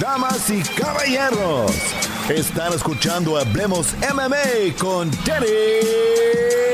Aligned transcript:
Damas 0.00 0.50
y 0.50 0.60
caballeros, 0.62 1.70
están 2.28 2.72
escuchando 2.72 3.38
Hablemos 3.38 3.94
MMA 4.12 4.76
con 4.78 5.08
Danny 5.24 5.46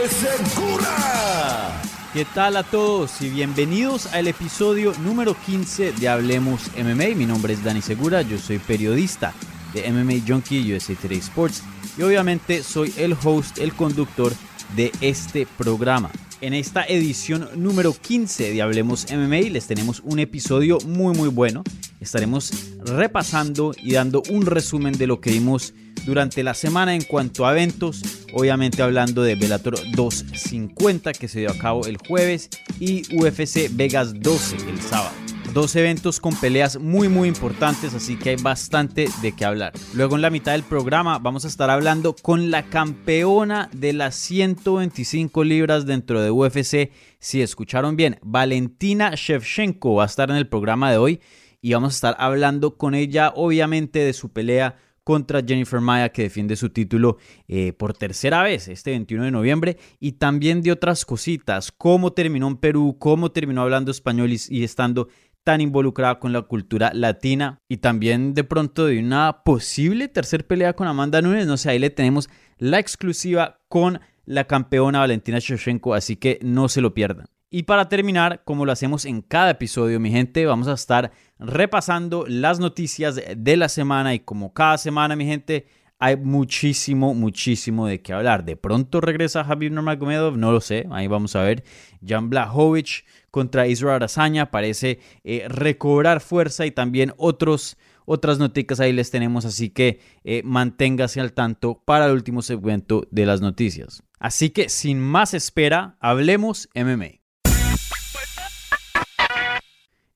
Segura. 0.09 1.83
¿Qué 2.15 2.24
tal 2.24 2.56
a 2.56 2.62
todos 2.62 3.20
y 3.20 3.29
bienvenidos 3.29 4.06
al 4.06 4.27
episodio 4.27 4.95
número 5.01 5.34
15 5.34 5.93
de 5.93 6.09
Hablemos 6.09 6.70
MMA? 6.77 7.15
Mi 7.15 7.27
nombre 7.27 7.52
es 7.52 7.62
Dani 7.62 7.83
Segura, 7.83 8.23
yo 8.23 8.38
soy 8.38 8.59
periodista 8.59 9.34
de 9.74 9.91
MMA 9.93 10.27
Junkie 10.27 10.74
USA 10.74 10.95
Today 10.95 11.18
Sports 11.18 11.62
y 11.98 12.02
obviamente 12.02 12.62
soy 12.62 12.93
el 12.96 13.15
host, 13.23 13.59
el 13.59 13.74
conductor 13.74 14.32
de 14.74 14.93
este 15.02 15.46
programa. 15.59 16.10
En 16.43 16.55
esta 16.55 16.85
edición 16.85 17.51
número 17.57 17.93
15 17.93 18.55
de 18.55 18.62
Hablemos 18.62 19.07
MMA 19.12 19.51
les 19.51 19.67
tenemos 19.67 20.01
un 20.01 20.19
episodio 20.21 20.79
muy 20.87 21.15
muy 21.15 21.29
bueno. 21.29 21.63
Estaremos 22.01 22.51
repasando 22.79 23.75
y 23.77 23.93
dando 23.93 24.23
un 24.30 24.47
resumen 24.47 24.97
de 24.97 25.07
lo 25.07 25.21
que 25.21 25.33
vimos 25.33 25.75
durante 26.07 26.43
la 26.43 26.55
semana 26.55 26.95
en 26.95 27.02
cuanto 27.02 27.47
a 27.47 27.52
eventos, 27.52 28.02
obviamente 28.32 28.80
hablando 28.80 29.23
de 29.23 29.35
Bellator 29.35 29.77
250 29.93 31.13
que 31.13 31.29
se 31.29 31.41
dio 31.41 31.51
a 31.51 31.59
cabo 31.59 31.85
el 31.85 31.99
jueves 31.99 32.49
y 32.79 33.02
UFC 33.15 33.69
Vegas 33.73 34.15
12 34.19 34.57
el 34.71 34.80
sábado. 34.80 35.29
Dos 35.52 35.74
eventos 35.74 36.20
con 36.20 36.37
peleas 36.37 36.79
muy 36.79 37.09
muy 37.09 37.26
importantes, 37.26 37.93
así 37.93 38.16
que 38.16 38.30
hay 38.30 38.37
bastante 38.37 39.09
de 39.20 39.32
qué 39.32 39.45
hablar. 39.45 39.73
Luego 39.95 40.15
en 40.15 40.23
la 40.23 40.30
mitad 40.30 40.52
del 40.52 40.62
programa 40.62 41.18
vamos 41.18 41.45
a 41.45 41.48
estar 41.48 41.70
hablando 41.70 42.15
con 42.15 42.52
la 42.52 42.62
campeona 42.68 43.68
de 43.73 43.92
las 43.92 44.15
125 44.15 45.42
libras 45.42 45.87
dentro 45.87 46.23
de 46.23 46.30
UFC. 46.30 46.92
Si 47.18 47.42
escucharon 47.42 47.96
bien, 47.96 48.20
Valentina 48.23 49.15
Shevchenko 49.16 49.96
va 49.96 50.04
a 50.04 50.07
estar 50.07 50.30
en 50.30 50.37
el 50.37 50.46
programa 50.46 50.88
de 50.92 50.98
hoy 50.98 51.20
y 51.60 51.73
vamos 51.73 51.95
a 51.95 51.96
estar 51.96 52.16
hablando 52.20 52.76
con 52.76 52.95
ella 52.95 53.32
obviamente 53.35 53.98
de 53.98 54.12
su 54.12 54.29
pelea 54.32 54.76
contra 55.02 55.42
Jennifer 55.42 55.80
Maya 55.80 56.10
que 56.10 56.23
defiende 56.23 56.54
su 56.54 56.70
título 56.70 57.16
eh, 57.48 57.73
por 57.73 57.95
tercera 57.95 58.45
vez 58.45 58.68
este 58.68 58.90
21 58.90 59.24
de 59.24 59.30
noviembre 59.32 59.79
y 59.98 60.12
también 60.12 60.62
de 60.62 60.70
otras 60.70 61.04
cositas, 61.04 61.73
cómo 61.73 62.12
terminó 62.12 62.46
en 62.46 62.57
Perú, 62.57 62.96
cómo 63.01 63.32
terminó 63.32 63.62
hablando 63.62 63.90
español 63.90 64.31
y 64.31 64.62
estando 64.62 65.09
tan 65.44 65.60
involucrada 65.60 66.19
con 66.19 66.33
la 66.33 66.43
cultura 66.43 66.93
latina 66.94 67.59
y 67.69 67.78
también 67.78 68.34
de 68.34 68.44
pronto 68.44 68.87
de 68.87 68.99
una 68.99 69.43
posible 69.44 70.09
tercer 70.09 70.47
pelea 70.47 70.75
con 70.75 70.88
Amanda 70.88 71.22
Nunes. 71.22 71.47
No 71.47 71.56
sé, 71.56 71.71
ahí 71.71 71.78
le 71.78 71.91
tenemos 71.91 72.28
la 72.59 72.78
exclusiva 72.78 73.59
con 73.69 74.00
la 74.25 74.44
campeona 74.44 75.00
Valentina 75.00 75.38
Shevchenko, 75.38 75.94
así 75.94 76.16
que 76.16 76.38
no 76.43 76.69
se 76.69 76.81
lo 76.81 76.94
pierdan. 76.94 77.27
Y 77.53 77.65
para 77.65 77.88
terminar, 77.88 78.43
como 78.44 78.65
lo 78.65 78.71
hacemos 78.71 79.05
en 79.05 79.22
cada 79.22 79.50
episodio, 79.50 79.99
mi 79.99 80.10
gente, 80.10 80.47
vamos 80.47 80.69
a 80.69 80.75
estar 80.75 81.10
repasando 81.41 82.25
las 82.28 82.60
noticias 82.60 83.21
de 83.37 83.56
la 83.56 83.69
semana 83.69 84.15
y 84.15 84.21
como 84.21 84.53
cada 84.53 84.78
semana, 84.78 85.16
mi 85.16 85.25
gente, 85.25 85.66
hay 86.00 86.16
muchísimo, 86.16 87.15
muchísimo 87.15 87.87
de 87.87 88.00
qué 88.00 88.15
hablar. 88.15 88.44
De 88.44 88.56
pronto 88.56 89.03
regresa 89.03 89.44
Javier 89.44 89.70
Nurmagomedov, 89.70 90.36
no 90.38 90.50
lo 90.50 90.62
sé, 90.62 90.86
ahí 90.91 91.06
vamos 91.06 91.36
a 91.36 91.42
ver. 91.42 91.62
Jan 92.04 92.30
Blachowicz 92.30 93.04
contra 93.30 93.66
Israel 93.66 93.97
Arazaña 93.97 94.50
parece 94.50 94.98
eh, 95.25 95.44
recobrar 95.48 96.22
fuerza 96.22 96.64
y 96.64 96.70
también 96.70 97.12
otros, 97.19 97.76
otras 98.06 98.38
noticias 98.38 98.80
ahí 98.80 98.94
les 98.94 99.10
tenemos, 99.10 99.44
así 99.44 99.69
que 99.69 100.00
eh, 100.25 100.41
manténgase 100.42 101.20
al 101.20 101.34
tanto 101.34 101.82
para 101.84 102.06
el 102.06 102.12
último 102.12 102.41
segmento 102.41 103.06
de 103.10 103.26
las 103.26 103.42
noticias. 103.42 104.02
Así 104.19 104.50
que 104.50 104.70
sin 104.70 105.00
más 105.00 105.34
espera, 105.34 105.96
hablemos 106.00 106.70
MMA. 106.75 107.19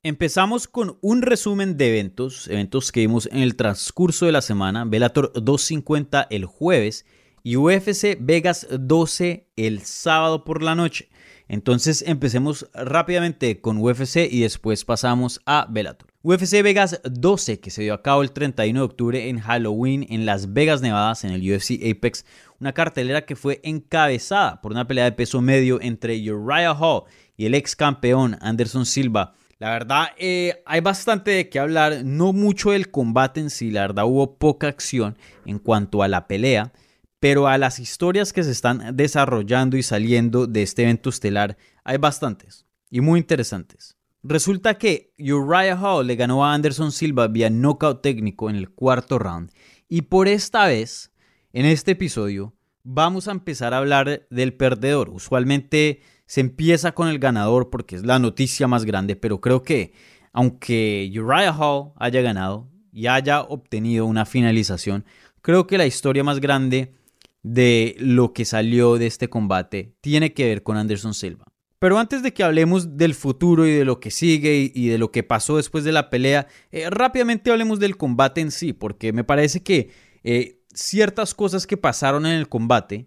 Empezamos 0.07 0.69
con 0.69 0.99
un 1.01 1.23
resumen 1.23 1.79
de 1.79 1.89
eventos, 1.89 2.47
eventos 2.49 2.93
que 2.93 3.01
vimos 3.01 3.27
en 3.33 3.39
el 3.39 3.57
transcurso 3.57 4.27
de 4.27 4.33
la 4.33 4.43
semana, 4.43 4.85
Velator 4.85 5.33
250 5.33 6.27
el 6.29 6.45
jueves 6.45 7.07
y 7.43 7.57
UFC 7.57 8.19
Vegas 8.21 8.67
12 8.71 9.49
el 9.57 9.81
sábado 9.81 10.45
por 10.45 10.63
la 10.63 10.75
noche. 10.75 11.09
Entonces 11.49 12.05
empecemos 12.07 12.69
rápidamente 12.75 13.63
con 13.63 13.79
UFC 13.79 14.29
y 14.31 14.43
después 14.43 14.85
pasamos 14.85 15.41
a 15.47 15.67
Bellator. 15.71 16.11
UFC 16.23 16.63
Vegas 16.63 17.01
12 17.05 17.61
que 17.61 17.71
se 17.71 17.81
dio 17.81 17.95
a 17.95 18.03
cabo 18.03 18.21
el 18.21 18.33
31 18.33 18.79
de 18.79 18.85
octubre 18.85 19.29
en 19.31 19.41
Halloween 19.41 20.07
en 20.11 20.27
Las 20.27 20.53
Vegas, 20.53 20.83
Nevada, 20.83 21.15
en 21.23 21.31
el 21.31 21.51
UFC 21.51 21.81
Apex, 21.83 22.27
una 22.61 22.75
cartelera 22.75 23.25
que 23.25 23.37
fue 23.37 23.59
encabezada 23.63 24.61
por 24.61 24.73
una 24.73 24.87
pelea 24.87 25.05
de 25.05 25.13
peso 25.13 25.41
medio 25.41 25.81
entre 25.81 26.31
Uriah 26.31 26.75
Hall 26.79 27.05
y 27.39 27.47
el 27.47 27.55
ex 27.55 27.75
campeón 27.75 28.37
Anderson 28.43 28.85
Silva 28.85 29.35
la 29.59 29.71
verdad, 29.71 30.09
eh, 30.19 30.63
hay 30.67 30.81
bastante 30.81 31.31
de 31.31 31.49
qué 31.49 31.59
hablar, 31.59 32.05
no 32.05 32.33
mucho 32.33 32.73
del 32.73 32.91
combate 32.91 33.41
en 33.41 33.51
sí, 33.51 33.71
la 33.71 33.83
verdad 33.83 34.05
hubo 34.07 34.37
poca 34.37 34.69
acción 34.69 35.17
en 35.47 35.59
cuanto 35.59 36.03
a 36.03 36.09
la 36.09 36.27
pelea, 36.27 36.73
pero 37.21 37.47
a 37.47 37.57
las 37.57 37.79
historias 37.79 38.33
que 38.33 38.45
se 38.45 38.51
están 38.51 38.97
desarrollando 38.97 39.77
y 39.77 39.83
saliendo 39.83 40.47
de 40.47 40.63
este 40.63 40.83
evento 40.83 41.11
estelar 41.11 41.57
hay 41.85 41.97
bastantes 41.97 42.67
y 42.91 43.01
muy 43.01 43.21
interesantes. 43.21 43.97
Resulta 44.23 44.79
que 44.79 45.13
Uriah 45.19 45.79
Hall 45.81 46.07
le 46.07 46.17
ganó 46.17 46.45
a 46.45 46.55
Anderson 46.55 46.93
Silva 46.93 47.29
vía 47.29 47.51
knockout 47.51 48.03
técnico 48.03 48.51
en 48.51 48.57
el 48.57 48.71
cuarto 48.71 49.19
round 49.19 49.51
y 49.89 50.03
por 50.03 50.29
esta 50.29 50.67
vez, 50.67 51.13
en 51.53 51.67
este 51.67 51.93
episodio, 51.93 52.55
vamos 52.83 53.29
a 53.29 53.33
empezar 53.33 53.75
a 53.75 53.79
hablar 53.79 54.27
del 54.31 54.55
perdedor. 54.55 55.11
Usualmente 55.11 56.03
se 56.27 56.41
empieza 56.41 56.93
con 56.93 57.09
el 57.09 57.19
ganador 57.19 57.71
porque 57.71 57.97
es 57.97 58.05
la 58.05 58.19
noticia 58.19 58.67
más 58.67 58.85
grande, 58.85 59.17
pero 59.17 59.41
creo 59.41 59.63
que 59.63 59.93
aunque 60.33 61.11
Uriah 61.15 61.53
Hall 61.53 61.93
haya 61.97 62.21
ganado 62.21 62.69
y 62.93 63.07
haya 63.07 63.43
obtenido 63.43 64.07
una 64.07 64.27
finalización, 64.27 65.05
creo 65.43 65.67
que 65.67 65.79
la 65.79 65.87
historia 65.87 66.25
más 66.25 66.41
grande 66.41 66.95
de 67.43 67.95
lo 67.99 68.33
que 68.33 68.45
salió 68.45 68.97
de 68.97 69.07
este 69.07 69.29
combate 69.29 69.95
tiene 70.01 70.33
que 70.33 70.47
ver 70.47 70.63
con 70.63 70.77
Anderson 70.77 71.15
Silva. 71.15 71.45
Pero 71.79 71.99
antes 71.99 72.23
de 72.23 72.33
que 72.33 72.43
hablemos 72.43 72.97
del 72.97 73.15
futuro 73.15 73.67
y 73.67 73.73
de 73.73 73.85
lo 73.85 74.01
que 74.01 74.11
sigue 74.11 74.73
y 74.75 74.89
de 74.89 74.97
lo 74.97 75.11
que 75.11 75.23
pasó 75.23 75.59
después 75.59 75.85
de 75.85 75.93
la 75.93 76.09
pelea, 76.09 76.47
eh, 76.73 76.89
rápidamente 76.89 77.51
hablemos 77.51 77.79
del 77.79 77.99
combate 77.99 78.41
en 78.41 78.51
sí, 78.51 78.73
porque 78.73 79.13
me 79.13 79.23
parece 79.23 79.63
que 79.63 79.91
eh, 80.23 80.63
ciertas 80.73 81.35
cosas 81.35 81.67
que 81.67 81.77
pasaron 81.77 82.25
en 82.25 82.33
el 82.33 82.49
combate 82.49 83.07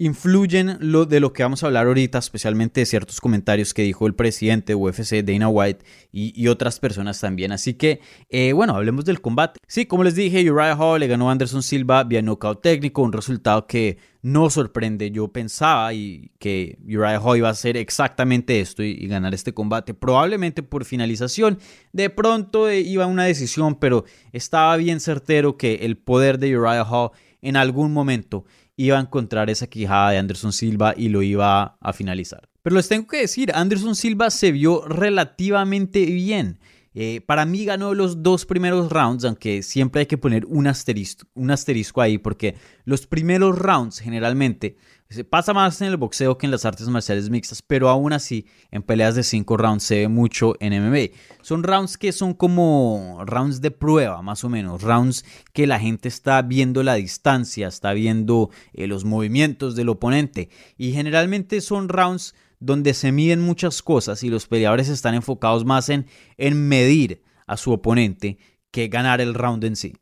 influyen 0.00 0.78
lo 0.80 1.06
de 1.06 1.18
lo 1.18 1.32
que 1.32 1.42
vamos 1.42 1.62
a 1.62 1.66
hablar 1.66 1.88
ahorita, 1.88 2.18
especialmente 2.18 2.80
de 2.80 2.86
ciertos 2.86 3.20
comentarios 3.20 3.74
que 3.74 3.82
dijo 3.82 4.06
el 4.06 4.14
presidente 4.14 4.72
de 4.72 4.76
UFC, 4.76 5.24
Dana 5.24 5.48
White, 5.48 5.84
y, 6.12 6.46
otras 6.46 6.78
personas 6.78 7.20
también. 7.20 7.50
Así 7.52 7.74
que, 7.74 8.00
eh, 8.30 8.52
bueno, 8.52 8.76
hablemos 8.76 9.04
del 9.04 9.20
combate. 9.20 9.58
Sí, 9.66 9.86
como 9.86 10.04
les 10.04 10.14
dije, 10.14 10.48
Uriah 10.50 10.76
Hall 10.76 11.00
le 11.00 11.08
ganó 11.08 11.28
a 11.28 11.32
Anderson 11.32 11.62
Silva 11.62 12.04
vía 12.04 12.22
knockout 12.22 12.62
técnico, 12.62 13.02
un 13.02 13.12
resultado 13.12 13.66
que 13.66 13.98
no 14.22 14.48
sorprende. 14.50 15.10
Yo 15.10 15.28
pensaba 15.28 15.92
y 15.92 16.30
que 16.38 16.78
Uriah 16.84 17.20
Hall 17.20 17.38
iba 17.38 17.48
a 17.48 17.52
hacer 17.52 17.76
exactamente 17.76 18.60
esto 18.60 18.84
y, 18.84 19.06
ganar 19.08 19.34
este 19.34 19.52
combate, 19.52 19.94
probablemente 19.94 20.62
por 20.62 20.84
finalización. 20.84 21.58
De 21.92 22.08
pronto 22.08 22.68
eh, 22.68 22.80
iba 22.80 23.06
una 23.06 23.24
decisión, 23.24 23.74
pero 23.74 24.04
estaba 24.32 24.76
bien 24.76 25.00
certero 25.00 25.56
que 25.56 25.74
el 25.82 25.96
poder 25.96 26.38
de 26.38 26.56
Uriah 26.56 26.84
Hall 26.84 27.10
en 27.42 27.56
algún 27.56 27.92
momento 27.92 28.44
iba 28.78 28.96
a 28.96 29.00
encontrar 29.00 29.50
esa 29.50 29.66
quijada 29.66 30.12
de 30.12 30.18
Anderson 30.18 30.52
Silva 30.52 30.94
y 30.96 31.08
lo 31.08 31.20
iba 31.22 31.76
a 31.80 31.92
finalizar. 31.92 32.48
Pero 32.62 32.76
les 32.76 32.88
tengo 32.88 33.08
que 33.08 33.18
decir, 33.18 33.50
Anderson 33.52 33.96
Silva 33.96 34.30
se 34.30 34.52
vio 34.52 34.86
relativamente 34.86 36.06
bien. 36.06 36.60
Eh, 36.94 37.20
para 37.26 37.44
mí 37.44 37.64
ganó 37.64 37.92
los 37.92 38.22
dos 38.22 38.46
primeros 38.46 38.90
rounds, 38.90 39.24
aunque 39.24 39.62
siempre 39.62 40.00
hay 40.00 40.06
que 40.06 40.16
poner 40.16 40.46
un 40.46 40.68
asterisco, 40.68 41.26
un 41.34 41.50
asterisco 41.50 42.00
ahí, 42.00 42.18
porque 42.18 42.54
los 42.84 43.06
primeros 43.06 43.58
rounds 43.58 43.98
generalmente 43.98 44.76
se 45.10 45.24
pasa 45.24 45.54
más 45.54 45.80
en 45.80 45.88
el 45.88 45.96
boxeo 45.96 46.36
que 46.36 46.46
en 46.46 46.50
las 46.50 46.66
artes 46.66 46.86
marciales 46.88 47.30
mixtas, 47.30 47.62
pero 47.62 47.88
aún 47.88 48.12
así 48.12 48.46
en 48.70 48.82
peleas 48.82 49.14
de 49.14 49.22
cinco 49.22 49.56
rounds 49.56 49.82
se 49.82 50.00
ve 50.00 50.08
mucho 50.08 50.54
en 50.60 50.74
MMA. 50.74 51.14
Son 51.40 51.62
rounds 51.62 51.96
que 51.96 52.12
son 52.12 52.34
como 52.34 53.22
rounds 53.24 53.62
de 53.62 53.70
prueba, 53.70 54.20
más 54.20 54.44
o 54.44 54.50
menos, 54.50 54.82
rounds 54.82 55.24
que 55.54 55.66
la 55.66 55.80
gente 55.80 56.08
está 56.08 56.42
viendo 56.42 56.82
la 56.82 56.94
distancia, 56.94 57.68
está 57.68 57.94
viendo 57.94 58.50
eh, 58.74 58.86
los 58.86 59.06
movimientos 59.06 59.76
del 59.76 59.88
oponente 59.88 60.50
y 60.76 60.92
generalmente 60.92 61.62
son 61.62 61.88
rounds 61.88 62.34
donde 62.60 62.92
se 62.92 63.10
miden 63.10 63.40
muchas 63.40 63.82
cosas 63.82 64.22
y 64.22 64.28
los 64.28 64.46
peleadores 64.46 64.90
están 64.90 65.14
enfocados 65.14 65.64
más 65.64 65.88
en, 65.88 66.06
en 66.36 66.68
medir 66.68 67.22
a 67.46 67.56
su 67.56 67.72
oponente 67.72 68.36
que 68.70 68.88
ganar 68.88 69.22
el 69.22 69.32
round 69.32 69.64
en 69.64 69.76
sí. 69.76 69.94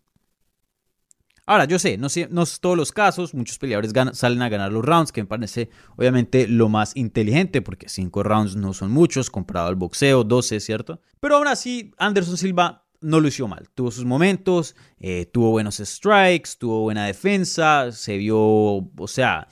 Ahora, 1.49 1.65
yo 1.65 1.79
sé, 1.79 1.97
no, 1.97 2.09
no 2.31 2.43
es 2.43 2.59
todos 2.59 2.77
los 2.77 2.91
casos, 2.91 3.33
muchos 3.33 3.57
peleadores 3.59 3.93
salen 4.15 4.43
a 4.43 4.49
ganar 4.49 4.73
los 4.73 4.85
rounds, 4.85 5.13
que 5.13 5.23
me 5.23 5.29
parece 5.29 5.71
obviamente 5.97 6.49
lo 6.49 6.69
más 6.69 6.97
inteligente, 6.97 7.63
porque 7.63 7.89
5 7.89 8.23
rounds 8.25 8.57
no 8.57 8.75
son 8.75 8.91
muchos, 8.91 9.31
comparado 9.31 9.69
al 9.69 9.77
boxeo, 9.77 10.25
12, 10.25 10.59
¿cierto? 10.59 11.01
Pero 11.21 11.37
aún 11.37 11.47
así, 11.47 11.93
Anderson 11.99 12.37
Silva 12.37 12.85
no 13.01 13.21
lució 13.21 13.47
mal, 13.47 13.69
tuvo 13.77 13.93
sus 13.93 14.05
momentos, 14.05 14.75
eh, 14.99 15.27
tuvo 15.33 15.53
buenos 15.53 15.77
strikes, 15.77 16.51
tuvo 16.59 16.81
buena 16.83 17.07
defensa, 17.07 17.93
se 17.93 18.17
vio, 18.17 18.39
o 18.39 19.07
sea, 19.07 19.47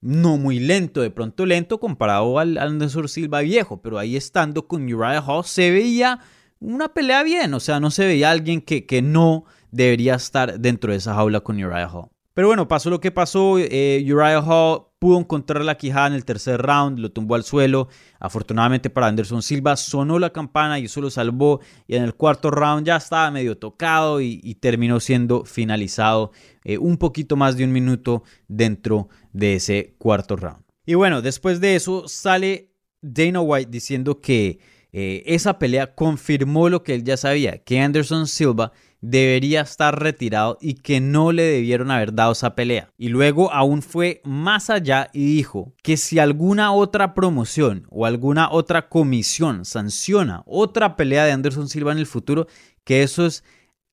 no 0.00 0.38
muy 0.38 0.58
lento, 0.58 1.02
de 1.02 1.10
pronto 1.10 1.46
lento 1.46 1.78
comparado 1.78 2.40
al 2.40 2.58
Anderson 2.58 3.08
Silva 3.08 3.42
viejo, 3.42 3.80
pero 3.80 3.98
ahí 3.98 4.16
estando 4.16 4.66
con 4.66 4.92
Uriah 4.92 5.22
Hall 5.24 5.44
se 5.44 5.70
veía 5.70 6.18
una 6.58 6.88
pelea 6.88 7.22
bien, 7.22 7.54
o 7.54 7.60
sea, 7.60 7.78
no 7.78 7.92
se 7.92 8.06
veía 8.06 8.32
alguien 8.32 8.60
que, 8.60 8.86
que 8.86 9.02
no 9.02 9.44
debería 9.70 10.14
estar 10.14 10.58
dentro 10.58 10.92
de 10.92 10.98
esa 10.98 11.14
jaula 11.14 11.40
con 11.40 11.62
Uriah 11.62 11.88
Hall. 11.88 12.08
Pero 12.38 12.46
bueno, 12.46 12.68
pasó 12.68 12.88
lo 12.88 13.00
que 13.00 13.10
pasó. 13.10 13.58
Eh, 13.58 14.00
Uriah 14.06 14.40
Hall 14.40 14.86
pudo 15.00 15.18
encontrar 15.18 15.64
la 15.64 15.76
quijada 15.76 16.06
en 16.06 16.12
el 16.12 16.24
tercer 16.24 16.62
round, 16.62 17.00
lo 17.00 17.10
tumbó 17.10 17.34
al 17.34 17.42
suelo. 17.42 17.88
Afortunadamente 18.20 18.90
para 18.90 19.08
Anderson 19.08 19.42
Silva 19.42 19.76
sonó 19.76 20.20
la 20.20 20.30
campana 20.30 20.78
y 20.78 20.84
eso 20.84 21.00
lo 21.00 21.10
salvó. 21.10 21.60
Y 21.88 21.96
en 21.96 22.04
el 22.04 22.14
cuarto 22.14 22.52
round 22.52 22.86
ya 22.86 22.96
estaba 22.96 23.30
medio 23.32 23.58
tocado 23.58 24.20
y, 24.20 24.54
terminó 24.60 25.00
siendo 25.00 25.44
finalizado 25.44 26.30
eh, 26.62 26.78
un 26.78 26.96
poquito 26.96 27.34
más 27.34 27.56
de 27.56 27.64
un 27.64 27.72
minuto 27.72 28.22
dentro 28.46 29.08
de 29.32 29.54
ese 29.54 29.96
cuarto 29.98 30.36
round. 30.36 30.62
Y 30.86 30.94
bueno, 30.94 31.22
después 31.22 31.60
de 31.60 31.74
eso 31.74 32.06
sale 32.06 32.72
Dana 33.02 33.40
White 33.40 33.70
diciendo 33.70 34.20
que 34.20 34.60
eh, 34.92 35.22
esa 35.26 35.58
pelea 35.58 35.94
confirmó 35.94 36.68
lo 36.68 36.82
que 36.82 36.94
él 36.94 37.04
ya 37.04 37.16
sabía, 37.16 37.58
que 37.58 37.80
Anderson 37.80 38.26
Silva 38.26 38.72
debería 39.00 39.60
estar 39.60 40.00
retirado 40.00 40.58
y 40.60 40.74
que 40.74 41.00
no 41.00 41.32
le 41.32 41.44
debieron 41.44 41.90
haber 41.90 42.14
dado 42.14 42.32
esa 42.32 42.54
pelea. 42.54 42.90
Y 42.96 43.08
luego 43.08 43.52
aún 43.52 43.82
fue 43.82 44.20
más 44.24 44.70
allá 44.70 45.08
y 45.12 45.24
dijo 45.24 45.74
que 45.82 45.96
si 45.96 46.18
alguna 46.18 46.72
otra 46.72 47.14
promoción 47.14 47.86
o 47.90 48.06
alguna 48.06 48.50
otra 48.50 48.88
comisión 48.88 49.64
sanciona 49.64 50.42
otra 50.46 50.96
pelea 50.96 51.24
de 51.24 51.32
Anderson 51.32 51.68
Silva 51.68 51.92
en 51.92 51.98
el 51.98 52.06
futuro, 52.06 52.46
que 52.84 53.02
eso 53.02 53.26
es 53.26 53.44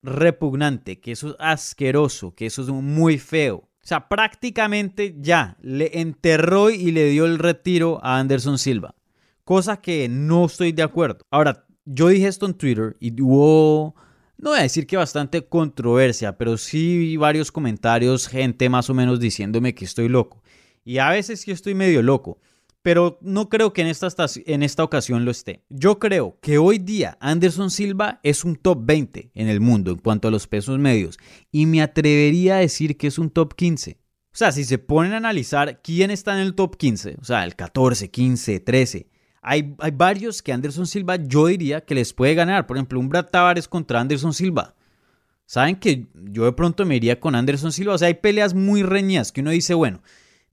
repugnante, 0.02 1.00
que 1.00 1.12
eso 1.12 1.30
es 1.30 1.36
asqueroso, 1.40 2.34
que 2.34 2.46
eso 2.46 2.62
es 2.62 2.70
muy 2.70 3.18
feo. 3.18 3.58
O 3.58 3.88
sea, 3.88 4.08
prácticamente 4.08 5.16
ya 5.20 5.58
le 5.62 6.00
enterró 6.00 6.72
y 6.72 6.92
le 6.92 7.06
dio 7.10 7.26
el 7.26 7.38
retiro 7.38 8.00
a 8.04 8.18
Anderson 8.18 8.58
Silva. 8.58 8.96
Cosa 9.44 9.78
que 9.78 10.10
no 10.10 10.46
estoy 10.46 10.72
de 10.72 10.82
acuerdo. 10.82 11.20
Ahora, 11.30 11.68
yo 11.86 12.08
dije 12.08 12.28
esto 12.28 12.48
en 12.48 12.56
Twitter 12.56 12.98
y 13.00 13.22
hubo 13.22 13.94
no 14.38 14.52
voy 14.52 14.60
a 14.60 14.64
decir 14.64 14.86
que 14.86 14.98
bastante 14.98 15.46
controversia, 15.46 16.38
pero 16.38 16.58
sí 16.58 17.18
varios 17.18 17.52
comentarios, 17.52 18.28
gente 18.28 18.70
más 18.70 18.90
o 18.90 18.94
menos 18.94 19.20
diciéndome 19.20 19.74
que 19.74 19.86
estoy 19.86 20.10
loco. 20.10 20.44
Y 20.84 20.98
a 21.00 21.10
veces 21.10 21.42
sí 21.42 21.52
estoy 21.52 21.74
medio 21.74 22.02
loco, 22.04 22.40
pero 22.82 23.18
no 23.22 23.50
creo 23.50 23.74
que 23.74 23.82
en 23.82 23.88
esta, 23.88 24.08
en 24.46 24.62
esta 24.62 24.84
ocasión 24.84 25.26
lo 25.26 25.32
esté. 25.32 25.64
Yo 25.70 25.98
creo 25.98 26.38
que 26.42 26.58
hoy 26.58 26.78
día 26.78 27.18
Anderson 27.20 27.72
Silva 27.72 28.20
es 28.22 28.44
un 28.44 28.56
top 28.56 28.80
20 28.84 29.32
en 29.34 29.48
el 29.48 29.62
mundo 29.62 29.92
en 29.92 29.98
cuanto 29.98 30.28
a 30.28 30.32
los 30.32 30.48
pesos 30.48 30.78
medios, 30.78 31.18
y 31.52 31.66
me 31.66 31.82
atrevería 31.82 32.58
a 32.58 32.60
decir 32.60 32.98
que 32.98 33.08
es 33.08 33.18
un 33.18 33.32
top 33.32 33.56
15. 33.56 33.98
O 34.36 34.38
sea, 34.38 34.52
si 34.52 34.66
se 34.66 34.78
ponen 34.78 35.14
a 35.14 35.18
analizar 35.18 35.82
quién 35.82 36.12
está 36.12 36.34
en 36.34 36.42
el 36.42 36.56
top 36.56 36.76
15, 36.76 37.16
o 37.22 37.24
sea, 37.24 37.46
el 37.46 37.56
14, 37.56 38.12
15, 38.12 38.60
13, 38.60 39.08
hay, 39.46 39.76
varios 39.94 40.42
que 40.42 40.52
Anderson 40.52 40.88
Silva 40.88 41.18
yo 41.18 41.46
diría 41.46 41.86
que 41.86 41.94
les 41.94 42.14
puede 42.14 42.34
ganar. 42.34 42.66
Por 42.66 42.78
ejemplo, 42.78 43.00
un 43.00 43.10
Brad 43.10 43.28
Tavares 43.28 43.68
contra 43.68 44.02
Anderson 44.02 44.34
Silva. 44.34 44.74
Saben 45.46 45.76
que 45.76 46.08
yo 46.14 46.46
de 46.46 46.54
pronto 46.54 46.84
me 46.84 46.96
iría 46.96 47.20
con 47.20 47.36
Anderson 47.36 47.72
Silva. 47.72 47.94
O 47.94 47.98
sea, 47.98 48.08
hay 48.08 48.16
peleas 48.16 48.56
muy 48.56 48.82
reñidas 48.82 49.32
que 49.32 49.42
uno 49.42 49.52
dice, 49.52 49.76
bueno, 49.76 50.02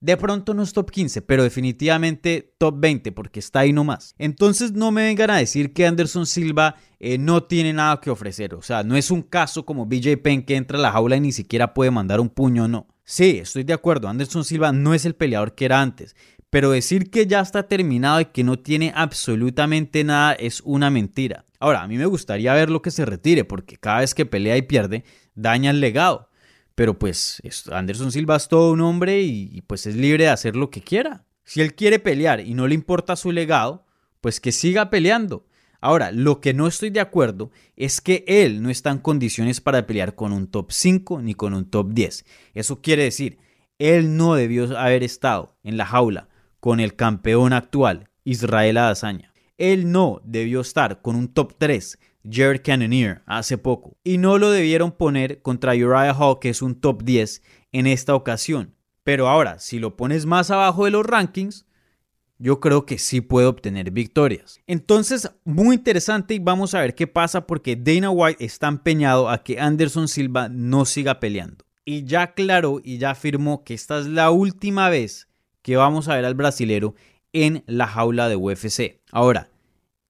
de 0.01 0.17
pronto 0.19 0.53
no 0.53 0.63
es 0.63 0.75
top 0.75 0.91
15, 0.91 1.23
pero 1.23 1.43
definitivamente 1.43 2.55
top 2.59 2.75
20 2.79 3.13
porque 3.13 3.41
está 3.41 3.61
ahí 3.61 3.73
nomás. 3.73 4.15
Entonces 4.19 4.73
no 4.73 4.91
me 4.91 5.05
vengan 5.05 5.31
a 5.31 5.39
decir 5.39 5.73
que 5.73 5.87
Anderson 5.87 6.27
Silva 6.27 6.77
eh, 7.01 7.17
no 7.17 7.45
tiene 7.45 7.73
nada 7.73 7.99
que 7.99 8.11
ofrecer. 8.11 8.55
O 8.55 8.61
sea, 8.61 8.83
no 8.83 8.97
es 8.97 9.11
un 9.11 9.23
caso 9.23 9.65
como 9.65 9.87
BJ 9.87 10.19
Penn 10.19 10.43
que 10.43 10.57
entra 10.57 10.77
a 10.79 10.83
la 10.83 10.93
jaula 10.93 11.17
y 11.17 11.21
ni 11.21 11.33
siquiera 11.33 11.73
puede 11.73 11.91
mandar 11.91 12.21
un 12.21 12.29
puño, 12.29 12.69
no. 12.69 12.89
Sí, 13.05 13.39
estoy 13.39 13.65
de 13.65 13.73
acuerdo. 13.73 14.09
Anderson 14.09 14.45
Silva 14.45 14.71
no 14.73 14.93
es 14.93 15.07
el 15.07 15.15
peleador 15.15 15.55
que 15.55 15.65
era 15.65 15.81
antes. 15.81 16.15
Pero 16.53 16.71
decir 16.71 17.11
que 17.11 17.27
ya 17.27 17.41
está 17.41 17.67
terminado 17.67 18.21
y 18.21 18.27
que 18.27 18.45
no 18.45 18.59
tiene 18.59 18.93
absolutamente 18.95 20.05
nada 20.05 20.35
es 20.35 20.61
una 20.67 20.91
mentira. 20.91 21.47
Ahora, 21.59 21.81
a 21.81 21.89
mí 21.89 21.97
me 21.97 22.05
gustaría 22.05 22.53
ver 22.53 22.69
lo 22.69 22.83
que 22.83 22.91
se 22.91 23.07
retire, 23.07 23.47
porque 23.47 23.79
cada 23.79 24.01
vez 24.01 24.15
que 24.15 24.27
pelea 24.27 24.59
y 24.59 24.63
pierde, 24.63 25.03
daña 25.35 25.71
el 25.71 25.81
legado. 25.81 26.29
Pero 26.75 26.99
pues 26.99 27.41
Anderson 27.73 28.13
Silva 28.13 28.37
es 28.37 28.49
todo 28.49 28.71
un 28.71 28.83
hombre 28.83 29.23
y, 29.23 29.63
pues 29.63 29.87
es 29.87 29.97
libre 29.97 30.25
de 30.25 30.31
hacer 30.31 30.55
lo 30.55 30.69
que 30.69 30.83
quiera. 30.83 31.25
Si 31.43 31.63
él 31.63 31.75
quiere 31.75 31.99
pelear 31.99 32.41
y 32.41 32.53
no 32.53 32.69
le 32.69 32.75
importa 32.75 33.17
su 33.17 33.33
legado, 33.33 33.87
pues 34.21 34.39
que 34.39 34.53
siga 34.53 34.91
peleando. 34.91 35.47
Ahora, 35.81 36.13
lo 36.13 36.43
que 36.43 36.53
no 36.53 36.67
estoy 36.67 36.91
de 36.91 37.01
acuerdo 37.01 37.51
es 37.77 38.03
que 38.03 38.27
él 38.29 38.61
no 38.61 38.69
está 38.69 38.91
en 38.91 38.99
condiciones 38.99 39.63
para 39.63 39.87
pelear 39.87 40.15
con 40.15 40.35
un 40.35 40.49
top 40.49 40.71
5 40.71 41.23
ni 41.23 41.33
con 41.33 41.55
un 41.55 41.71
top 41.71 41.95
10. 41.95 42.27
Eso 42.53 42.83
quiere 42.83 43.05
decir, 43.05 43.39
él 43.79 44.19
no 44.19 44.35
debió 44.35 44.79
haber 44.79 45.03
estado 45.03 45.57
en 45.65 45.79
la 45.79 45.87
jaula 45.87 46.29
con 46.63 46.79
el 46.79 46.95
campeón 46.95 47.53
actual, 47.53 48.09
Israel 48.23 48.77
Adesanya. 48.77 49.35
Él 49.59 49.91
no 49.91 50.21
debió 50.23 50.61
estar 50.61 51.03
con 51.03 51.17
un 51.17 51.27
top 51.27 51.57
3, 51.59 51.99
Jared 52.23 52.63
Cannonier, 52.63 53.23
hace 53.27 53.59
poco. 53.59 53.97
Y 54.05 54.19
no 54.19 54.39
lo 54.39 54.53
debieron 54.53 54.93
poner 54.93 55.43
contra 55.43 55.73
Uriah 55.73 56.15
Hall, 56.15 56.39
que 56.41 56.51
es 56.51 56.63
un 56.63 56.77
top 56.77 57.03
10 57.03 57.43
en 57.73 57.89
esta 57.89 58.15
ocasión. 58.15 58.77
Pero 59.03 59.29
ahora, 59.29 59.59
si 59.59 59.81
lo 59.81 59.97
pones 59.97 60.25
más 60.25 60.53
abajo 60.53 60.85
de 60.85 60.93
los 60.93 61.05
rankings, 61.05 61.67
yo 62.39 62.61
creo 62.61 62.87
que 62.87 62.97
sí 62.97 63.21
puede 63.21 63.49
obtener 63.49 63.91
victorias. 63.91 64.61
Entonces, 64.69 65.33
muy 65.43 65.75
interesante 65.75 66.35
y 66.35 66.39
vamos 66.39 66.75
a 66.75 66.81
ver 66.81 66.95
qué 66.95 67.09
pasa 67.09 67.45
porque 67.45 67.75
Dana 67.75 68.11
White 68.11 68.45
está 68.45 68.69
empeñado 68.69 69.29
a 69.29 69.43
que 69.43 69.59
Anderson 69.59 70.07
Silva 70.07 70.49
no 70.49 70.85
siga 70.85 71.19
peleando. 71.19 71.65
Y 71.85 72.05
ya 72.05 72.23
aclaró 72.23 72.81
y 72.85 72.99
ya 72.99 73.11
afirmó 73.11 73.65
que 73.65 73.75
esta 73.75 73.99
es 73.99 74.07
la 74.07 74.31
última 74.31 74.89
vez 74.91 75.27
que 75.63 75.77
vamos 75.77 76.09
a 76.09 76.17
ver 76.17 76.25
al 76.25 76.35
brasilero 76.35 76.95
en 77.33 77.65
la 77.67 77.87
jaula 77.87 78.29
de 78.29 78.37
UFC. 78.37 79.01
Ahora, 79.11 79.51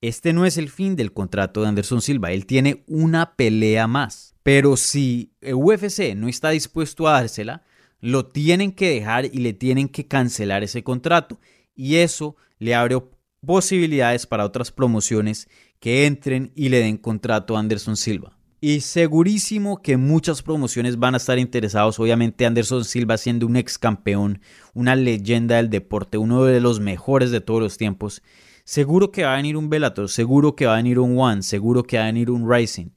este 0.00 0.32
no 0.32 0.44
es 0.44 0.56
el 0.56 0.68
fin 0.68 0.96
del 0.96 1.12
contrato 1.12 1.62
de 1.62 1.68
Anderson 1.68 2.02
Silva, 2.02 2.32
él 2.32 2.46
tiene 2.46 2.82
una 2.88 3.36
pelea 3.36 3.86
más. 3.86 4.34
Pero 4.42 4.76
si 4.76 5.32
UFC 5.40 6.16
no 6.16 6.26
está 6.28 6.50
dispuesto 6.50 7.06
a 7.06 7.12
dársela, 7.12 7.62
lo 8.00 8.26
tienen 8.26 8.72
que 8.72 8.90
dejar 8.90 9.26
y 9.26 9.38
le 9.38 9.52
tienen 9.52 9.88
que 9.88 10.08
cancelar 10.08 10.64
ese 10.64 10.82
contrato. 10.82 11.38
Y 11.76 11.96
eso 11.96 12.36
le 12.58 12.74
abre 12.74 13.00
posibilidades 13.46 14.26
para 14.26 14.44
otras 14.44 14.72
promociones 14.72 15.48
que 15.78 16.06
entren 16.06 16.52
y 16.56 16.68
le 16.68 16.80
den 16.80 16.96
contrato 16.96 17.56
a 17.56 17.60
Anderson 17.60 17.96
Silva. 17.96 18.36
Y 18.64 18.82
segurísimo 18.82 19.82
que 19.82 19.96
muchas 19.96 20.40
promociones 20.40 20.96
van 20.96 21.14
a 21.14 21.16
estar 21.16 21.36
interesados. 21.36 21.98
Obviamente 21.98 22.46
Anderson 22.46 22.84
Silva 22.84 23.16
siendo 23.16 23.44
un 23.44 23.56
ex 23.56 23.76
campeón, 23.76 24.40
una 24.72 24.94
leyenda 24.94 25.56
del 25.56 25.68
deporte, 25.68 26.16
uno 26.16 26.44
de 26.44 26.60
los 26.60 26.78
mejores 26.78 27.32
de 27.32 27.40
todos 27.40 27.60
los 27.60 27.76
tiempos. 27.76 28.22
Seguro 28.62 29.10
que 29.10 29.24
va 29.24 29.32
a 29.32 29.36
venir 29.36 29.56
un 29.56 29.68
Bellator, 29.68 30.08
seguro 30.08 30.54
que 30.54 30.66
va 30.66 30.74
a 30.74 30.76
venir 30.76 31.00
un 31.00 31.18
One, 31.18 31.42
seguro 31.42 31.82
que 31.82 31.96
va 31.96 32.04
a 32.04 32.06
venir 32.06 32.30
un 32.30 32.48
Rising. 32.48 32.90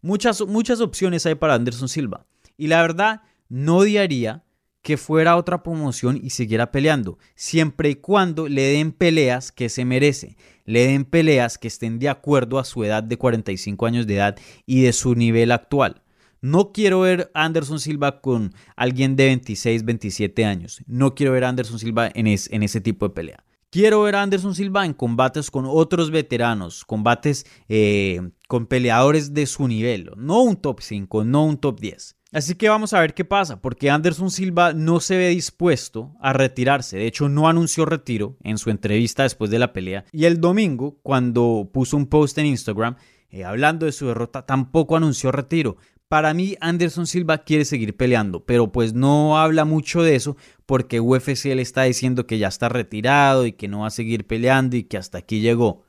Muchas, 0.00 0.44
muchas 0.44 0.80
opciones 0.80 1.24
hay 1.24 1.36
para 1.36 1.54
Anderson 1.54 1.88
Silva. 1.88 2.26
Y 2.56 2.66
la 2.66 2.82
verdad, 2.82 3.22
no 3.48 3.76
odiaría 3.76 4.42
que 4.82 4.96
fuera 4.96 5.36
otra 5.36 5.62
promoción 5.62 6.20
y 6.22 6.30
siguiera 6.30 6.72
peleando, 6.72 7.18
siempre 7.34 7.90
y 7.90 7.94
cuando 7.94 8.48
le 8.48 8.62
den 8.62 8.92
peleas 8.92 9.52
que 9.52 9.68
se 9.68 9.84
merece 9.84 10.36
le 10.64 10.86
den 10.86 11.04
peleas 11.04 11.58
que 11.58 11.68
estén 11.68 11.98
de 11.98 12.08
acuerdo 12.08 12.58
a 12.58 12.64
su 12.64 12.84
edad 12.84 13.02
de 13.02 13.16
45 13.16 13.86
años 13.86 14.06
de 14.06 14.14
edad 14.14 14.38
y 14.66 14.82
de 14.82 14.92
su 14.92 15.14
nivel 15.14 15.52
actual. 15.52 16.02
No 16.40 16.72
quiero 16.72 17.00
ver 17.00 17.30
a 17.34 17.44
Anderson 17.44 17.78
Silva 17.78 18.20
con 18.20 18.52
alguien 18.74 19.14
de 19.14 19.26
26, 19.26 19.84
27 19.84 20.44
años. 20.44 20.82
No 20.86 21.14
quiero 21.14 21.32
ver 21.32 21.44
a 21.44 21.48
Anderson 21.48 21.78
Silva 21.78 22.10
en, 22.12 22.26
en 22.26 22.62
ese 22.62 22.80
tipo 22.80 23.08
de 23.08 23.14
pelea. 23.14 23.44
Quiero 23.70 24.02
ver 24.02 24.16
a 24.16 24.22
Anderson 24.22 24.54
Silva 24.54 24.84
en 24.84 24.92
combates 24.92 25.50
con 25.50 25.64
otros 25.66 26.10
veteranos, 26.10 26.84
combates 26.84 27.46
eh, 27.68 28.20
con 28.48 28.66
peleadores 28.66 29.32
de 29.32 29.46
su 29.46 29.66
nivel, 29.66 30.10
no 30.16 30.42
un 30.42 30.56
top 30.56 30.80
5, 30.80 31.24
no 31.24 31.46
un 31.46 31.56
top 31.56 31.80
10. 31.80 32.16
Así 32.32 32.54
que 32.54 32.70
vamos 32.70 32.94
a 32.94 33.00
ver 33.00 33.12
qué 33.12 33.26
pasa, 33.26 33.60
porque 33.60 33.90
Anderson 33.90 34.30
Silva 34.30 34.72
no 34.72 35.00
se 35.00 35.18
ve 35.18 35.28
dispuesto 35.28 36.14
a 36.18 36.32
retirarse. 36.32 36.96
De 36.96 37.06
hecho, 37.06 37.28
no 37.28 37.46
anunció 37.46 37.84
retiro 37.84 38.38
en 38.42 38.56
su 38.56 38.70
entrevista 38.70 39.22
después 39.22 39.50
de 39.50 39.58
la 39.58 39.74
pelea. 39.74 40.06
Y 40.12 40.24
el 40.24 40.40
domingo, 40.40 40.98
cuando 41.02 41.68
puso 41.70 41.98
un 41.98 42.06
post 42.06 42.38
en 42.38 42.46
Instagram 42.46 42.96
eh, 43.28 43.44
hablando 43.44 43.84
de 43.84 43.92
su 43.92 44.06
derrota, 44.06 44.46
tampoco 44.46 44.96
anunció 44.96 45.30
retiro. 45.30 45.76
Para 46.08 46.32
mí, 46.32 46.56
Anderson 46.60 47.06
Silva 47.06 47.38
quiere 47.38 47.66
seguir 47.66 47.96
peleando, 47.98 48.44
pero 48.44 48.72
pues 48.72 48.94
no 48.94 49.38
habla 49.38 49.66
mucho 49.66 50.02
de 50.02 50.14
eso 50.14 50.36
porque 50.64 51.00
UFC 51.00 51.46
le 51.54 51.62
está 51.62 51.82
diciendo 51.82 52.26
que 52.26 52.38
ya 52.38 52.48
está 52.48 52.70
retirado 52.70 53.44
y 53.44 53.52
que 53.52 53.68
no 53.68 53.80
va 53.80 53.88
a 53.88 53.90
seguir 53.90 54.26
peleando 54.26 54.76
y 54.76 54.84
que 54.84 54.96
hasta 54.96 55.18
aquí 55.18 55.40
llegó. 55.40 55.84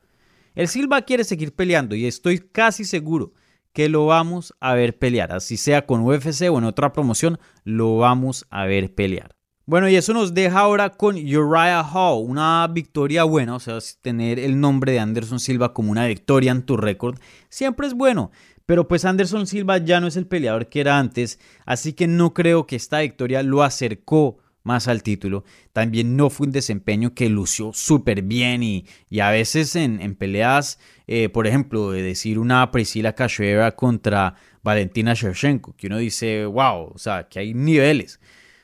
El 0.54 0.68
Silva 0.68 1.02
quiere 1.02 1.24
seguir 1.24 1.54
peleando 1.54 1.94
y 1.94 2.06
estoy 2.06 2.38
casi 2.38 2.84
seguro 2.84 3.32
que 3.74 3.90
lo 3.90 4.06
vamos 4.06 4.54
a 4.60 4.72
ver 4.74 4.98
pelear, 4.98 5.32
así 5.32 5.58
sea 5.58 5.84
con 5.84 6.00
UFC 6.00 6.48
o 6.50 6.58
en 6.58 6.64
otra 6.64 6.92
promoción, 6.92 7.38
lo 7.64 7.98
vamos 7.98 8.46
a 8.48 8.64
ver 8.64 8.94
pelear. 8.94 9.34
Bueno, 9.66 9.88
y 9.88 9.96
eso 9.96 10.12
nos 10.14 10.32
deja 10.32 10.60
ahora 10.60 10.90
con 10.90 11.16
Uriah 11.16 11.82
Hall, 11.82 12.24
una 12.28 12.66
victoria 12.68 13.24
buena, 13.24 13.56
o 13.56 13.60
sea, 13.60 13.78
tener 14.00 14.38
el 14.38 14.60
nombre 14.60 14.92
de 14.92 15.00
Anderson 15.00 15.40
Silva 15.40 15.74
como 15.74 15.90
una 15.90 16.06
victoria 16.06 16.52
en 16.52 16.62
tu 16.62 16.76
récord 16.76 17.18
siempre 17.48 17.86
es 17.86 17.94
bueno, 17.94 18.30
pero 18.64 18.86
pues 18.86 19.04
Anderson 19.04 19.46
Silva 19.46 19.78
ya 19.78 20.00
no 20.00 20.06
es 20.06 20.16
el 20.16 20.26
peleador 20.26 20.68
que 20.68 20.80
era 20.80 20.98
antes, 20.98 21.40
así 21.66 21.94
que 21.94 22.06
no 22.06 22.32
creo 22.32 22.66
que 22.66 22.76
esta 22.76 23.00
victoria 23.00 23.42
lo 23.42 23.62
acercó 23.62 24.38
más 24.64 24.88
al 24.88 25.02
título. 25.02 25.44
También 25.72 26.16
no 26.16 26.30
fue 26.30 26.48
un 26.48 26.52
desempeño 26.52 27.14
que 27.14 27.28
lució 27.28 27.72
súper 27.72 28.22
bien 28.22 28.62
y, 28.62 28.86
a 29.20 29.30
veces 29.30 29.76
en, 29.76 30.14
peleas, 30.16 30.80
eh, 31.06 31.28
por 31.28 31.46
ejemplo, 31.46 31.92
de 31.92 32.02
decir 32.02 32.38
una 32.38 32.70
Priscila 32.72 33.14
Cachoeira 33.14 33.76
contra 33.76 34.34
Valentina 34.62 35.14
Shevchenko, 35.14 35.76
que 35.76 35.86
uno 35.86 35.98
dice, 35.98 36.46
wow, 36.46 36.92
o 36.94 36.98
sea, 36.98 37.28
que 37.28 37.38
hay 37.38 37.54
niveles. 37.54 38.18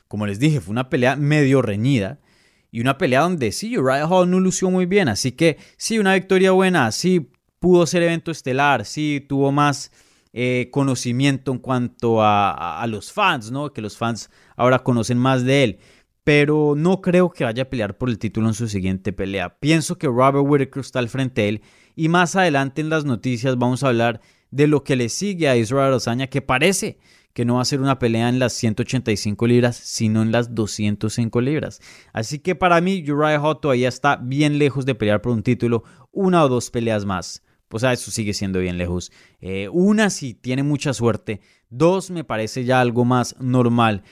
Como 0.08 0.26
les 0.26 0.40
dije, 0.40 0.60
fue 0.60 0.72
una 0.72 0.90
pelea 0.90 1.14
medio 1.14 1.62
reñida 1.62 2.18
y 2.72 2.80
una 2.80 2.98
pelea 2.98 3.20
donde 3.20 3.52
sí, 3.52 3.76
Uriah 3.76 4.06
Hall 4.06 4.30
no 4.30 4.40
lució 4.40 4.70
muy 4.70 4.86
bien. 4.86 5.08
Así 5.08 5.32
que 5.32 5.58
sí, 5.76 5.98
una 5.98 6.14
victoria 6.14 6.52
buena, 6.52 6.90
sí 6.92 7.30
pudo 7.58 7.86
ser 7.86 8.02
evento 8.02 8.30
estelar, 8.30 8.86
sí 8.86 9.24
tuvo 9.28 9.52
más 9.52 9.92
eh, 10.32 10.68
conocimiento 10.70 11.50
en 11.52 11.58
cuanto 11.58 12.22
a, 12.22 12.84
los 12.88 13.12
fans, 13.12 13.50
¿no? 13.50 13.72
Que 13.72 13.82
los 13.82 13.96
fans 13.96 14.30
ahora 14.56 14.80
conocen 14.80 15.18
más 15.18 15.44
de 15.44 15.64
él. 15.64 15.78
Pero 16.22 16.74
no 16.76 17.00
creo 17.00 17.30
que 17.30 17.44
vaya 17.44 17.64
a 17.64 17.70
pelear 17.70 17.98
por 17.98 18.08
el 18.08 18.18
título 18.18 18.48
en 18.48 18.54
su 18.54 18.68
siguiente 18.68 19.12
pelea. 19.12 19.58
Pienso 19.58 19.98
que 19.98 20.06
Robert 20.06 20.44
Whittaker 20.46 20.80
está 20.80 20.98
al 20.98 21.08
frente 21.08 21.42
de 21.42 21.48
él. 21.48 21.62
Y 21.96 22.08
más 22.08 22.36
adelante 22.36 22.80
en 22.80 22.90
las 22.90 23.04
noticias 23.04 23.58
vamos 23.58 23.82
a 23.82 23.88
hablar 23.88 24.20
de 24.50 24.66
lo 24.66 24.84
que 24.84 24.96
le 24.96 25.08
sigue 25.08 25.48
a 25.48 25.56
Israel 25.56 25.92
Osaña, 25.92 26.28
que 26.28 26.42
parece 26.42 26.98
que 27.32 27.44
no 27.44 27.56
va 27.56 27.62
a 27.62 27.64
ser 27.64 27.80
una 27.80 27.98
pelea 27.98 28.28
en 28.28 28.38
las 28.38 28.52
185 28.54 29.46
libras, 29.46 29.76
sino 29.76 30.22
en 30.22 30.32
las 30.32 30.54
205 30.54 31.40
libras. 31.40 31.80
Así 32.12 32.40
que 32.40 32.54
para 32.54 32.80
mí, 32.80 33.04
Uriah 33.08 33.40
Hall 33.40 33.60
todavía 33.60 33.88
está 33.88 34.16
bien 34.16 34.58
lejos 34.58 34.84
de 34.84 34.94
pelear 34.94 35.22
por 35.22 35.32
un 35.32 35.42
título, 35.42 35.84
una 36.10 36.44
o 36.44 36.48
dos 36.48 36.70
peleas 36.70 37.04
más. 37.04 37.42
Pues 37.70 37.84
a 37.84 37.92
eso 37.92 38.10
sigue 38.10 38.34
siendo 38.34 38.58
bien 38.58 38.78
lejos. 38.78 39.12
Eh, 39.40 39.68
una 39.68 40.10
si 40.10 40.34
tiene 40.34 40.64
mucha 40.64 40.92
suerte, 40.92 41.40
dos 41.68 42.10
me 42.10 42.24
parece 42.24 42.64
ya 42.64 42.80
algo 42.80 43.04
más 43.04 43.36
normal 43.38 44.02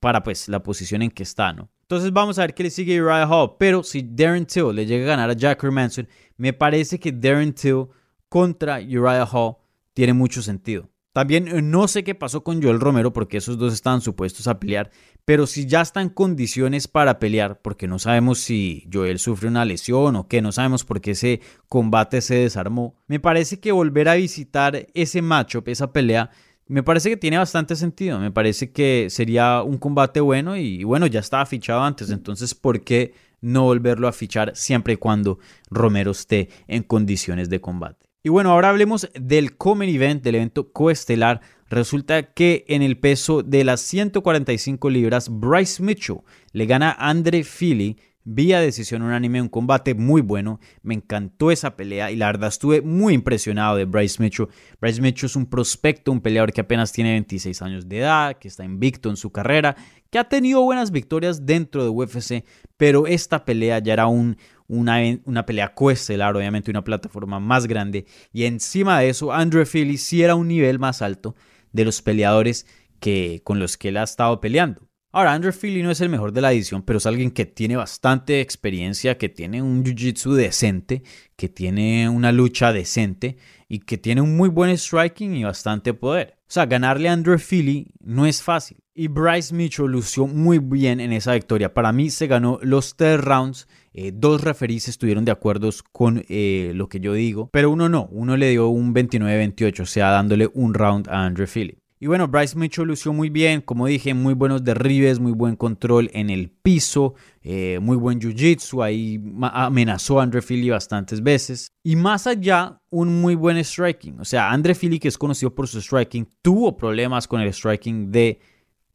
para 0.00 0.22
pues 0.22 0.50
la 0.50 0.62
posición 0.62 1.00
en 1.00 1.10
que 1.10 1.22
está, 1.22 1.54
¿no? 1.54 1.70
Entonces 1.80 2.12
vamos 2.12 2.38
a 2.38 2.42
ver 2.42 2.52
qué 2.52 2.64
le 2.64 2.70
sigue 2.70 3.00
Uriah 3.00 3.26
Hall. 3.26 3.56
Pero 3.58 3.82
si 3.82 4.02
Darren 4.02 4.44
Till 4.44 4.74
le 4.74 4.84
llega 4.84 5.06
a 5.06 5.16
ganar 5.16 5.30
a 5.30 5.32
Jack 5.32 5.64
Manson, 5.64 6.06
me 6.36 6.52
parece 6.52 7.00
que 7.00 7.10
Darren 7.10 7.54
Till 7.54 7.86
contra 8.28 8.80
Uriah 8.80 9.24
Hall 9.24 9.56
tiene 9.94 10.12
mucho 10.12 10.42
sentido. 10.42 10.90
También 11.16 11.48
eh, 11.48 11.62
no 11.62 11.88
sé 11.88 12.04
qué 12.04 12.14
pasó 12.14 12.44
con 12.44 12.62
Joel 12.62 12.78
Romero 12.78 13.10
porque 13.10 13.38
esos 13.38 13.56
dos 13.56 13.72
estaban 13.72 14.02
supuestos 14.02 14.48
a 14.48 14.60
pelear, 14.60 14.90
pero 15.24 15.46
si 15.46 15.64
ya 15.64 15.80
está 15.80 16.02
en 16.02 16.10
condiciones 16.10 16.88
para 16.88 17.18
pelear, 17.18 17.62
porque 17.62 17.88
no 17.88 17.98
sabemos 17.98 18.38
si 18.38 18.86
Joel 18.92 19.18
sufre 19.18 19.48
una 19.48 19.64
lesión 19.64 20.14
o 20.14 20.28
qué, 20.28 20.42
no 20.42 20.52
sabemos 20.52 20.84
por 20.84 21.00
qué 21.00 21.12
ese 21.12 21.40
combate 21.70 22.20
se 22.20 22.34
desarmó, 22.34 22.96
me 23.06 23.18
parece 23.18 23.60
que 23.60 23.72
volver 23.72 24.10
a 24.10 24.16
visitar 24.16 24.88
ese 24.92 25.22
matchup, 25.22 25.66
esa 25.68 25.90
pelea, 25.90 26.28
me 26.66 26.82
parece 26.82 27.08
que 27.08 27.16
tiene 27.16 27.38
bastante 27.38 27.76
sentido, 27.76 28.18
me 28.18 28.30
parece 28.30 28.70
que 28.70 29.06
sería 29.08 29.62
un 29.62 29.78
combate 29.78 30.20
bueno 30.20 30.58
y 30.58 30.84
bueno, 30.84 31.06
ya 31.06 31.20
estaba 31.20 31.46
fichado 31.46 31.80
antes, 31.82 32.10
entonces 32.10 32.54
¿por 32.54 32.82
qué 32.82 33.14
no 33.40 33.62
volverlo 33.62 34.06
a 34.06 34.12
fichar 34.12 34.54
siempre 34.54 34.92
y 34.92 34.96
cuando 34.98 35.38
Romero 35.70 36.10
esté 36.10 36.50
en 36.68 36.82
condiciones 36.82 37.48
de 37.48 37.62
combate? 37.62 38.05
Y 38.26 38.28
bueno, 38.28 38.50
ahora 38.50 38.70
hablemos 38.70 39.08
del 39.14 39.56
Common 39.56 39.88
Event, 39.88 40.24
del 40.24 40.34
evento 40.34 40.72
coestelar. 40.72 41.42
Resulta 41.70 42.32
que 42.32 42.64
en 42.66 42.82
el 42.82 42.98
peso 42.98 43.44
de 43.44 43.62
las 43.62 43.80
145 43.82 44.90
libras, 44.90 45.28
Bryce 45.30 45.80
Mitchell 45.80 46.22
le 46.50 46.66
gana 46.66 46.90
a 46.90 47.10
Andre 47.10 47.44
Philly 47.44 47.96
vía 48.24 48.58
decisión 48.58 49.02
unánime, 49.02 49.40
un 49.40 49.48
combate 49.48 49.94
muy 49.94 50.20
bueno. 50.20 50.58
Me 50.82 50.94
encantó 50.94 51.52
esa 51.52 51.76
pelea 51.76 52.10
y 52.10 52.16
la 52.16 52.26
verdad 52.26 52.48
estuve 52.48 52.82
muy 52.82 53.14
impresionado 53.14 53.76
de 53.76 53.84
Bryce 53.84 54.20
Mitchell. 54.20 54.48
Bryce 54.80 55.00
Mitchell 55.00 55.26
es 55.26 55.36
un 55.36 55.46
prospecto, 55.46 56.10
un 56.10 56.20
peleador 56.20 56.52
que 56.52 56.60
apenas 56.60 56.92
tiene 56.92 57.12
26 57.12 57.62
años 57.62 57.88
de 57.88 57.98
edad, 57.98 58.36
que 58.38 58.48
está 58.48 58.64
invicto 58.64 59.08
en 59.08 59.16
su 59.16 59.30
carrera, 59.30 59.76
que 60.10 60.18
ha 60.18 60.28
tenido 60.28 60.62
buenas 60.62 60.90
victorias 60.90 61.46
dentro 61.46 61.84
de 61.84 61.90
UFC, 61.90 62.44
pero 62.76 63.06
esta 63.06 63.44
pelea 63.44 63.78
ya 63.78 63.92
era 63.92 64.08
un, 64.08 64.36
una, 64.68 64.98
una 65.24 65.46
pelea 65.46 65.74
coestelar, 65.74 66.36
obviamente 66.36 66.70
una 66.70 66.84
plataforma 66.84 67.40
más 67.40 67.66
grande. 67.66 68.06
Y 68.32 68.44
encima 68.44 69.00
de 69.00 69.08
eso, 69.08 69.32
Andrew 69.32 69.64
Philly 69.64 69.98
sí 69.98 70.22
era 70.22 70.34
un 70.34 70.48
nivel 70.48 70.78
más 70.78 71.02
alto 71.02 71.34
de 71.72 71.84
los 71.84 72.02
peleadores 72.02 72.66
que, 73.00 73.40
con 73.44 73.58
los 73.58 73.76
que 73.76 73.88
él 73.88 73.96
ha 73.96 74.02
estado 74.02 74.40
peleando. 74.40 74.86
Ahora, 75.12 75.32
Andrew 75.32 75.52
Philly 75.52 75.82
no 75.82 75.90
es 75.90 76.02
el 76.02 76.10
mejor 76.10 76.32
de 76.32 76.42
la 76.42 76.52
edición, 76.52 76.82
pero 76.82 76.98
es 76.98 77.06
alguien 77.06 77.30
que 77.30 77.46
tiene 77.46 77.74
bastante 77.76 78.42
experiencia, 78.42 79.16
que 79.16 79.30
tiene 79.30 79.62
un 79.62 79.82
jiu-jitsu 79.82 80.34
decente, 80.34 81.04
que 81.36 81.48
tiene 81.48 82.10
una 82.10 82.32
lucha 82.32 82.70
decente 82.70 83.38
y 83.66 83.78
que 83.78 83.96
tiene 83.96 84.20
un 84.20 84.36
muy 84.36 84.50
buen 84.50 84.76
striking 84.76 85.34
y 85.34 85.44
bastante 85.44 85.94
poder. 85.94 86.34
O 86.42 86.52
sea, 86.52 86.66
ganarle 86.66 87.08
a 87.08 87.14
Andrew 87.14 87.38
Philly 87.38 87.86
no 88.00 88.26
es 88.26 88.42
fácil. 88.42 88.76
Y 88.94 89.08
Bryce 89.08 89.54
Mitchell 89.54 89.86
lució 89.86 90.26
muy 90.26 90.58
bien 90.58 91.00
en 91.00 91.12
esa 91.12 91.32
victoria. 91.32 91.72
Para 91.72 91.92
mí 91.92 92.10
se 92.10 92.26
ganó 92.26 92.58
los 92.60 92.96
tres 92.96 93.18
rounds 93.18 93.68
eh, 93.98 94.12
dos 94.14 94.42
referees 94.42 94.88
estuvieron 94.88 95.24
de 95.24 95.32
acuerdo 95.32 95.70
con 95.90 96.22
eh, 96.28 96.72
lo 96.74 96.86
que 96.90 97.00
yo 97.00 97.14
digo, 97.14 97.48
pero 97.50 97.70
uno 97.70 97.88
no, 97.88 98.08
uno 98.12 98.36
le 98.36 98.50
dio 98.50 98.68
un 98.68 98.94
29-28, 98.94 99.80
o 99.80 99.86
sea, 99.86 100.10
dándole 100.10 100.50
un 100.52 100.74
round 100.74 101.08
a 101.08 101.24
Andrew 101.24 101.46
Philly. 101.46 101.78
Y 101.98 102.08
bueno, 102.08 102.28
Bryce 102.28 102.58
Mitchell 102.58 102.84
lució 102.84 103.14
muy 103.14 103.30
bien, 103.30 103.62
como 103.62 103.86
dije, 103.86 104.12
muy 104.12 104.34
buenos 104.34 104.62
derribes, 104.62 105.18
muy 105.18 105.32
buen 105.32 105.56
control 105.56 106.10
en 106.12 106.28
el 106.28 106.50
piso, 106.50 107.14
eh, 107.42 107.78
muy 107.80 107.96
buen 107.96 108.20
jiu-jitsu, 108.20 108.84
ahí 108.84 109.18
amenazó 109.40 110.20
a 110.20 110.24
Andre 110.24 110.42
Philly 110.42 110.68
bastantes 110.68 111.22
veces. 111.22 111.68
Y 111.82 111.96
más 111.96 112.26
allá, 112.26 112.78
un 112.90 113.22
muy 113.22 113.34
buen 113.34 113.56
striking. 113.64 114.20
O 114.20 114.26
sea, 114.26 114.50
Andre 114.50 114.74
Philly, 114.74 114.98
que 114.98 115.08
es 115.08 115.16
conocido 115.16 115.54
por 115.54 115.68
su 115.68 115.80
striking, 115.80 116.28
tuvo 116.42 116.76
problemas 116.76 117.26
con 117.26 117.40
el 117.40 117.50
striking 117.50 118.12
de 118.12 118.40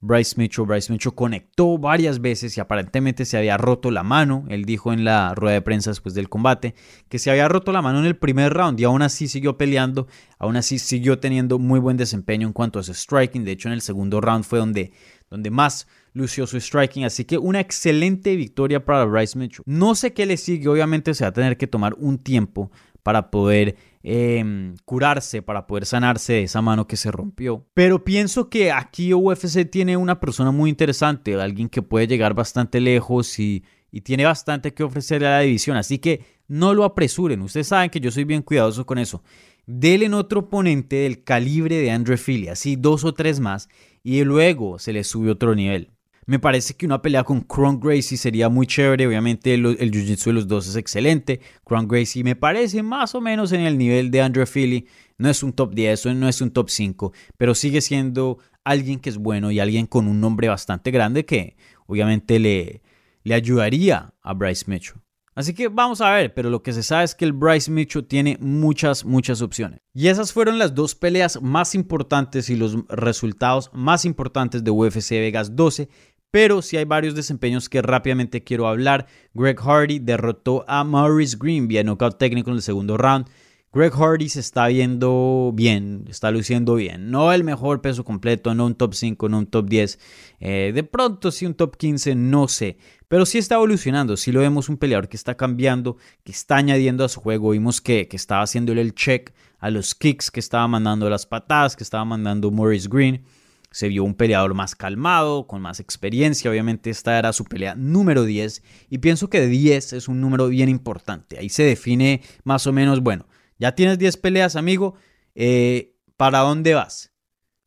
Bryce 0.01 0.35
Mitchell. 0.35 0.65
Bryce 0.65 0.91
Mitchell 0.91 1.13
conectó 1.13 1.77
varias 1.77 2.19
veces 2.19 2.57
y 2.57 2.59
aparentemente 2.59 3.23
se 3.23 3.37
había 3.37 3.55
roto 3.57 3.91
la 3.91 4.03
mano. 4.03 4.45
Él 4.49 4.65
dijo 4.65 4.91
en 4.91 5.03
la 5.05 5.33
rueda 5.35 5.53
de 5.53 5.61
prensa 5.61 5.91
después 5.91 6.15
del 6.15 6.27
combate 6.27 6.73
que 7.07 7.19
se 7.19 7.29
había 7.29 7.47
roto 7.47 7.71
la 7.71 7.83
mano 7.83 7.99
en 7.99 8.05
el 8.05 8.17
primer 8.17 8.51
round 8.53 8.79
y 8.79 8.83
aún 8.83 9.03
así 9.03 9.27
siguió 9.27 9.57
peleando. 9.57 10.07
Aún 10.39 10.57
así 10.57 10.79
siguió 10.79 11.19
teniendo 11.19 11.59
muy 11.59 11.79
buen 11.79 11.97
desempeño 11.97 12.47
en 12.47 12.53
cuanto 12.53 12.79
a 12.79 12.83
su 12.83 12.93
striking. 12.93 13.45
De 13.45 13.51
hecho, 13.51 13.69
en 13.69 13.73
el 13.73 13.81
segundo 13.81 14.19
round 14.19 14.43
fue 14.43 14.57
donde, 14.57 14.91
donde 15.29 15.51
más 15.51 15.87
lució 16.13 16.47
su 16.47 16.59
striking. 16.59 17.05
Así 17.05 17.23
que 17.25 17.37
una 17.37 17.59
excelente 17.59 18.35
victoria 18.35 18.83
para 18.83 19.05
Bryce 19.05 19.37
Mitchell. 19.37 19.63
No 19.67 19.93
sé 19.93 20.13
qué 20.13 20.25
le 20.25 20.37
sigue. 20.37 20.67
Obviamente 20.67 21.13
se 21.13 21.25
va 21.25 21.29
a 21.29 21.33
tener 21.33 21.57
que 21.57 21.67
tomar 21.67 21.93
un 21.99 22.17
tiempo 22.17 22.71
para 23.03 23.29
poder 23.29 23.75
Em, 24.03 24.75
curarse, 24.83 25.43
para 25.43 25.67
poder 25.67 25.85
sanarse 25.85 26.33
de 26.33 26.43
esa 26.43 26.61
mano 26.61 26.87
que 26.87 26.97
se 26.97 27.11
rompió. 27.11 27.67
Pero 27.75 28.03
pienso 28.03 28.49
que 28.49 28.71
aquí 28.71 29.13
UFC 29.13 29.69
tiene 29.69 29.95
una 29.95 30.19
persona 30.19 30.51
muy 30.51 30.71
interesante, 30.71 31.35
alguien 31.35 31.69
que 31.69 31.83
puede 31.83 32.07
llegar 32.07 32.33
bastante 32.33 32.79
lejos 32.79 33.37
y, 33.39 33.63
tiene 34.03 34.23
bastante 34.23 34.73
que 34.73 34.83
ofrecerle 34.83 35.27
a 35.27 35.31
la 35.31 35.39
división. 35.41 35.75
Así 35.75 35.99
que 35.99 36.23
no 36.47 36.73
lo 36.73 36.85
apresuren. 36.85 37.41
Ustedes 37.41 37.67
saben 37.67 37.89
que 37.89 37.99
yo 37.99 38.09
soy 38.09 38.23
bien 38.23 38.41
cuidadoso 38.41 38.85
con 38.85 38.97
eso. 38.97 39.21
Denle 39.65 40.05
en 40.05 40.13
otro 40.13 40.41
oponente 40.41 40.95
del 40.95 41.23
calibre 41.23 41.75
de 41.75 41.91
Andrew 41.91 42.17
Philly, 42.17 42.47
así 42.47 42.77
dos 42.77 43.03
o 43.03 43.13
tres 43.13 43.39
más, 43.41 43.67
y 44.01 44.23
luego 44.23 44.79
se 44.79 44.93
le 44.93 45.03
sube 45.03 45.29
otro 45.29 45.55
nivel. 45.55 45.91
Me 46.27 46.39
parece 46.39 46.75
que 46.75 46.85
una 46.85 47.01
pelea 47.01 47.23
con 47.23 47.41
Kron 47.41 47.79
Gracie 47.79 48.17
sería 48.17 48.47
muy 48.47 48.67
chévere. 48.67 49.07
Obviamente 49.07 49.53
el, 49.53 49.65
jiu-jitsu 49.65 50.25
de 50.25 50.33
los 50.33 50.47
dos 50.47 50.67
es 50.67 50.75
excelente. 50.75 51.41
Kron 51.65 51.87
Gracie 51.87 52.23
me 52.23 52.35
parece 52.35 52.83
más 52.83 53.15
o 53.15 53.21
menos 53.21 53.51
en 53.51 53.61
el 53.61 53.77
nivel 53.77 54.11
de 54.11 54.21
Andrew 54.21 54.45
Philly. 54.45 54.87
No 55.17 55.29
es 55.29 55.41
un 55.41 55.53
top 55.53 55.73
10, 55.73 56.05
no 56.15 56.27
es 56.27 56.41
un 56.41 56.51
top 56.51 56.69
5, 56.69 57.13
pero 57.37 57.55
sigue 57.55 57.81
siendo 57.81 58.37
alguien 58.63 58.99
que 58.99 59.09
es 59.09 59.17
bueno 59.17 59.51
y 59.51 59.59
alguien 59.59 59.87
con 59.87 60.07
un 60.07 60.19
nombre 60.19 60.47
bastante 60.47 60.91
grande 60.91 61.25
que 61.25 61.57
obviamente 61.87 62.39
le, 62.39 62.81
le 63.23 63.33
ayudaría 63.33 64.13
a 64.21 64.33
Bryce 64.33 64.65
Mitchell. 64.67 65.01
Así 65.33 65.53
que 65.53 65.69
vamos 65.69 66.01
a 66.01 66.11
ver, 66.11 66.33
pero 66.33 66.49
lo 66.49 66.61
que 66.61 66.73
se 66.73 66.83
sabe 66.83 67.05
es 67.05 67.15
que 67.15 67.23
el 67.23 67.31
Bryce 67.31 67.71
Mitchell 67.71 68.05
tiene 68.05 68.37
muchas, 68.41 69.05
muchas 69.05 69.41
opciones. 69.41 69.79
Y 69.93 70.07
esas 70.07 70.33
fueron 70.33 70.59
las 70.59 70.75
dos 70.75 70.93
peleas 70.93 71.41
más 71.41 71.73
importantes 71.73 72.49
y 72.49 72.57
los 72.57 72.85
resultados 72.89 73.71
más 73.73 74.03
importantes 74.03 74.63
de 74.63 74.71
UFC 74.71 75.11
Vegas 75.11 75.55
12 75.55 75.89
pero 76.31 76.61
sí 76.61 76.77
hay 76.77 76.85
varios 76.85 77.13
desempeños 77.13 77.69
que 77.69 77.81
rápidamente 77.81 78.43
quiero 78.43 78.67
hablar. 78.67 79.05
Greg 79.33 79.59
Hardy 79.59 79.99
derrotó 79.99 80.65
a 80.67 80.83
Maurice 80.83 81.37
Green 81.39 81.67
vía 81.67 81.83
knockout 81.83 82.17
técnico 82.17 82.49
en 82.49 82.55
el 82.55 82.61
segundo 82.61 82.97
round. 82.97 83.27
Greg 83.73 83.93
Hardy 83.93 84.27
se 84.27 84.41
está 84.41 84.67
viendo 84.67 85.51
bien, 85.53 86.03
está 86.09 86.29
luciendo 86.29 86.75
bien. 86.75 87.09
No 87.09 87.31
el 87.31 87.45
mejor 87.45 87.81
peso 87.81 88.03
completo, 88.03 88.53
no 88.53 88.65
un 88.65 88.75
top 88.75 88.93
5, 88.93 89.29
no 89.29 89.37
un 89.37 89.45
top 89.45 89.69
10. 89.69 89.99
Eh, 90.41 90.71
de 90.75 90.83
pronto 90.83 91.31
sí 91.31 91.45
un 91.45 91.53
top 91.53 91.77
15, 91.77 92.15
no 92.15 92.49
sé. 92.49 92.77
Pero 93.07 93.25
sí 93.25 93.37
está 93.37 93.55
evolucionando, 93.55 94.17
sí 94.17 94.33
lo 94.33 94.41
vemos 94.41 94.67
un 94.67 94.75
peleador 94.75 95.07
que 95.07 95.15
está 95.15 95.35
cambiando, 95.35 95.95
que 96.25 96.33
está 96.33 96.57
añadiendo 96.57 97.05
a 97.05 97.09
su 97.09 97.21
juego. 97.21 97.51
Vimos 97.51 97.79
que, 97.79 98.09
que 98.09 98.17
estaba 98.17 98.43
haciéndole 98.43 98.81
el 98.81 98.93
check 98.93 99.33
a 99.59 99.69
los 99.69 99.95
kicks, 99.95 100.31
que 100.31 100.41
estaba 100.41 100.67
mandando 100.67 101.09
las 101.09 101.25
patadas, 101.25 101.77
que 101.77 101.83
estaba 101.83 102.03
mandando 102.03 102.51
Maurice 102.51 102.89
Green. 102.91 103.23
Se 103.71 103.87
vio 103.87 104.03
un 104.03 104.15
peleador 104.15 104.53
más 104.53 104.75
calmado, 104.75 105.47
con 105.47 105.61
más 105.61 105.79
experiencia. 105.79 106.51
Obviamente 106.51 106.89
esta 106.89 107.17
era 107.17 107.33
su 107.33 107.45
pelea 107.45 107.73
número 107.75 108.25
10 108.25 108.61
y 108.89 108.97
pienso 108.97 109.29
que 109.29 109.47
10 109.47 109.93
es 109.93 110.07
un 110.07 110.19
número 110.21 110.49
bien 110.49 110.69
importante. 110.69 111.39
Ahí 111.39 111.49
se 111.49 111.63
define 111.63 112.21
más 112.43 112.67
o 112.67 112.73
menos, 112.73 113.01
bueno, 113.01 113.27
ya 113.57 113.73
tienes 113.73 113.97
10 113.97 114.17
peleas, 114.17 114.55
amigo. 114.55 114.95
Eh, 115.35 115.95
¿Para 116.17 116.39
dónde 116.39 116.73
vas? 116.73 117.13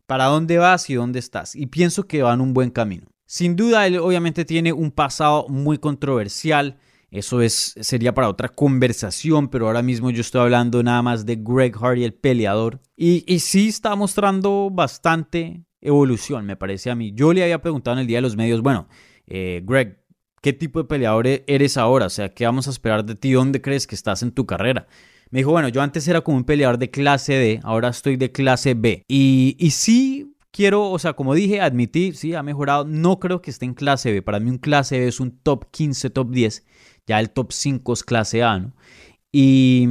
¿Para 0.06 0.26
dónde 0.26 0.58
vas 0.58 0.90
y 0.90 0.94
dónde 0.94 1.18
estás? 1.18 1.56
Y 1.56 1.66
pienso 1.66 2.06
que 2.06 2.22
va 2.22 2.34
en 2.34 2.40
un 2.40 2.52
buen 2.52 2.70
camino. 2.70 3.06
Sin 3.26 3.56
duda, 3.56 3.86
él 3.86 3.98
obviamente 3.98 4.44
tiene 4.44 4.72
un 4.72 4.90
pasado 4.90 5.46
muy 5.48 5.78
controversial. 5.78 6.76
Eso 7.10 7.40
es, 7.40 7.74
sería 7.80 8.12
para 8.12 8.28
otra 8.28 8.48
conversación, 8.48 9.48
pero 9.48 9.66
ahora 9.66 9.82
mismo 9.82 10.10
yo 10.10 10.20
estoy 10.20 10.42
hablando 10.42 10.82
nada 10.82 11.00
más 11.00 11.24
de 11.24 11.36
Greg 11.36 11.76
Hardy, 11.76 12.04
el 12.04 12.14
peleador. 12.14 12.80
Y, 12.96 13.24
y 13.32 13.38
sí 13.38 13.68
está 13.68 13.96
mostrando 13.96 14.68
bastante 14.70 15.64
evolución, 15.84 16.44
me 16.46 16.56
parece 16.56 16.90
a 16.90 16.94
mí. 16.94 17.12
Yo 17.14 17.32
le 17.32 17.42
había 17.42 17.62
preguntado 17.62 17.96
en 17.96 18.00
el 18.00 18.06
día 18.06 18.18
de 18.18 18.22
los 18.22 18.36
medios, 18.36 18.62
bueno, 18.62 18.88
eh, 19.26 19.62
Greg, 19.64 20.00
¿qué 20.42 20.52
tipo 20.52 20.80
de 20.80 20.88
peleador 20.88 21.26
e-, 21.26 21.44
eres 21.46 21.76
ahora? 21.76 22.06
O 22.06 22.10
sea, 22.10 22.34
¿qué 22.34 22.44
vamos 22.44 22.66
a 22.66 22.70
esperar 22.70 23.04
de 23.04 23.14
ti? 23.14 23.32
¿Dónde 23.32 23.60
crees 23.60 23.86
que 23.86 23.94
estás 23.94 24.22
en 24.22 24.32
tu 24.32 24.46
carrera? 24.46 24.86
Me 25.30 25.40
dijo, 25.40 25.52
bueno, 25.52 25.68
yo 25.68 25.82
antes 25.82 26.06
era 26.08 26.20
como 26.20 26.36
un 26.36 26.44
peleador 26.44 26.78
de 26.78 26.90
clase 26.90 27.34
D, 27.34 27.60
ahora 27.62 27.88
estoy 27.88 28.16
de 28.16 28.32
clase 28.32 28.74
B. 28.74 29.04
Y, 29.08 29.56
y 29.58 29.70
sí 29.70 30.34
quiero, 30.54 30.90
o 30.90 30.98
sea, 30.98 31.14
como 31.14 31.34
dije, 31.34 31.60
admitir, 31.60 32.16
sí, 32.16 32.34
ha 32.34 32.42
mejorado. 32.42 32.84
No 32.84 33.18
creo 33.18 33.42
que 33.42 33.50
esté 33.50 33.64
en 33.64 33.74
clase 33.74 34.12
B. 34.12 34.22
Para 34.22 34.40
mí 34.40 34.50
un 34.50 34.58
clase 34.58 34.98
B 34.98 35.08
es 35.08 35.20
un 35.20 35.36
top 35.38 35.70
15, 35.70 36.10
top 36.10 36.30
10. 36.30 36.64
Ya 37.06 37.20
el 37.20 37.30
top 37.30 37.52
5 37.52 37.92
es 37.92 38.04
clase 38.04 38.42
A, 38.42 38.58
¿no? 38.58 38.72
Y, 39.32 39.88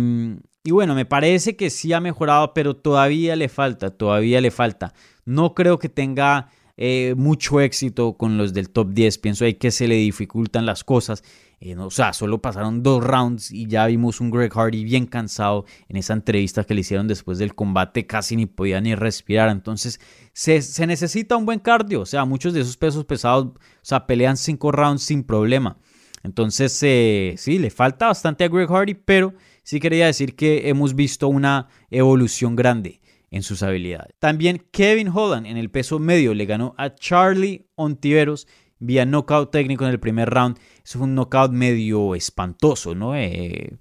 y 0.63 0.71
bueno, 0.71 0.95
me 0.95 1.05
parece 1.05 1.57
que 1.57 1.69
sí 1.69 1.91
ha 1.91 1.99
mejorado, 1.99 2.53
pero 2.53 2.77
todavía 2.77 3.35
le 3.35 3.49
falta, 3.49 3.91
todavía 3.91 4.39
le 4.39 4.49
falta. 4.49 4.93
No 5.25 5.53
creo 5.53 5.79
que 5.79 5.89
tenga 5.89 6.49
eh, 6.75 7.13
mucho 7.15 7.61
éxito 7.61 8.17
con 8.17 8.37
los 8.37 8.53
del 8.53 8.69
top 8.69 8.89
10. 8.93 9.17
Pienso 9.19 9.45
ahí 9.45 9.53
que 9.55 9.71
se 9.71 9.87
le 9.87 9.95
dificultan 9.95 10.65
las 10.65 10.83
cosas. 10.83 11.23
Eh, 11.59 11.77
o 11.77 11.91
sea, 11.91 12.13
solo 12.13 12.41
pasaron 12.41 12.83
dos 12.83 13.03
rounds 13.03 13.51
y 13.51 13.67
ya 13.67 13.85
vimos 13.85 14.19
un 14.19 14.31
Greg 14.31 14.51
Hardy 14.51 14.83
bien 14.83 15.05
cansado 15.05 15.65
en 15.87 15.97
esa 15.97 16.13
entrevista 16.13 16.63
que 16.63 16.73
le 16.73 16.81
hicieron 16.81 17.07
después 17.07 17.37
del 17.37 17.55
combate, 17.55 18.05
casi 18.05 18.35
ni 18.35 18.47
podía 18.47 18.81
ni 18.81 18.95
respirar. 18.95 19.49
Entonces, 19.49 19.99
se, 20.33 20.87
necesita 20.87 21.37
un 21.37 21.45
buen 21.45 21.59
cardio. 21.59 22.01
O 22.01 22.05
sea, 22.05 22.25
muchos 22.25 22.53
de 22.53 22.61
esos 22.61 22.75
pesos 22.75 23.05
pesados, 23.05 23.45
o 23.45 23.59
sea, 23.81 24.07
pelean 24.07 24.35
cinco 24.35 24.71
rounds 24.71 25.03
sin 25.03 25.23
problema. 25.23 25.77
Entonces, 26.23 26.77
eh, 26.83 27.35
sí, 27.37 27.59
le 27.59 27.69
falta 27.69 28.07
bastante 28.07 28.43
a 28.45 28.47
Greg 28.47 28.69
Hardy, 28.69 28.95
pero 28.95 29.33
sí 29.61 29.79
quería 29.79 30.07
decir 30.07 30.35
que 30.35 30.69
hemos 30.69 30.95
visto 30.95 31.27
una 31.27 31.67
evolución 31.91 32.55
grande 32.55 33.01
en 33.33 33.41
sus 33.41 33.63
habilidades. 33.63 34.13
También 34.19 34.63
Kevin 34.71 35.09
Holland 35.09 35.47
en 35.47 35.57
el 35.57 35.71
peso 35.71 35.97
medio 35.97 36.35
le 36.35 36.45
ganó 36.45 36.75
a 36.77 36.93
Charlie 36.93 37.65
Ontiveros 37.73 38.47
vía 38.77 39.05
knockout 39.05 39.51
técnico 39.51 39.85
en 39.85 39.89
el 39.89 39.99
primer 39.99 40.29
round. 40.29 40.57
Eso 40.85 40.99
fue 40.99 41.07
un 41.07 41.15
knockout 41.15 41.51
medio 41.51 42.13
espantoso, 42.13 42.93
¿no? 42.93 43.15
Eh, 43.15 43.79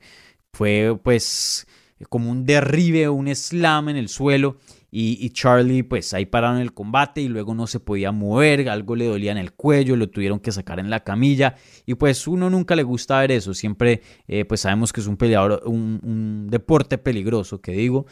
fue 0.54 0.98
pues 1.04 1.66
como 2.08 2.30
un 2.30 2.46
derribe, 2.46 3.10
un 3.10 3.28
slam 3.34 3.90
en 3.90 3.96
el 3.96 4.08
suelo. 4.08 4.56
Y, 4.94 5.30
Charlie, 5.30 5.82
pues 5.84 6.12
ahí 6.12 6.26
pararon 6.26 6.58
el 6.58 6.74
combate 6.74 7.22
y 7.22 7.28
luego 7.28 7.54
no 7.54 7.66
se 7.66 7.80
podía 7.80 8.12
mover, 8.12 8.68
algo 8.68 8.94
le 8.94 9.06
dolía 9.06 9.32
en 9.32 9.38
el 9.38 9.54
cuello, 9.54 9.96
lo 9.96 10.10
tuvieron 10.10 10.38
que 10.38 10.52
sacar 10.52 10.78
en 10.80 10.90
la 10.90 11.00
camilla. 11.00 11.54
Y 11.86 11.94
pues 11.94 12.26
uno 12.26 12.50
nunca 12.50 12.76
le 12.76 12.82
gusta 12.82 13.18
ver 13.20 13.32
eso, 13.32 13.54
siempre 13.54 14.02
eh, 14.28 14.44
pues 14.44 14.60
sabemos 14.60 14.92
que 14.92 15.00
es 15.00 15.06
un 15.06 15.16
peleador, 15.16 15.62
un, 15.64 15.98
un 16.02 16.50
deporte 16.50 16.98
peligroso, 16.98 17.62
que 17.62 17.72
digo 17.72 18.04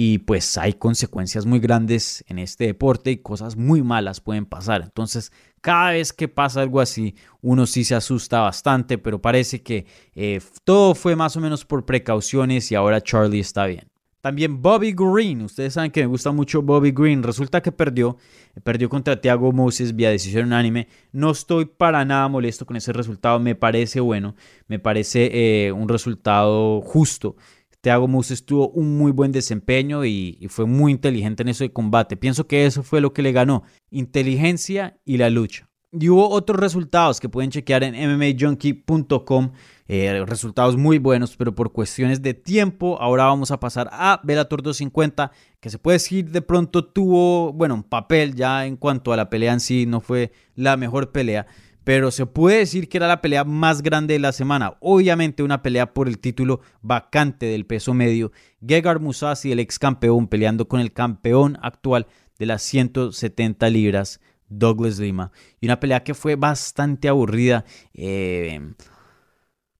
y 0.00 0.18
pues 0.18 0.56
hay 0.56 0.74
consecuencias 0.74 1.44
muy 1.44 1.58
grandes 1.58 2.24
en 2.28 2.38
este 2.38 2.66
deporte 2.66 3.10
y 3.10 3.16
cosas 3.16 3.56
muy 3.56 3.82
malas 3.82 4.20
pueden 4.20 4.46
pasar. 4.46 4.82
Entonces, 4.84 5.32
cada 5.60 5.90
vez 5.90 6.12
que 6.12 6.28
pasa 6.28 6.60
algo 6.60 6.80
así, 6.80 7.16
uno 7.42 7.66
sí 7.66 7.82
se 7.82 7.96
asusta 7.96 8.42
bastante, 8.42 8.96
pero 8.98 9.20
parece 9.20 9.60
que 9.60 9.86
eh, 10.14 10.40
todo 10.62 10.94
fue 10.94 11.16
más 11.16 11.36
o 11.36 11.40
menos 11.40 11.64
por 11.64 11.84
precauciones 11.84 12.70
y 12.70 12.76
ahora 12.76 13.00
Charlie 13.00 13.40
está 13.40 13.66
bien. 13.66 13.88
También 14.20 14.62
Bobby 14.62 14.94
Green, 14.96 15.42
ustedes 15.42 15.74
saben 15.74 15.90
que 15.90 16.00
me 16.00 16.06
gusta 16.06 16.30
mucho 16.30 16.62
Bobby 16.62 16.92
Green, 16.92 17.24
resulta 17.24 17.60
que 17.60 17.72
perdió, 17.72 18.18
perdió 18.62 18.88
contra 18.88 19.20
Thiago 19.20 19.50
Moses 19.52 19.96
vía 19.96 20.10
decisión 20.10 20.46
unánime. 20.46 20.86
No 21.10 21.32
estoy 21.32 21.64
para 21.64 22.04
nada 22.04 22.28
molesto 22.28 22.66
con 22.66 22.76
ese 22.76 22.92
resultado, 22.92 23.40
me 23.40 23.56
parece 23.56 23.98
bueno, 23.98 24.36
me 24.68 24.78
parece 24.78 25.30
eh, 25.66 25.72
un 25.72 25.88
resultado 25.88 26.82
justo. 26.82 27.34
Thiago 27.80 28.08
Moses 28.08 28.44
tuvo 28.44 28.68
un 28.70 28.98
muy 28.98 29.12
buen 29.12 29.32
desempeño 29.32 30.04
y, 30.04 30.46
fue 30.48 30.66
muy 30.66 30.92
inteligente 30.92 31.42
en 31.42 31.48
eso 31.48 31.64
de 31.64 31.72
combate. 31.72 32.16
Pienso 32.16 32.46
que 32.46 32.66
eso 32.66 32.82
fue 32.82 33.00
lo 33.00 33.12
que 33.12 33.22
le 33.22 33.32
ganó, 33.32 33.62
inteligencia 33.90 34.98
y 35.04 35.16
la 35.18 35.30
lucha. 35.30 35.68
Y 35.90 36.10
hubo 36.10 36.28
otros 36.28 36.60
resultados 36.60 37.18
que 37.18 37.30
pueden 37.30 37.50
chequear 37.50 37.82
en 37.82 37.94
mmajunkie.com, 37.94 39.52
eh, 39.86 40.22
resultados 40.26 40.76
muy 40.76 40.98
buenos, 40.98 41.34
pero 41.34 41.54
por 41.54 41.72
cuestiones 41.72 42.20
de 42.20 42.34
tiempo, 42.34 43.00
ahora 43.00 43.24
vamos 43.24 43.50
a 43.52 43.60
pasar 43.60 43.88
a 43.90 44.20
Bellator 44.22 44.62
250, 44.62 45.32
que 45.60 45.70
se 45.70 45.78
puede 45.78 45.94
decir 45.94 46.30
de 46.30 46.42
pronto 46.42 46.84
tuvo, 46.84 47.54
bueno, 47.54 47.74
un 47.74 47.84
papel 47.84 48.34
ya 48.34 48.66
en 48.66 48.76
cuanto 48.76 49.14
a 49.14 49.16
la 49.16 49.30
pelea 49.30 49.54
en 49.54 49.60
sí, 49.60 49.86
no 49.86 50.02
fue 50.02 50.32
la 50.54 50.76
mejor 50.76 51.10
pelea, 51.10 51.46
pero 51.88 52.10
se 52.10 52.26
puede 52.26 52.58
decir 52.58 52.90
que 52.90 52.98
era 52.98 53.08
la 53.08 53.22
pelea 53.22 53.44
más 53.44 53.80
grande 53.80 54.12
de 54.12 54.20
la 54.20 54.32
semana. 54.32 54.76
Obviamente 54.80 55.42
una 55.42 55.62
pelea 55.62 55.94
por 55.94 56.06
el 56.06 56.18
título 56.18 56.60
vacante 56.82 57.46
del 57.46 57.64
peso 57.64 57.94
medio. 57.94 58.30
Gegard 58.60 59.00
Musasi, 59.00 59.52
el 59.52 59.58
ex 59.58 59.78
campeón, 59.78 60.28
peleando 60.28 60.68
con 60.68 60.80
el 60.80 60.92
campeón 60.92 61.56
actual 61.62 62.06
de 62.38 62.44
las 62.44 62.60
170 62.60 63.70
libras, 63.70 64.20
Douglas 64.50 64.98
Lima. 64.98 65.32
Y 65.62 65.66
una 65.66 65.80
pelea 65.80 66.04
que 66.04 66.12
fue 66.12 66.36
bastante 66.36 67.08
aburrida. 67.08 67.64
Eh, 67.94 68.60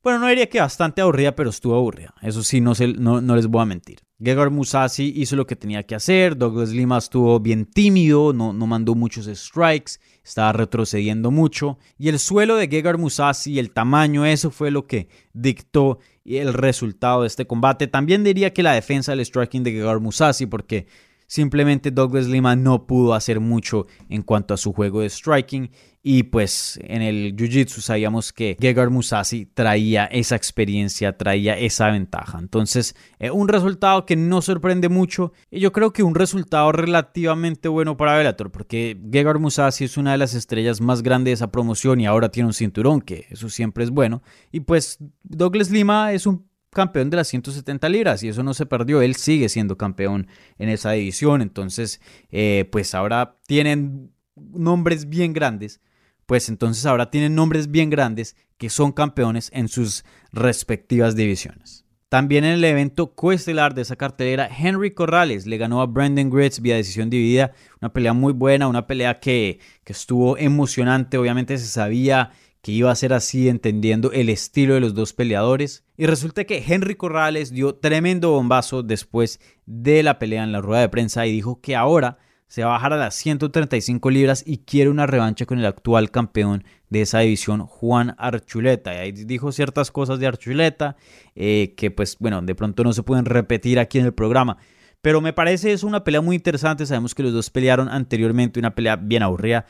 bueno, 0.03 0.21
no 0.21 0.29
diría 0.29 0.49
que 0.49 0.61
bastante 0.61 1.03
aburrida, 1.03 1.37
pero 1.37 1.51
estuvo 1.51 1.77
aburrida. 1.77 2.15
Eso 2.23 2.43
sí, 2.43 2.63
no, 2.63 2.73
les 2.73 3.47
voy 3.49 3.61
a 3.61 3.67
mentir. 3.67 3.99
Gegard 4.21 4.51
Musasi 4.51 5.13
hizo 5.15 5.37
lo 5.37 5.47
que 5.47 5.55
tenía 5.55 5.85
que 5.85 5.95
hacer. 5.95 6.37
Douglas 6.37 6.71
Lima 6.71 6.99
estuvo 6.99 7.39
bien 7.39 7.67
tímido, 7.67 8.33
no, 8.33 8.53
no 8.53 8.67
mandó 8.67 8.97
muchos 8.97 9.27
strikes, 9.27 9.93
estaba 10.25 10.53
retrocediendo 10.53 11.31
mucho. 11.31 11.79
Y 11.99 12.09
el 12.09 12.19
suelo 12.19 12.57
de 12.57 12.69
Gegard 12.69 12.99
Musasi, 12.99 13.59
el 13.59 13.71
tamaño, 13.71 14.27
eso 14.27 14.51
fue 14.51 14.73
lo 14.73 14.87
que 14.87 15.09
dictó 15.33 16.01
el 16.25 16.53
resultado 16.53 17.23
de 17.23 17.29
este 17.29 17.47
combate. 17.47 17.87
También 17.87 18.25
diría 18.25 18.53
que 18.53 18.65
la 18.65 18.73
defensa 18.73 19.13
del 19.13 19.25
striking 19.25 19.63
de 19.63 19.73
Gegard 19.73 20.01
Musasi, 20.01 20.47
porque 20.47 20.87
Simplemente 21.29 21.91
Douglas 21.91 22.27
Lima 22.27 22.57
no 22.57 22.87
pudo 22.87 23.13
hacer 23.13 23.39
mucho 23.39 23.87
en 24.09 24.23
cuanto 24.23 24.55
a 24.55 24.57
su 24.57 24.73
juego 24.73 25.03
de 25.03 25.11
striking 25.11 25.71
y 26.03 26.23
pues 26.23 26.79
en 26.83 27.03
el 27.03 27.37
Jiu-Jitsu 27.37 27.83
sabíamos 27.83 28.33
que 28.33 28.57
Gegard 28.59 28.91
Musasi 28.91 29.45
traía 29.45 30.07
esa 30.07 30.37
experiencia, 30.37 31.19
traía 31.19 31.59
esa 31.59 31.91
ventaja. 31.91 32.39
Entonces, 32.39 32.97
eh, 33.19 33.31
un 33.31 33.49
resultado 33.49 34.07
que 34.07 34.17
no 34.17 34.41
sorprende 34.41 34.89
mucho 34.89 35.35
y 35.51 35.61
yo 35.61 35.71
creo 35.71 35.93
que 35.93 36.03
un 36.03 36.15
resultado 36.15 36.73
relativamente 36.73 37.69
bueno 37.69 37.99
para 37.99 38.17
Bellator 38.17 38.51
porque 38.51 38.99
Gegard 39.13 39.39
Musasi 39.39 39.85
es 39.85 39.99
una 39.99 40.13
de 40.13 40.19
las 40.19 40.33
estrellas 40.33 40.81
más 40.81 41.03
grandes 41.03 41.33
de 41.33 41.35
esa 41.35 41.53
promoción 41.53 42.01
y 42.01 42.07
ahora 42.07 42.31
tiene 42.31 42.47
un 42.47 42.55
cinturón, 42.55 43.03
que 43.03 43.27
eso 43.29 43.51
siempre 43.51 43.85
es 43.85 43.91
bueno. 43.91 44.23
Y 44.51 44.61
pues 44.61 44.97
Douglas 45.25 45.71
Lima 45.71 46.15
es 46.15 46.27
un 46.27 46.48
campeón 46.71 47.11
de 47.11 47.17
las 47.17 47.29
170 47.29 47.89
libras 47.89 48.23
y 48.23 48.29
eso 48.29 48.43
no 48.43 48.55
se 48.55 48.67
perdió, 48.67 49.03
él 49.03 49.17
sigue 49.17 49.49
siendo 49.49 49.77
campeón 49.77 50.29
en 50.59 50.69
esa 50.69 50.93
división, 50.93 51.43
entonces 51.43 52.01
eh, 52.31 52.69
pues 52.71 52.95
ahora 52.95 53.37
tienen 53.47 54.13
nombres 54.37 55.09
bien 55.09 55.33
grandes, 55.33 55.81
pues 56.27 56.49
entonces 56.49 56.85
ahora 56.87 57.11
tienen 57.11 57.35
nombres 57.35 57.71
bien 57.71 57.91
grandes 57.91 58.37
que 58.59 58.71
son 58.71 58.93
campeones 58.93 59.51
en 59.55 59.69
sus 59.69 60.05
respectivas 60.33 61.17
divisiones. 61.17 61.85
También 62.09 62.45
en 62.45 62.55
el 62.55 62.65
evento 62.65 63.15
coestelar 63.15 63.75
de 63.75 63.83
esa 63.83 63.97
cartelera, 63.97 64.49
Henry 64.49 64.93
Corrales 64.93 65.47
le 65.47 65.59
ganó 65.59 65.83
a 65.83 65.87
Brandon 65.87 66.31
Gritz 66.31 66.61
vía 66.61 66.77
decisión 66.77 67.11
dividida. 67.11 67.53
Una 67.83 67.93
pelea 67.93 68.15
muy 68.15 68.33
buena, 68.33 68.67
una 68.67 68.87
pelea 68.87 69.21
que, 69.21 69.61
que 69.85 69.93
estuvo 69.93 70.39
emocionante. 70.39 71.19
Obviamente 71.19 71.59
se 71.59 71.67
sabía 71.67 72.31
que 72.69 72.73
iba 72.73 72.91
a 72.91 72.97
ser 72.97 73.15
así 73.15 73.49
entendiendo 73.49 74.13
el 74.13 74.29
estilo 74.29 74.75
de 74.75 74.81
los 74.81 74.93
dos 74.93 75.15
peleadores. 75.15 75.85
Y 75.97 76.05
resulta 76.05 76.45
que 76.45 76.63
Henry 76.69 76.97
Corrales 76.97 77.51
dio 77.51 77.77
tremendo 77.77 78.33
bombazo 78.33 78.83
después 78.83 79.41
de 79.65 80.03
la 80.03 80.19
pelea 80.19 80.45
en 80.45 80.53
la 80.53 80.61
rueda 80.61 80.83
de 80.83 80.91
prensa 80.91 81.27
y 81.27 81.33
dijo 81.33 81.63
que 81.63 81.77
ahora 81.77 82.19
se 82.47 82.65
va 82.65 82.69
a 82.69 82.73
bajar 82.73 82.93
a 82.93 82.99
las 82.99 83.15
135 83.15 84.11
libras 84.11 84.45
y 84.47 84.59
quiere 84.59 84.91
una 84.91 85.07
revancha 85.07 85.47
con 85.47 85.59
el 85.59 85.65
actual 85.65 86.11
campeón 86.11 86.63
de 86.91 87.01
esa 87.01 87.21
división, 87.21 87.61
Juan 87.61 88.15
Archuleta. 88.19 88.93
Y 88.93 88.99
ahí 88.99 89.13
dijo 89.13 89.51
ciertas 89.51 89.91
cosas 89.91 90.19
de 90.19 90.27
Archuleta 90.27 90.97
eh, 91.35 91.73
que 91.75 91.91
pues 91.91 92.19
bueno, 92.19 92.43
de 92.43 92.55
pronto 92.55 92.85
no 92.85 92.93
se 92.93 93.03
pueden 93.03 93.25
repetir 93.25 93.79
aquí 93.79 93.99
en 93.99 94.05
el 94.05 94.13
programa. 94.13 94.59
Pero 95.01 95.21
me 95.21 95.33
parece 95.33 95.73
es 95.73 95.85
una 95.85 96.03
pelea 96.03 96.21
muy 96.21 96.37
interesante. 96.37 96.85
Sabemos 96.85 97.15
que 97.15 97.23
los 97.23 97.33
dos 97.33 97.51
pelearon 97.51 97.89
anteriormente, 97.89 98.59
una 98.59 98.75
pelea 98.75 98.97
bien 98.97 99.23
aburrida. 99.23 99.65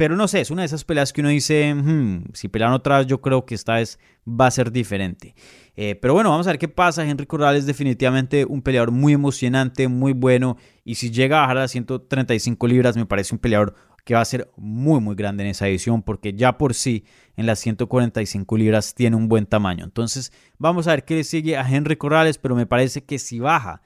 Pero 0.00 0.16
no 0.16 0.28
sé, 0.28 0.40
es 0.40 0.50
una 0.50 0.62
de 0.62 0.66
esas 0.66 0.84
peleas 0.84 1.12
que 1.12 1.20
uno 1.20 1.28
dice, 1.28 1.74
hmm, 1.74 2.32
si 2.32 2.48
pelean 2.48 2.72
otra 2.72 2.96
vez, 2.96 3.06
yo 3.06 3.20
creo 3.20 3.44
que 3.44 3.54
esta 3.54 3.74
vez 3.74 3.98
va 4.26 4.46
a 4.46 4.50
ser 4.50 4.72
diferente. 4.72 5.34
Eh, 5.76 5.94
pero 5.94 6.14
bueno, 6.14 6.30
vamos 6.30 6.46
a 6.46 6.52
ver 6.52 6.58
qué 6.58 6.68
pasa. 6.68 7.06
Henry 7.06 7.26
Corral 7.26 7.54
es 7.54 7.66
definitivamente 7.66 8.46
un 8.46 8.62
peleador 8.62 8.92
muy 8.92 9.12
emocionante, 9.12 9.88
muy 9.88 10.14
bueno. 10.14 10.56
Y 10.86 10.94
si 10.94 11.10
llega 11.10 11.36
a 11.36 11.40
bajar 11.42 11.58
a 11.58 11.60
las 11.60 11.72
135 11.72 12.66
libras, 12.66 12.96
me 12.96 13.04
parece 13.04 13.34
un 13.34 13.40
peleador 13.40 13.74
que 14.06 14.14
va 14.14 14.22
a 14.22 14.24
ser 14.24 14.50
muy, 14.56 15.00
muy 15.02 15.14
grande 15.16 15.44
en 15.44 15.50
esa 15.50 15.68
edición, 15.68 16.00
porque 16.00 16.32
ya 16.32 16.56
por 16.56 16.72
sí 16.72 17.04
en 17.36 17.44
las 17.44 17.58
145 17.58 18.56
libras 18.56 18.94
tiene 18.94 19.16
un 19.16 19.28
buen 19.28 19.44
tamaño. 19.44 19.84
Entonces, 19.84 20.32
vamos 20.56 20.88
a 20.88 20.92
ver 20.92 21.04
qué 21.04 21.16
le 21.16 21.24
sigue 21.24 21.58
a 21.58 21.70
Henry 21.70 21.96
Corrales, 21.96 22.38
pero 22.38 22.56
me 22.56 22.64
parece 22.64 23.04
que 23.04 23.18
si 23.18 23.38
baja 23.38 23.82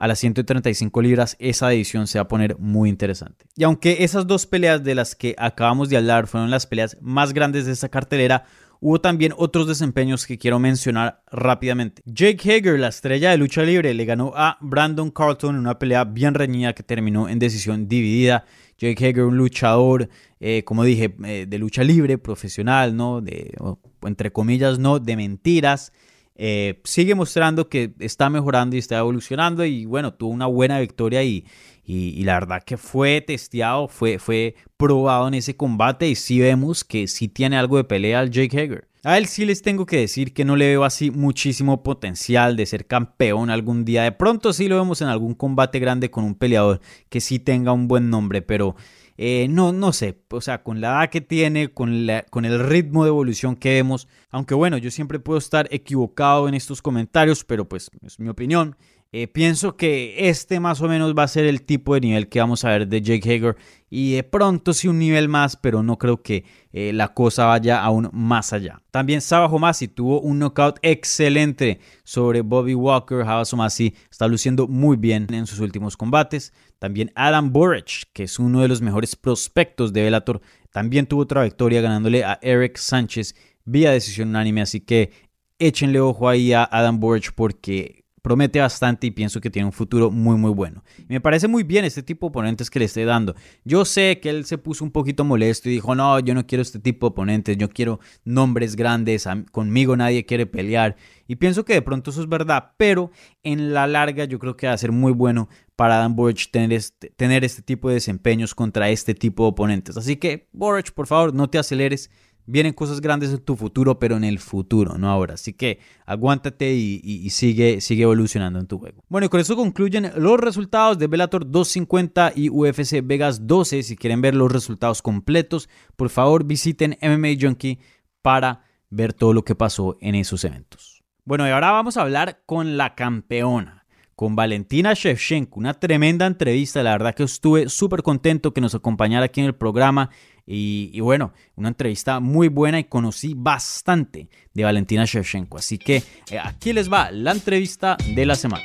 a 0.00 0.08
las 0.08 0.18
135 0.18 1.02
libras, 1.02 1.36
esa 1.38 1.70
edición 1.74 2.06
se 2.06 2.18
va 2.18 2.22
a 2.22 2.28
poner 2.28 2.58
muy 2.58 2.88
interesante. 2.88 3.44
Y 3.54 3.64
aunque 3.64 4.02
esas 4.02 4.26
dos 4.26 4.46
peleas 4.46 4.82
de 4.82 4.94
las 4.94 5.14
que 5.14 5.36
acabamos 5.36 5.90
de 5.90 5.98
hablar 5.98 6.26
fueron 6.26 6.50
las 6.50 6.66
peleas 6.66 6.96
más 7.02 7.34
grandes 7.34 7.66
de 7.66 7.72
esta 7.72 7.90
cartelera, 7.90 8.44
hubo 8.80 9.02
también 9.02 9.34
otros 9.36 9.68
desempeños 9.68 10.24
que 10.24 10.38
quiero 10.38 10.58
mencionar 10.58 11.22
rápidamente. 11.30 12.00
Jake 12.06 12.50
Hager, 12.50 12.80
la 12.80 12.88
estrella 12.88 13.30
de 13.30 13.36
lucha 13.36 13.62
libre, 13.62 13.92
le 13.92 14.06
ganó 14.06 14.32
a 14.34 14.56
Brandon 14.62 15.10
Carlton 15.10 15.56
en 15.56 15.60
una 15.60 15.78
pelea 15.78 16.04
bien 16.04 16.32
reñida 16.32 16.72
que 16.72 16.82
terminó 16.82 17.28
en 17.28 17.38
decisión 17.38 17.86
dividida. 17.86 18.46
Jake 18.78 19.06
Hager, 19.06 19.24
un 19.24 19.36
luchador, 19.36 20.08
eh, 20.40 20.64
como 20.64 20.82
dije, 20.82 21.14
eh, 21.26 21.44
de 21.46 21.58
lucha 21.58 21.84
libre, 21.84 22.16
profesional, 22.16 22.96
¿no? 22.96 23.20
De, 23.20 23.54
entre 24.00 24.32
comillas, 24.32 24.78
no, 24.78 24.98
de 24.98 25.14
mentiras. 25.14 25.92
Eh, 26.42 26.80
sigue 26.84 27.14
mostrando 27.14 27.68
que 27.68 27.92
está 27.98 28.30
mejorando 28.30 28.74
y 28.74 28.78
está 28.78 28.96
evolucionando 28.96 29.62
y 29.66 29.84
bueno, 29.84 30.14
tuvo 30.14 30.30
una 30.30 30.46
buena 30.46 30.80
victoria 30.80 31.22
y, 31.22 31.44
y, 31.84 32.22
la 32.24 32.40
verdad 32.40 32.62
que 32.64 32.78
fue 32.78 33.20
testeado, 33.20 33.88
fue, 33.88 34.18
fue 34.18 34.54
probado 34.78 35.28
en 35.28 35.34
ese 35.34 35.54
combate 35.54 36.08
y 36.08 36.14
sí 36.14 36.40
vemos 36.40 36.82
que 36.82 37.08
sí 37.08 37.28
tiene 37.28 37.58
algo 37.58 37.76
de 37.76 37.84
pelea 37.84 38.20
al 38.20 38.30
Jake 38.30 38.58
Hager. 38.58 38.88
A 39.02 39.16
él 39.16 39.26
sí 39.26 39.46
les 39.46 39.62
tengo 39.62 39.86
que 39.86 39.96
decir 39.96 40.34
que 40.34 40.44
no 40.44 40.56
le 40.56 40.66
veo 40.66 40.84
así 40.84 41.10
muchísimo 41.10 41.82
potencial 41.82 42.54
de 42.54 42.66
ser 42.66 42.86
campeón 42.86 43.48
algún 43.48 43.86
día. 43.86 44.02
De 44.02 44.12
pronto 44.12 44.52
sí 44.52 44.68
lo 44.68 44.76
vemos 44.76 45.00
en 45.00 45.08
algún 45.08 45.34
combate 45.34 45.78
grande 45.78 46.10
con 46.10 46.24
un 46.24 46.34
peleador 46.34 46.80
que 47.08 47.22
sí 47.22 47.38
tenga 47.38 47.72
un 47.72 47.88
buen 47.88 48.10
nombre, 48.10 48.42
pero 48.42 48.76
eh, 49.16 49.48
no, 49.48 49.72
no 49.72 49.94
sé, 49.94 50.18
o 50.30 50.42
sea, 50.42 50.62
con 50.62 50.82
la 50.82 50.88
edad 50.88 51.10
que 51.10 51.22
tiene, 51.22 51.72
con, 51.72 52.06
la, 52.06 52.24
con 52.24 52.44
el 52.44 52.58
ritmo 52.58 53.04
de 53.04 53.08
evolución 53.08 53.56
que 53.56 53.70
vemos, 53.70 54.06
aunque 54.30 54.54
bueno, 54.54 54.76
yo 54.76 54.90
siempre 54.90 55.18
puedo 55.18 55.38
estar 55.38 55.66
equivocado 55.70 56.46
en 56.46 56.54
estos 56.54 56.82
comentarios, 56.82 57.44
pero 57.44 57.66
pues 57.66 57.90
es 58.02 58.20
mi 58.20 58.28
opinión. 58.28 58.76
Eh, 59.12 59.26
pienso 59.26 59.76
que 59.76 60.28
este 60.28 60.60
más 60.60 60.80
o 60.80 60.86
menos 60.86 61.16
va 61.18 61.24
a 61.24 61.28
ser 61.28 61.44
el 61.44 61.62
tipo 61.62 61.94
de 61.94 62.00
nivel 62.00 62.28
que 62.28 62.38
vamos 62.38 62.64
a 62.64 62.68
ver 62.68 62.86
de 62.86 63.02
Jake 63.02 63.28
Hager 63.28 63.56
y 63.88 64.12
de 64.12 64.22
pronto 64.22 64.72
sí 64.72 64.86
un 64.86 65.00
nivel 65.00 65.28
más, 65.28 65.56
pero 65.56 65.82
no 65.82 65.98
creo 65.98 66.22
que 66.22 66.44
eh, 66.72 66.92
la 66.92 67.12
cosa 67.12 67.46
vaya 67.46 67.82
aún 67.82 68.08
más 68.12 68.52
allá. 68.52 68.84
También 68.92 69.20
Saba 69.20 69.46
Homasi 69.46 69.88
tuvo 69.88 70.20
un 70.20 70.38
knockout 70.38 70.78
excelente 70.82 71.80
sobre 72.04 72.42
Bobby 72.42 72.74
Walker. 72.74 73.24
Saba 73.24 73.42
Homasi 73.50 73.96
está 74.08 74.28
luciendo 74.28 74.68
muy 74.68 74.96
bien 74.96 75.26
en 75.32 75.48
sus 75.48 75.58
últimos 75.58 75.96
combates. 75.96 76.52
También 76.78 77.10
Adam 77.16 77.52
Boric, 77.52 78.12
que 78.12 78.22
es 78.22 78.38
uno 78.38 78.62
de 78.62 78.68
los 78.68 78.80
mejores 78.80 79.16
prospectos 79.16 79.92
de 79.92 80.04
Bellator, 80.04 80.40
también 80.70 81.06
tuvo 81.06 81.22
otra 81.22 81.42
victoria 81.42 81.80
ganándole 81.80 82.22
a 82.22 82.38
Eric 82.42 82.76
Sánchez 82.76 83.34
vía 83.64 83.90
decisión 83.90 84.28
unánime. 84.28 84.62
Así 84.62 84.80
que 84.80 85.10
échenle 85.58 85.98
ojo 85.98 86.28
ahí 86.28 86.52
a 86.52 86.62
Adam 86.70 87.00
Boric 87.00 87.32
porque 87.34 87.99
promete 88.22 88.60
bastante 88.60 89.06
y 89.06 89.10
pienso 89.10 89.40
que 89.40 89.50
tiene 89.50 89.66
un 89.66 89.72
futuro 89.72 90.10
muy 90.10 90.36
muy 90.36 90.50
bueno. 90.50 90.82
me 91.08 91.20
parece 91.20 91.48
muy 91.48 91.62
bien 91.62 91.84
este 91.84 92.02
tipo 92.02 92.26
de 92.26 92.30
oponentes 92.30 92.70
que 92.70 92.78
le 92.78 92.84
esté 92.84 93.04
dando. 93.04 93.34
Yo 93.64 93.84
sé 93.84 94.20
que 94.20 94.30
él 94.30 94.44
se 94.44 94.58
puso 94.58 94.84
un 94.84 94.90
poquito 94.90 95.24
molesto 95.24 95.68
y 95.68 95.72
dijo, 95.72 95.94
no, 95.94 96.18
yo 96.20 96.34
no 96.34 96.46
quiero 96.46 96.62
este 96.62 96.78
tipo 96.78 97.06
de 97.06 97.10
oponentes, 97.10 97.56
yo 97.56 97.68
quiero 97.68 98.00
nombres 98.24 98.76
grandes, 98.76 99.28
conmigo 99.52 99.96
nadie 99.96 100.24
quiere 100.26 100.46
pelear. 100.46 100.96
Y 101.26 101.36
pienso 101.36 101.64
que 101.64 101.74
de 101.74 101.82
pronto 101.82 102.10
eso 102.10 102.20
es 102.20 102.28
verdad, 102.28 102.72
pero 102.76 103.10
en 103.42 103.72
la 103.72 103.86
larga 103.86 104.24
yo 104.24 104.38
creo 104.38 104.56
que 104.56 104.66
va 104.66 104.72
a 104.72 104.78
ser 104.78 104.92
muy 104.92 105.12
bueno 105.12 105.48
para 105.76 105.96
Dan 105.96 106.14
Borch 106.14 106.50
tener 106.50 106.72
este, 106.72 107.10
tener 107.10 107.44
este 107.44 107.62
tipo 107.62 107.88
de 107.88 107.94
desempeños 107.94 108.54
contra 108.54 108.90
este 108.90 109.14
tipo 109.14 109.44
de 109.44 109.48
oponentes. 109.50 109.96
Así 109.96 110.16
que, 110.16 110.48
Borch, 110.52 110.92
por 110.92 111.06
favor, 111.06 111.32
no 111.32 111.48
te 111.48 111.58
aceleres 111.58 112.10
Vienen 112.46 112.72
cosas 112.72 113.00
grandes 113.00 113.30
en 113.30 113.38
tu 113.38 113.56
futuro, 113.56 113.98
pero 113.98 114.16
en 114.16 114.24
el 114.24 114.38
futuro, 114.38 114.98
no 114.98 115.08
ahora. 115.08 115.34
Así 115.34 115.52
que 115.52 115.78
aguántate 116.06 116.72
y, 116.74 117.30
sigue, 117.30 117.80
sigue 117.80 118.02
evolucionando 118.02 118.58
en 118.58 118.66
tu 118.66 118.78
juego. 118.78 119.02
Bueno, 119.08 119.26
y 119.26 119.28
con 119.28 119.40
eso 119.40 119.56
concluyen 119.56 120.10
los 120.16 120.40
resultados 120.40 120.98
de 120.98 121.06
Bellator 121.06 121.50
250 121.50 122.32
y 122.34 122.48
UFC 122.48 123.00
Vegas 123.02 123.46
12. 123.46 123.82
Si 123.82 123.96
quieren 123.96 124.20
ver 124.20 124.34
los 124.34 124.50
resultados 124.50 125.02
completos, 125.02 125.68
por 125.96 126.10
favor 126.10 126.44
visiten 126.44 126.98
MMA 127.02 127.40
Junkie 127.40 127.78
para 128.22 128.64
ver 128.90 129.12
todo 129.12 129.32
lo 129.32 129.44
que 129.44 129.54
pasó 129.54 129.96
en 130.00 130.14
esos 130.14 130.44
eventos. 130.44 131.04
Bueno, 131.24 131.46
y 131.46 131.50
ahora 131.50 131.70
vamos 131.70 131.96
a 131.96 132.02
hablar 132.02 132.42
con 132.46 132.76
la 132.76 132.94
campeona 132.94 133.80
con 134.20 134.36
Valentina 134.36 134.92
Shevchenko. 134.92 135.58
Una 135.58 135.72
tremenda 135.72 136.26
entrevista, 136.26 136.82
la 136.82 136.90
verdad 136.90 137.14
que 137.14 137.22
estuve 137.22 137.70
súper 137.70 138.02
contento 138.02 138.52
que 138.52 138.60
nos 138.60 138.74
acompañara 138.74 139.24
aquí 139.24 139.40
en 139.40 139.46
el 139.46 139.54
programa. 139.54 140.10
Y, 140.52 140.98
bueno, 140.98 141.32
una 141.54 141.68
entrevista 141.68 142.18
muy 142.18 142.48
buena 142.48 142.80
y 142.80 142.84
conocí 142.84 143.34
bastante 143.36 144.28
de 144.52 144.64
Valentina 144.64 145.04
Shevchenko. 145.04 145.58
Así 145.58 145.78
que 145.78 146.02
eh, 146.28 146.40
aquí 146.42 146.72
les 146.72 146.92
va 146.92 147.12
la 147.12 147.30
entrevista 147.30 147.96
de 148.16 148.26
la 148.26 148.34
semana. 148.34 148.64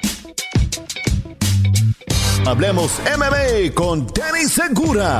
Hablemos 2.43 3.00
MMA 3.15 3.76
con 3.76 4.08
Danny 4.08 4.45
Segura. 4.45 5.19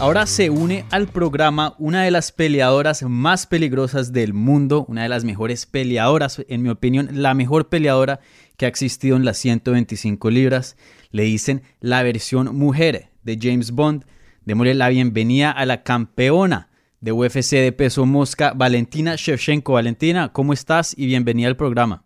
Ahora 0.00 0.26
se 0.26 0.50
une 0.50 0.86
al 0.90 1.06
programa 1.06 1.76
una 1.78 2.02
de 2.02 2.10
las 2.10 2.32
peleadoras 2.32 3.04
más 3.04 3.46
peligrosas 3.46 4.12
del 4.12 4.34
mundo, 4.34 4.86
una 4.88 5.04
de 5.04 5.08
las 5.08 5.22
mejores 5.22 5.66
peleadoras, 5.66 6.42
en 6.48 6.62
mi 6.62 6.68
opinión, 6.68 7.10
la 7.12 7.34
mejor 7.34 7.68
peleadora 7.68 8.18
que 8.56 8.64
ha 8.66 8.68
existido 8.68 9.16
en 9.16 9.24
las 9.24 9.38
125 9.38 10.30
libras. 10.30 10.76
Le 11.12 11.22
dicen 11.24 11.62
la 11.80 12.02
versión 12.02 12.56
mujer 12.56 13.09
de 13.22 13.38
James 13.40 13.70
Bond. 13.72 14.04
Démosle 14.44 14.74
la 14.74 14.88
bienvenida 14.88 15.50
a 15.50 15.66
la 15.66 15.82
campeona 15.82 16.70
de 17.00 17.12
UFC 17.12 17.52
de 17.52 17.72
peso 17.72 18.06
mosca, 18.06 18.52
Valentina 18.54 19.14
Shevchenko. 19.16 19.74
Valentina, 19.74 20.32
¿cómo 20.32 20.52
estás? 20.52 20.96
Y 20.96 21.06
bienvenida 21.06 21.48
al 21.48 21.56
programa. 21.56 22.02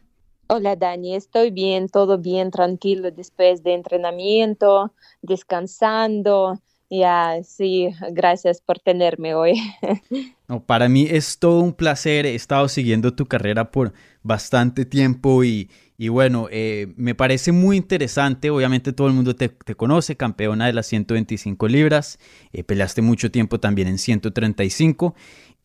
Hola 0.49 0.77
Dani, 0.77 1.17
estoy 1.17 1.51
bien, 1.51 1.89
todo 1.89 2.19
bien, 2.19 2.51
tranquilo 2.51 3.11
después 3.11 3.63
de 3.63 3.75
entrenamiento, 3.75 4.93
descansando 5.23 6.61
ya, 6.91 7.43
sí, 7.43 7.89
gracias 8.13 8.61
por 8.61 8.79
tenerme 8.79 9.35
hoy. 9.35 9.55
No, 10.47 10.63
para 10.63 10.91
mí 10.91 11.07
es 11.09 11.39
todo 11.39 11.61
un 11.61 11.73
placer. 11.73 12.27
He 12.27 12.35
estado 12.35 12.69
siguiendo 12.69 13.15
tu 13.15 13.25
carrera 13.25 13.71
por 13.71 13.95
bastante 14.23 14.85
tiempo 14.85 15.43
y, 15.43 15.71
bueno, 16.09 16.49
eh, 16.51 16.93
me 16.97 17.15
parece 17.15 17.53
muy 17.53 17.77
interesante. 17.77 18.51
Obviamente 18.51 18.93
todo 18.93 19.07
el 19.07 19.15
mundo 19.15 19.37
te, 19.37 19.51
conoce, 19.77 20.17
campeona 20.17 20.67
de 20.67 20.73
las 20.73 20.87
125 20.87 21.69
libras. 21.69 22.19
Eh, 22.53 22.65
peleaste 22.65 23.01
mucho 23.01 23.31
tiempo 23.31 23.61
también 23.61 23.89
en 23.89 23.99
135. 23.99 25.15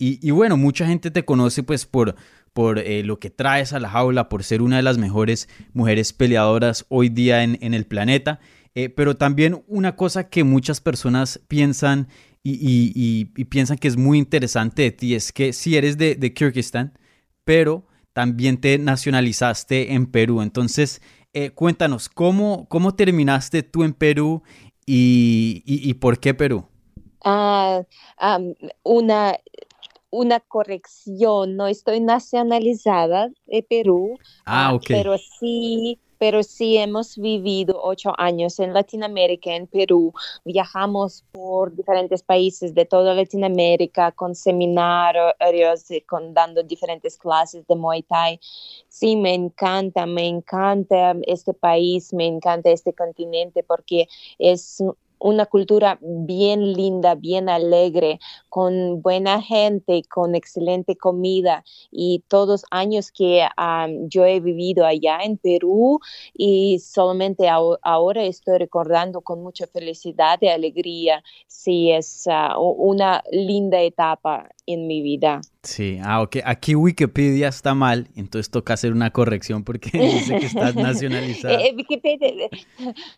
Y, 0.02 0.32
bueno, 0.32 0.56
mucha 0.56 0.88
gente 0.88 1.12
te 1.12 1.26
conoce 1.26 1.62
pues 1.62 1.86
por, 1.86 2.16
por 2.54 2.80
eh, 2.80 3.04
lo 3.04 3.20
que 3.20 3.30
traes 3.30 3.74
a 3.74 3.82
la 3.82 3.90
jaula, 3.90 4.30
por 4.30 4.46
ser 4.46 4.62
una 4.62 4.78
de 4.78 4.82
las 4.82 4.98
mejores 4.98 5.50
mujeres 5.74 6.14
peleadoras 6.14 6.86
hoy 6.88 7.10
día 7.10 7.44
en, 7.44 7.74
el 7.74 7.86
planeta. 7.86 8.40
Eh, 8.76 8.88
pero 8.88 9.18
también 9.18 9.62
una 9.68 9.98
cosa 9.98 10.30
que 10.30 10.46
muchas 10.46 10.80
personas 10.80 11.42
piensan 11.50 12.08
y, 12.42 13.26
piensan 13.50 13.78
que 13.78 13.90
es 13.90 13.98
muy 13.98 14.18
interesante 14.18 14.84
de 14.84 14.92
ti 14.92 15.16
es 15.16 15.34
que 15.34 15.52
si 15.52 15.76
eres 15.76 15.98
de, 15.98 16.16
de 16.16 16.34
Kirguistán, 16.34 16.98
pero 17.44 17.86
también 18.20 18.60
te 18.60 18.78
nacionalizaste 18.78 19.94
en 19.94 20.06
Perú. 20.06 20.42
Entonces, 20.42 21.02
eh, 21.32 21.52
cuéntanos, 21.52 22.10
¿cómo, 22.10 22.68
¿cómo 22.68 22.94
terminaste 22.94 23.64
tú 23.64 23.86
en 23.86 23.94
Perú 23.94 24.44
y, 24.86 25.94
por 26.02 26.20
qué 26.20 26.34
Perú? 26.34 26.66
Ah, 27.24 27.82
una, 28.84 29.38
una 30.10 30.42
corrección, 30.42 31.56
no 31.56 31.68
estoy 31.68 32.02
nacionalizada 32.02 33.30
de 33.48 33.64
Perú, 33.64 34.18
ah, 34.46 34.74
ah 34.74 34.80
pero 34.86 35.18
sí 35.18 35.98
pero 36.20 36.44
sí 36.44 36.78
hemos 36.78 37.18
vivido 37.18 37.80
ocho 37.82 38.14
años 38.18 38.60
en 38.60 38.74
Latinoamérica, 38.74 39.56
en 39.56 39.66
Perú. 39.68 40.14
Viajamos 40.46 41.24
por 41.32 41.74
diferentes 41.74 42.22
países 42.22 42.76
de 42.76 42.86
toda 42.86 43.16
Latinoamérica 43.16 44.12
con 44.12 44.36
seminarios, 44.36 45.86
con 46.06 46.34
dando 46.34 46.62
diferentes 46.62 47.18
clases 47.18 47.66
de 47.66 47.76
Muay 47.76 48.04
Thai. 48.04 48.40
Sí, 48.90 49.16
me 49.16 49.34
encanta, 49.34 50.06
me 50.06 50.28
encanta 50.28 51.16
este 51.26 51.54
país, 51.54 52.14
me 52.14 52.28
encanta 52.28 52.70
este 52.70 52.94
continente 52.94 53.64
porque 53.64 54.08
es 54.38 54.84
una 55.20 55.46
cultura 55.46 55.98
bien 56.02 56.74
linda, 56.74 57.16
bien 57.16 57.50
alegre, 57.50 58.20
con 58.50 59.02
buena 59.02 59.42
gente, 59.42 60.02
con 60.10 60.36
excelente 60.36 60.96
comida 60.96 61.64
y 61.92 62.24
todos 62.28 62.66
años 62.72 63.12
que 63.12 63.46
yo 64.08 64.26
he 64.26 64.40
vivido 64.40 64.86
allá 64.86 65.20
en 65.24 65.38
Perú 65.38 66.00
y 66.34 66.80
solamente 66.80 67.48
ahora 67.50 68.24
estoy 68.24 68.58
recordando 68.58 69.22
con 69.22 69.44
mucha 69.44 69.68
felicidad 69.68 70.40
y 70.42 70.48
alegría. 70.48 71.24
Sí, 71.48 71.92
es 71.92 72.26
ah, 72.28 72.58
una 72.58 73.24
linda 73.32 73.82
etapa 73.82 74.50
en 74.66 74.88
mi 74.88 75.02
vida. 75.02 75.42
Sí, 75.64 76.00
ah, 76.02 76.22
ok. 76.22 76.38
Aquí 76.46 76.74
Wikipedia 76.74 77.50
está 77.50 77.74
mal, 77.74 78.08
entonces 78.16 78.50
toca 78.50 78.76
hacer 78.76 78.94
una 78.94 79.12
corrección 79.12 79.66
porque 79.66 79.90
dice 79.94 80.38
que 80.40 80.46
estás 80.46 80.74
nacionalizada. 80.74 81.62
Eh, 81.62 81.76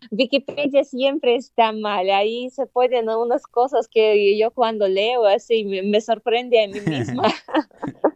Wikipedia, 0.10 0.84
siempre 0.84 1.36
está 1.36 1.72
mal. 1.72 2.10
Ahí 2.10 2.50
se 2.50 2.66
pueden 2.66 3.10
unas 3.10 3.44
cosas 3.44 3.88
que 3.88 4.38
yo 4.40 4.50
cuando 4.50 4.88
leo 4.88 5.26
así 5.26 5.64
me, 5.66 6.02
sorprende 6.02 6.64
a 6.64 6.68
mí 6.68 6.80
misma. 6.86 7.32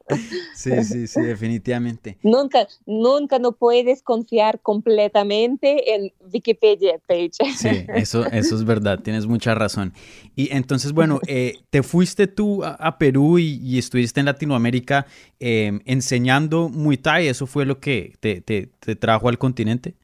sí, 0.55 0.83
sí, 0.83 1.07
sí, 1.07 1.21
definitivamente. 1.21 2.17
Nunca, 2.21 2.67
nunca 2.85 3.39
no 3.39 3.53
puedes 3.53 4.01
confiar 4.01 4.59
completamente 4.61 5.95
en 5.95 6.11
Wikipedia 6.31 6.99
page. 7.07 7.31
Sí, 7.55 7.85
eso, 7.95 8.25
eso 8.25 8.55
es 8.55 8.63
verdad, 8.63 8.99
tienes 8.99 9.25
mucha 9.25 9.55
razón. 9.55 9.93
Y 10.35 10.53
entonces, 10.53 10.91
bueno, 10.91 11.19
eh, 11.27 11.59
te 11.69 11.83
fuiste 11.83 12.27
tú 12.27 12.63
a, 12.63 12.97
Perú 12.97 13.39
y, 13.39 13.77
estuviste 13.77 14.19
en 14.19 14.27
Latinoamérica 14.27 15.07
em, 15.39 15.81
enseñando 15.85 16.69
Muay 16.69 16.97
Thai, 16.97 17.27
¿eso 17.27 17.47
fue 17.47 17.65
lo 17.65 17.79
que 17.79 18.13
te, 18.19 18.41
te, 18.41 18.69
te 18.79 18.95
trajo 18.95 19.29
al 19.29 19.37
continente? 19.37 19.95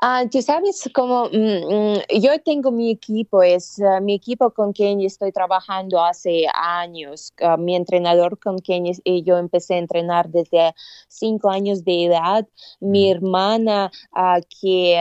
Ah, 0.00 0.24
tú 0.30 0.40
sabes, 0.42 0.88
como 0.94 1.26
mm, 1.26 1.32
mm, 1.32 2.20
yo 2.20 2.40
tengo 2.42 2.70
mi 2.70 2.90
equipo, 2.90 3.42
es 3.42 3.80
ah, 3.80 4.00
mi 4.00 4.14
equipo 4.14 4.50
con 4.50 4.72
quien 4.72 5.00
estoy 5.00 5.32
trabajando 5.32 6.02
hace 6.02 6.46
años, 6.54 7.32
ah, 7.42 7.56
mi 7.56 7.76
entrenador 7.76 8.38
con 8.38 8.58
quien 8.58 8.84
yo 9.24 9.38
empecé 9.38 9.74
a 9.74 9.78
entrenar 9.78 10.28
desde 10.30 10.74
cinco 11.08 11.50
años 11.50 11.84
de 11.84 12.06
edad, 12.06 12.46
mi 12.80 13.10
hermana 13.10 13.90
que 14.60 14.96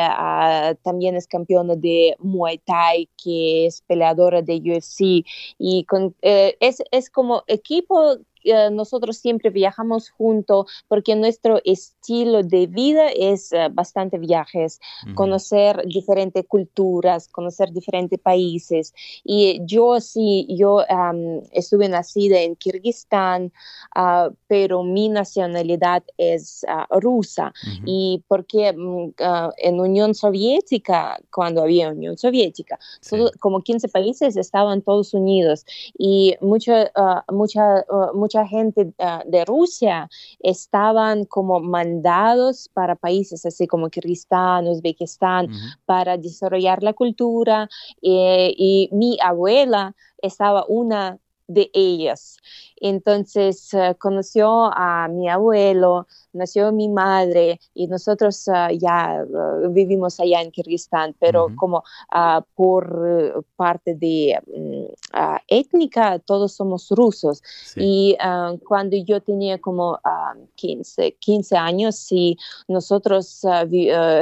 también 0.84 1.16
es 1.16 1.28
campeona 1.28 1.76
de 1.76 2.16
Muay 2.20 2.60
Thai, 2.60 3.10
que 3.22 3.68
es 3.68 3.82
peleadora 3.82 4.42
de 4.42 4.58
UFC, 4.58 5.26
y 5.58 5.86
con, 5.86 6.16
eh, 6.22 6.58
es, 6.60 6.82
es 6.92 7.10
como 7.10 7.44
equipo 7.48 8.18
eh, 8.44 8.70
nosotros 8.72 9.18
siempre 9.18 9.50
viajamos 9.50 10.10
juntos 10.10 10.66
porque 10.88 11.16
nuestro 11.16 11.60
estilo 11.66 12.44
de 12.44 12.68
vida 12.68 13.08
es 13.10 13.52
eh, 13.52 13.70
bastante 13.72 14.18
viajes, 14.18 14.80
conocer 15.16 15.84
diferentes 15.86 16.46
culturas, 16.48 17.28
conocer 17.28 17.72
diferentes 17.72 18.20
países. 18.20 18.94
Y 19.24 19.62
yo 19.66 20.00
sí, 20.00 20.48
yo 20.50 20.84
estuve 21.52 21.90
nacida 21.90 22.40
en 22.42 22.56
Kirguistán, 22.56 23.52
ah, 23.96 24.30
pero 24.48 24.84
mi 24.84 25.10
nacionalidad 25.10 26.04
es 26.18 26.66
ah, 26.68 26.88
rusa. 26.90 27.54
Y 27.86 28.24
porque 28.28 28.74
mm, 28.74 29.14
ah, 29.20 29.52
en 29.58 29.80
Unión 29.80 30.14
Soviética, 30.16 31.20
cuando 31.32 31.62
había 31.62 31.90
Unión 31.90 32.18
Soviética, 32.18 32.80
como 33.40 33.62
15 33.62 33.88
países 33.90 34.38
estaban 34.38 34.82
todos 34.82 35.14
unidos 35.14 35.66
y 35.98 36.36
mucha, 36.42 36.92
mucha, 37.32 37.86
mucha 38.14 38.29
gente 38.48 38.94
ah, 39.00 39.24
de 39.26 39.46
Rusia 39.46 40.10
estaban 40.40 41.26
como 41.26 41.60
mandados 41.60 42.70
para 42.74 42.96
países 42.96 43.46
así 43.46 43.68
como 43.68 43.90
Kirguistán, 43.90 44.68
Uzbekistán, 44.68 45.48
para 45.86 46.18
desarrollar 46.18 46.84
la 46.84 46.94
cultura. 46.94 47.70
Eh, 48.02 48.54
y 48.58 48.90
mi 48.92 49.18
abuela 49.22 49.96
estaba 50.22 50.66
una 50.68 51.20
de 51.50 51.70
ellas. 51.74 52.38
Entonces 52.78 53.74
eh, 53.74 53.96
conoció 54.00 54.72
a 54.74 55.08
mi 55.10 55.28
abuelo, 55.28 56.08
nació 56.34 56.72
mi 56.72 56.88
madre 56.88 57.60
y 57.74 57.88
nosotros 57.88 58.48
ah, 58.48 58.72
ya 58.72 59.22
ah, 59.22 59.68
vivimos 59.70 60.20
allá 60.20 60.42
en 60.42 60.52
Kirguistán, 60.52 61.16
pero 61.20 61.48
como 61.56 61.84
ah, 62.12 62.44
por 62.56 63.46
parte 63.56 63.96
de 63.96 64.40
mm, 64.48 64.86
étnica 65.48 66.20
todos 66.20 66.54
somos 66.54 66.90
rusos. 66.92 67.42
Y 67.76 68.18
cuando 68.68 68.98
yo 68.98 69.22
tenía 69.22 69.60
como 69.60 70.00
15, 70.56 71.16
15 71.20 71.58
años, 71.58 71.96
sí, 71.96 72.38
nosotros 72.68 73.42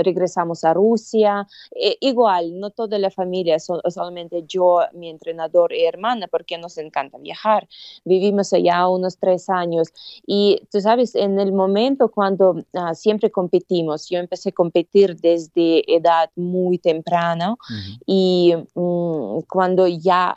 regresamos 0.04 0.64
a 0.64 0.74
Rusia, 0.74 1.48
e, 1.72 1.98
igual, 2.02 2.60
no 2.60 2.70
toda 2.70 2.98
la 3.00 3.10
familia, 3.10 3.58
solamente 3.60 4.44
yo, 4.48 4.80
mi 4.94 5.10
entrenador 5.10 5.74
y 5.74 5.86
hermana, 5.86 6.28
porque 6.28 6.58
nos 6.58 6.78
encanta 6.78 7.18
viajar. 7.18 7.68
Vivimos 8.06 8.54
allá 8.54 8.88
unos 8.88 9.18
tres 9.18 9.50
años 9.50 9.90
y 10.26 10.62
tú 10.72 10.82
sabes, 10.82 11.16
en 11.16 11.40
el 11.40 11.52
momento 11.52 11.97
cuando 12.10 12.64
ah, 12.74 12.94
siempre 12.94 13.32
competimos. 13.32 14.08
Yo 14.10 14.20
empecé 14.20 14.50
a 14.50 14.52
competir 14.52 15.16
desde 15.20 15.84
edad 15.92 16.30
muy 16.36 16.78
temprana 16.78 17.56
y 18.06 18.54
mm, 18.76 19.40
cuando 19.50 19.88
ya 19.88 20.36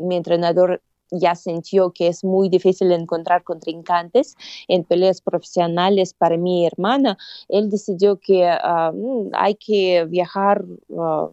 mi 0.00 0.16
entrenador 0.16 0.82
ya 1.10 1.34
sintió 1.34 1.92
que 1.92 2.08
es 2.08 2.22
muy 2.22 2.48
difícil 2.48 2.92
encontrar 2.92 3.42
contrincantes 3.42 4.36
en 4.68 4.84
peleas 4.84 5.20
profesionales 5.20 6.12
para 6.12 6.36
mi 6.36 6.66
hermana, 6.66 7.16
él 7.48 7.70
decidió 7.70 8.20
que 8.20 8.46
mm, 8.46 9.30
hay 9.32 9.54
que 9.54 10.04
viajar 10.04 10.64
ah, 10.98 11.30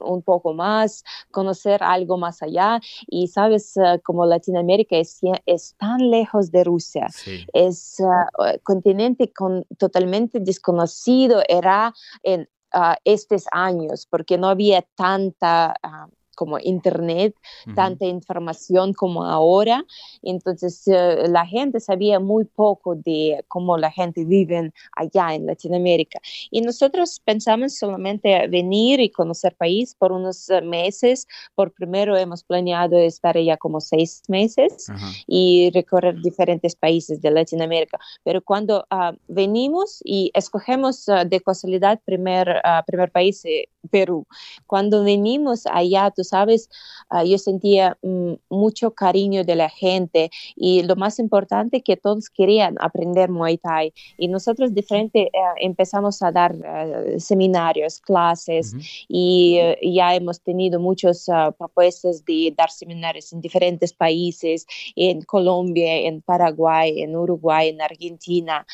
un 0.00 0.22
poco 0.22 0.54
más, 0.54 1.04
conocer 1.30 1.82
algo 1.82 2.16
más 2.16 2.42
allá. 2.42 2.80
Y 3.06 3.28
sabes, 3.28 3.76
eh, 3.76 4.00
como 4.02 4.26
Latinoamérica 4.26 4.96
es, 4.96 5.20
es, 5.46 5.74
tan 5.78 6.10
lejos 6.10 6.50
de 6.50 6.64
Rusia, 6.64 7.06
es 7.52 7.96
un 7.98 8.46
eh, 8.46 8.60
continente 8.62 9.32
con, 9.32 9.64
totalmente 9.78 10.40
desconocido, 10.40 11.42
era 11.48 11.92
en 12.22 12.48
ah, 12.72 12.96
estos 13.04 13.44
años, 13.52 14.06
porque 14.10 14.38
no 14.38 14.48
había 14.48 14.82
tanta... 14.96 15.74
Ah, 15.82 16.08
como 16.36 16.60
internet, 16.60 17.34
tanta 17.74 18.04
información 18.04 18.92
como 18.92 19.24
ahora. 19.24 19.84
Entonces 20.22 20.86
eh, 20.86 21.24
la 21.28 21.44
gente 21.44 21.80
sabía 21.80 22.20
muy 22.20 22.44
poco 22.44 22.94
de 22.94 23.44
cómo 23.48 23.76
la 23.76 23.90
gente 23.90 24.24
vive 24.24 24.70
allá 24.94 25.34
en 25.34 25.46
Latinoamérica. 25.46 26.20
Y 26.52 26.60
nosotros 26.60 27.20
pensamos 27.24 27.76
solamente 27.76 28.46
venir 28.46 29.00
y 29.00 29.10
conocer 29.10 29.56
país 29.56 29.96
por 29.98 30.12
unos 30.12 30.48
eh, 30.50 30.60
meses. 30.60 31.26
Por 31.56 31.72
primero 31.72 32.16
hemos 32.16 32.44
planeado 32.44 32.96
estar 32.98 33.36
allá 33.36 33.56
como 33.56 33.80
seis 33.80 34.22
meses 34.28 34.86
y 35.26 35.70
recorrer 35.72 36.20
diferentes 36.20 36.76
países 36.76 37.20
de 37.20 37.30
Latinoamérica. 37.30 37.98
Pero 38.22 38.42
cuando 38.42 38.86
ah, 38.90 39.14
venimos 39.28 40.00
y 40.04 40.30
escogemos 40.34 41.08
ah, 41.08 41.24
de 41.24 41.40
casualidad 41.40 42.00
primer, 42.04 42.60
ah, 42.64 42.82
primer 42.86 43.10
país, 43.10 43.44
eh, 43.44 43.68
Perú, 43.88 44.26
cuando 44.66 45.04
venimos 45.04 45.66
allá, 45.66 46.10
tú 46.10 46.24
sabes, 46.24 46.68
ah, 47.10 47.24
yo 47.24 47.38
sentía 47.38 47.96
mm, 48.02 48.34
mucho 48.50 48.92
cariño 48.92 49.44
de 49.44 49.56
la 49.56 49.68
gente 49.68 50.30
y 50.54 50.82
lo 50.82 50.96
más 50.96 51.18
importante 51.18 51.82
que 51.82 51.96
todos 51.96 52.30
querían 52.30 52.76
aprender 52.80 53.30
Muay 53.30 53.58
Thai. 53.58 53.92
Y 54.18 54.28
nosotros 54.28 54.74
de 54.74 54.82
frente 54.82 55.22
eh, 55.22 55.30
empezamos 55.60 56.22
a 56.22 56.32
dar 56.32 56.54
eh, 56.54 57.20
seminarios, 57.20 58.00
clases 58.00 58.74
y 59.08 59.56
eh, 59.58 59.78
ya 59.82 60.14
hemos 60.14 60.40
tenido 60.40 60.80
muchas 60.80 61.28
ah, 61.28 61.52
propuestas 61.56 62.24
de 62.24 62.54
dar 62.56 62.70
seminarios 62.70 63.32
en 63.32 63.40
diferentes 63.40 63.92
países, 63.92 64.66
en 64.94 65.22
Colombia, 65.22 65.96
en 66.00 66.22
Paraguay, 66.22 67.02
en 67.02 67.16
Uruguay, 67.16 67.68
en 67.68 67.80
Argentina. 67.80 68.66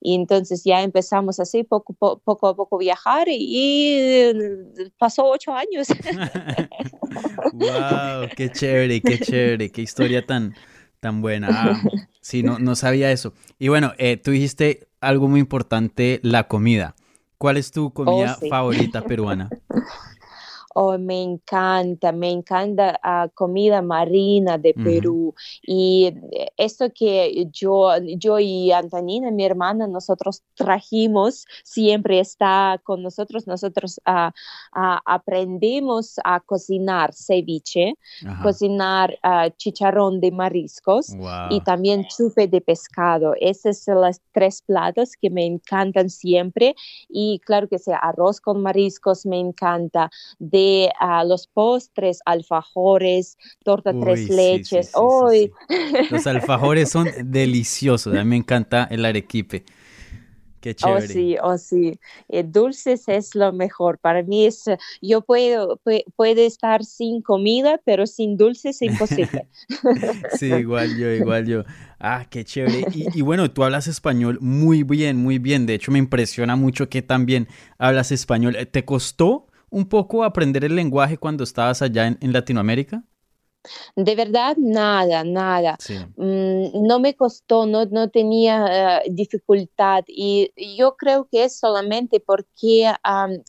Y 0.00 0.14
entonces 0.14 0.64
ya 0.64 0.82
empezamos 0.82 1.40
así 1.40 1.64
poco, 1.64 1.92
poco 1.92 2.48
a 2.48 2.56
poco 2.56 2.78
viajar 2.78 3.28
y 3.28 4.32
pasó 4.98 5.26
ocho 5.26 5.54
años. 5.54 5.88
wow, 7.52 8.28
qué 8.36 8.50
chévere, 8.50 9.00
qué 9.00 9.18
chévere, 9.18 9.70
qué 9.70 9.82
historia 9.82 10.24
tan, 10.24 10.54
tan 11.00 11.20
buena. 11.20 11.48
Ah, 11.50 11.82
sí, 12.20 12.42
no, 12.42 12.58
no 12.58 12.76
sabía 12.76 13.10
eso. 13.12 13.32
Y 13.58 13.68
bueno, 13.68 13.92
eh, 13.98 14.16
tú 14.16 14.30
dijiste 14.30 14.88
algo 15.00 15.28
muy 15.28 15.40
importante, 15.40 16.20
la 16.22 16.48
comida. 16.48 16.94
¿Cuál 17.38 17.56
es 17.56 17.70
tu 17.70 17.92
comida 17.92 18.36
oh, 18.40 18.48
favorita 18.48 19.02
peruana? 19.02 19.48
Oh, 20.80 20.96
me 20.96 21.20
encanta, 21.24 22.12
me 22.12 22.30
encanta 22.30 23.00
uh, 23.02 23.28
comida 23.34 23.82
marina 23.82 24.58
de 24.58 24.74
Perú. 24.74 25.34
Y 25.60 26.14
esto 26.56 26.92
que 26.94 27.48
yo, 27.50 27.90
yo 28.16 28.38
y 28.38 28.70
Antonina, 28.70 29.32
mi 29.32 29.44
hermana, 29.44 29.88
nosotros 29.88 30.44
trajimos, 30.54 31.46
siempre 31.64 32.20
está 32.20 32.80
con 32.84 33.02
nosotros. 33.02 33.48
Nosotros 33.48 34.00
uh, 34.06 34.30
aprendimos 35.04 36.20
a 36.22 36.38
cocinar 36.38 37.12
ceviche, 37.12 37.94
cocinar 38.44 39.18
chicharrón 39.56 40.20
de 40.20 40.30
mariscos 40.30 41.16
y 41.50 41.60
también 41.62 42.06
chupe 42.06 42.46
de 42.46 42.60
pescado. 42.60 43.34
Esos 43.40 43.78
son 43.78 44.02
los 44.02 44.20
tres 44.30 44.62
platos 44.62 45.14
que 45.20 45.28
me 45.28 45.44
encantan 45.44 46.08
siempre. 46.08 46.76
Y 47.08 47.40
claro 47.40 47.66
que 47.66 47.80
sea 47.80 47.96
arroz 47.96 48.40
con 48.40 48.62
mariscos, 48.62 49.26
me 49.26 49.40
encanta. 49.40 50.08
De 50.38 50.67
uh, 51.00 51.26
los 51.26 51.46
postres, 51.46 52.20
alfajores, 52.24 53.36
torta 53.64 53.92
tres 53.98 54.28
leches. 54.28 54.92
Hoy. 54.94 55.50
los 56.10 56.26
alfajores 56.26 56.90
son 56.90 57.08
deliciosos. 57.24 58.14
A 58.14 58.24
mí 58.24 58.30
me 58.30 58.36
encanta 58.36 58.88
el 58.90 59.04
arequipe. 59.04 59.64
Qué 60.60 60.74
Oh, 60.84 61.00
sí, 61.00 61.36
oh, 61.40 61.56
sí. 61.56 62.00
Eh, 62.28 62.42
dulces 62.42 63.08
es 63.08 63.34
lo 63.34 63.52
mejor. 63.52 63.98
Para 63.98 64.22
mí 64.22 64.46
es, 64.46 64.64
yo 65.00 65.20
puedo, 65.20 65.80
puede 66.16 66.46
estar 66.46 66.84
sin 66.84 67.22
comida, 67.22 67.80
pero 67.84 68.06
sin 68.06 68.36
dulces 68.36 68.82
es 68.82 68.90
imposible. 68.90 69.46
sí, 70.38 70.46
igual 70.46 70.96
yo, 70.98 71.10
igual 71.10 71.46
yo. 71.46 71.64
Ah, 72.00 72.26
qué 72.28 72.44
chévere. 72.44 72.86
Y, 72.92 73.18
y, 73.18 73.22
bueno, 73.22 73.50
tú 73.50 73.62
hablas 73.62 73.86
español 73.86 74.38
muy 74.40 74.82
bien, 74.82 75.16
muy 75.16 75.38
bien. 75.38 75.66
De 75.66 75.74
hecho, 75.74 75.92
me 75.92 75.98
impresiona 75.98 76.56
mucho 76.56 76.88
que 76.88 77.02
también 77.02 77.48
hablas 77.78 78.10
español. 78.10 78.56
¿Te 78.70 78.84
costó 78.84 79.47
un 79.70 79.88
poco 79.88 80.24
aprender 80.24 80.64
el 80.64 80.76
lenguaje 80.76 81.18
cuando 81.18 81.44
estabas 81.44 81.82
allá 81.82 82.06
en 82.06 82.32
Latinoamérica? 82.32 83.04
De 83.96 84.14
verdad, 84.14 84.56
nada, 84.56 85.24
nada. 85.24 85.76
Mm, 86.16 86.86
no 86.86 87.00
me 87.00 87.14
costó, 87.14 87.66
no, 87.66 87.84
no 87.86 88.08
tenía 88.08 89.00
eh, 89.00 89.10
dificultad 89.10 90.04
y 90.06 90.50
yo 90.76 90.96
creo 90.96 91.28
que 91.30 91.44
es 91.44 91.58
solamente 91.58 92.20
porque 92.20 92.92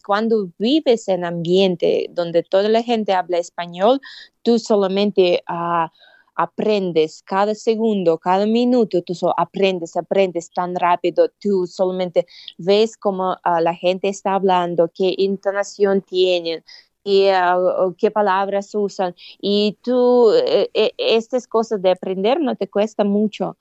cuando 0.05 0.49
vives 0.57 1.07
en 1.07 1.25
ambiente 1.25 2.07
donde 2.11 2.43
toda 2.43 2.69
la 2.69 2.83
gente 2.83 3.13
habla 3.13 3.37
español, 3.37 4.01
tú 4.41 4.59
solamente... 4.59 5.43
Ah, 5.47 5.91
aprendes 6.39 7.21
cada 7.25 7.53
segundo, 7.53 8.17
cada 8.17 8.45
minuto, 8.45 9.01
tú 9.03 9.13
aprendes, 9.35 9.97
aprendes 9.97 10.49
tan 10.51 10.73
rápido, 10.73 11.29
tú 11.37 11.67
solamente 11.67 12.25
ves 12.57 12.95
cómo 12.95 13.35
ah, 13.43 13.59
la 13.59 13.75
gente 13.75 14.07
está 14.07 14.35
hablando, 14.35 14.89
qué 14.93 15.13
intonación 15.17 16.01
tienen, 16.01 16.63
uh, 17.05 17.93
qué 17.97 18.11
palabras 18.11 18.73
usan. 18.73 19.15
Y 19.39 19.77
tú, 19.81 20.31
eh, 20.33 20.69
eh, 20.73 20.91
estas 20.97 21.47
cosas 21.47 21.81
de 21.81 21.91
aprender 21.91 22.39
no 22.39 22.55
te 22.55 22.67
cuesta 22.67 23.03
mucho. 23.03 23.57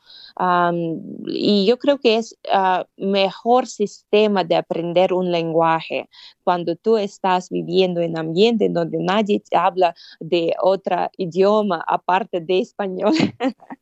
y 1.26 1.66
yo 1.66 1.78
creo 1.78 1.98
que 1.98 2.16
es 2.16 2.36
uh, 2.52 2.84
mejor 2.96 3.66
sistema 3.66 4.44
de 4.44 4.56
aprender 4.56 5.12
un 5.12 5.30
lenguaje 5.30 6.08
cuando 6.44 6.76
tú 6.76 6.96
estás 6.96 7.50
viviendo 7.50 8.00
en 8.00 8.16
ambiente 8.16 8.68
donde 8.68 8.98
nadie 8.98 9.42
habla 9.52 9.94
de 10.20 10.54
otro 10.62 11.10
idioma 11.16 11.84
aparte 11.86 12.40
de 12.40 12.60
español. 12.60 13.14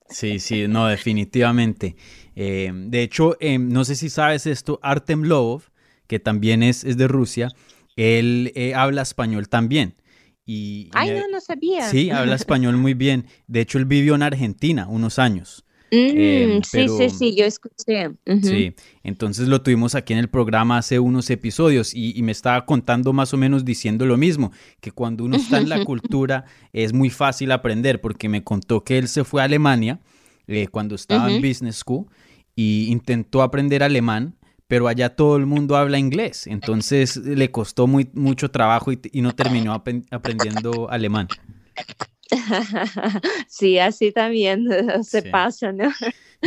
Sí, 0.08 0.38
sí, 0.38 0.68
no, 0.68 0.86
definitivamente. 0.86 1.96
Eh, 2.36 2.70
de 2.72 3.02
hecho, 3.02 3.36
em, 3.40 3.68
no 3.68 3.84
sé 3.84 3.96
si 3.96 4.08
sabes 4.08 4.46
esto, 4.46 4.78
Artem 4.82 5.22
Lov, 5.24 5.64
que 6.06 6.20
también 6.20 6.62
es, 6.62 6.84
es 6.84 6.96
de 6.96 7.08
Rusia, 7.08 7.48
él 7.96 8.52
eh, 8.54 8.74
habla 8.74 9.02
español 9.02 9.48
también. 9.48 9.94
Y, 10.44 10.90
Ay, 10.92 11.11
no, 11.11 11.26
no 11.28 11.40
sabía. 11.40 11.88
Sí, 11.88 12.11
habla 12.11 12.35
español 12.37 12.76
muy 12.76 12.94
bien. 12.94 13.26
De 13.48 13.61
hecho, 13.61 13.78
él 13.78 13.85
vivió 13.85 14.14
en 14.14 14.22
Argentina 14.22 14.87
unos 14.88 15.18
años. 15.18 15.64
Mm, 15.90 15.96
em, 15.96 16.62
sí, 16.62 16.88
sí, 16.88 17.11
sí, 17.11 17.37
yo 17.37 17.44
escuché. 17.44 18.11
Sí, 18.42 18.74
entonces 19.04 19.46
lo 19.46 19.62
tuvimos 19.62 19.94
aquí 19.94 20.12
en 20.12 20.18
el 20.18 20.28
programa 20.28 20.78
hace 20.78 20.98
unos 20.98 21.30
episodios 21.30 21.94
y, 21.94 22.20
me 22.22 22.32
estaba 22.32 22.66
contando 22.66 23.12
más 23.12 23.32
o 23.32 23.37
menos 23.37 23.64
diciendo 23.64 24.04
lo 24.04 24.16
mismo, 24.16 24.52
que 24.80 24.90
cuando 24.90 25.24
uno 25.24 25.37
está 25.37 25.59
en 25.59 25.68
la 25.68 25.85
cultura 25.85 26.44
es 26.72 26.92
muy 26.92 27.11
fácil 27.11 27.52
aprender, 27.52 28.00
porque 28.00 28.28
me 28.28 28.42
contó 28.42 28.82
que 28.82 28.98
él 28.98 29.06
se 29.06 29.22
fue 29.22 29.42
a 29.42 29.44
Alemania 29.44 30.00
eh, 30.48 30.66
cuando 30.68 30.96
estaba 30.96 31.30
en 31.30 31.40
Business 31.40 31.76
School 31.76 32.06
y 32.56 32.88
intentó 32.90 33.42
aprender 33.42 33.82
alemán 33.82 34.35
pero 34.68 34.88
allá 34.88 35.14
todo 35.14 35.37
el 35.37 35.46
mundo 35.46 35.76
habla 35.76 35.98
inglés, 35.98 36.46
entonces 36.46 37.16
le 37.16 37.50
costó 37.50 37.87
muy, 37.87 38.11
mucho 38.14 38.50
trabajo 38.50 38.92
y, 38.92 38.98
no 39.20 39.35
terminó 39.35 39.72
aprendiendo 39.74 40.90
alemán. 40.90 41.29
Sí, 43.48 43.79
así 43.79 44.12
también 44.12 44.66
se 45.02 45.22
pasa, 45.22 45.72
¿no? 45.72 45.90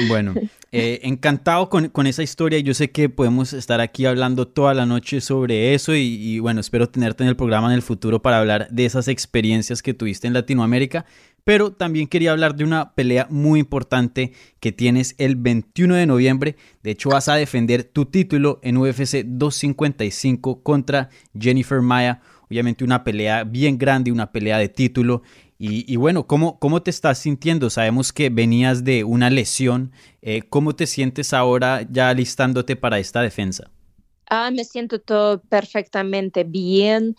Bueno, 0.07 0.33
eh, 0.71 0.99
encantado 1.03 1.69
con, 1.69 1.89
con, 1.89 2.07
esa 2.07 2.23
historia. 2.23 2.59
Yo 2.59 2.73
sé 2.73 2.91
que 2.91 3.09
podemos 3.09 3.53
estar 3.53 3.81
aquí 3.81 4.05
hablando 4.05 4.47
toda 4.47 4.73
la 4.73 4.85
noche 4.85 5.21
sobre 5.21 5.73
eso 5.73 5.95
y, 5.95 6.01
y, 6.01 6.39
bueno, 6.39 6.61
espero 6.61 6.89
tenerte 6.89 7.23
en 7.23 7.29
el 7.29 7.35
programa 7.35 7.67
en 7.67 7.73
el 7.73 7.81
futuro 7.81 8.21
para 8.21 8.39
hablar 8.39 8.67
de 8.69 8.85
esas 8.85 9.07
experiencias 9.07 9.81
que 9.81 9.93
tuviste 9.93 10.27
en 10.27 10.33
Latinoamérica. 10.33 11.05
Pero 11.49 11.71
también 11.71 12.05
quería 12.05 12.29
hablar 12.29 12.55
de 12.55 12.63
una 12.63 12.93
pelea 12.93 13.25
muy 13.31 13.59
importante 13.59 14.33
que 14.59 14.71
tienes 14.71 15.15
el 15.17 15.35
21 15.35 15.95
de 15.95 16.05
noviembre. 16.05 16.57
De 16.83 16.91
hecho, 16.91 17.09
vas 17.09 17.27
a 17.27 17.33
defender 17.33 17.83
tu 17.83 18.05
título 18.05 18.59
en 18.61 18.77
UFC 18.77 19.23
255 19.25 20.61
contra 20.61 21.09
Jennifer 21.35 21.81
Maya. 21.81 22.21
Obviamente 22.51 22.83
una 22.83 23.03
pelea 23.03 23.45
bien 23.45 23.79
grande, 23.79 24.11
una 24.11 24.31
pelea 24.31 24.59
de 24.59 24.69
título. 24.69 25.23
Y, 25.57 25.95
bueno, 25.95 26.27
¿cómo, 26.27 26.59
¿cómo 26.59 26.83
te 26.83 26.91
estás 26.91 27.17
sintiendo? 27.17 27.71
Sabemos 27.71 28.13
que 28.13 28.29
venías 28.29 28.83
de 28.83 29.03
una 29.03 29.31
lesión. 29.31 29.91
Eh, 30.21 30.43
¿Cómo 30.51 30.75
te 30.75 30.85
sientes 30.85 31.33
ahora 31.33 31.81
ya 31.89 32.13
listándote 32.13 32.75
para 32.75 32.99
esta 32.99 33.23
defensa? 33.23 33.71
Ah, 34.31 34.51
me 34.51 34.63
siento 34.63 34.99
todo 35.01 35.41
perfectamente 35.41 36.43
bien. 36.43 37.15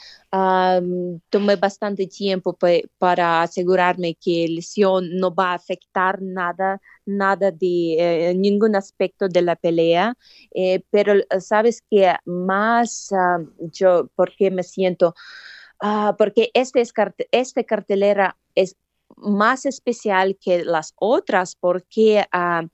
tomé 1.29 1.57
bastante 1.57 2.07
tiempo 2.07 2.57
para 2.99 3.43
asegurarme 3.43 4.15
que 4.15 4.47
la 4.49 4.55
lesión 4.57 5.17
no 5.17 5.35
va 5.35 5.51
a 5.53 5.55
afectar 5.55 6.23
nada, 6.23 6.81
nada 7.07 7.51
de 7.51 8.31
eh, 8.31 8.35
ningún 8.37 8.77
aspecto 8.77 9.29
de 9.29 9.43
la 9.43 9.57
pelea. 9.57 10.15
Eh, 10.55 10.85
pero 10.91 11.15
sabes 11.41 11.83
que 11.91 12.15
más 12.27 13.11
yo, 13.59 14.09
porque 14.15 14.51
me 14.53 14.63
siento, 14.63 15.15
ah, 15.81 16.15
porque 16.19 16.51
este, 16.55 16.81
es 16.81 16.93
este 17.33 17.65
cartelera 17.67 18.37
es 18.55 18.77
más 19.17 19.67
especial 19.67 20.37
que 20.41 20.65
las 20.65 20.95
otras 20.97 21.57
porque 21.57 22.25
ah, 22.33 22.65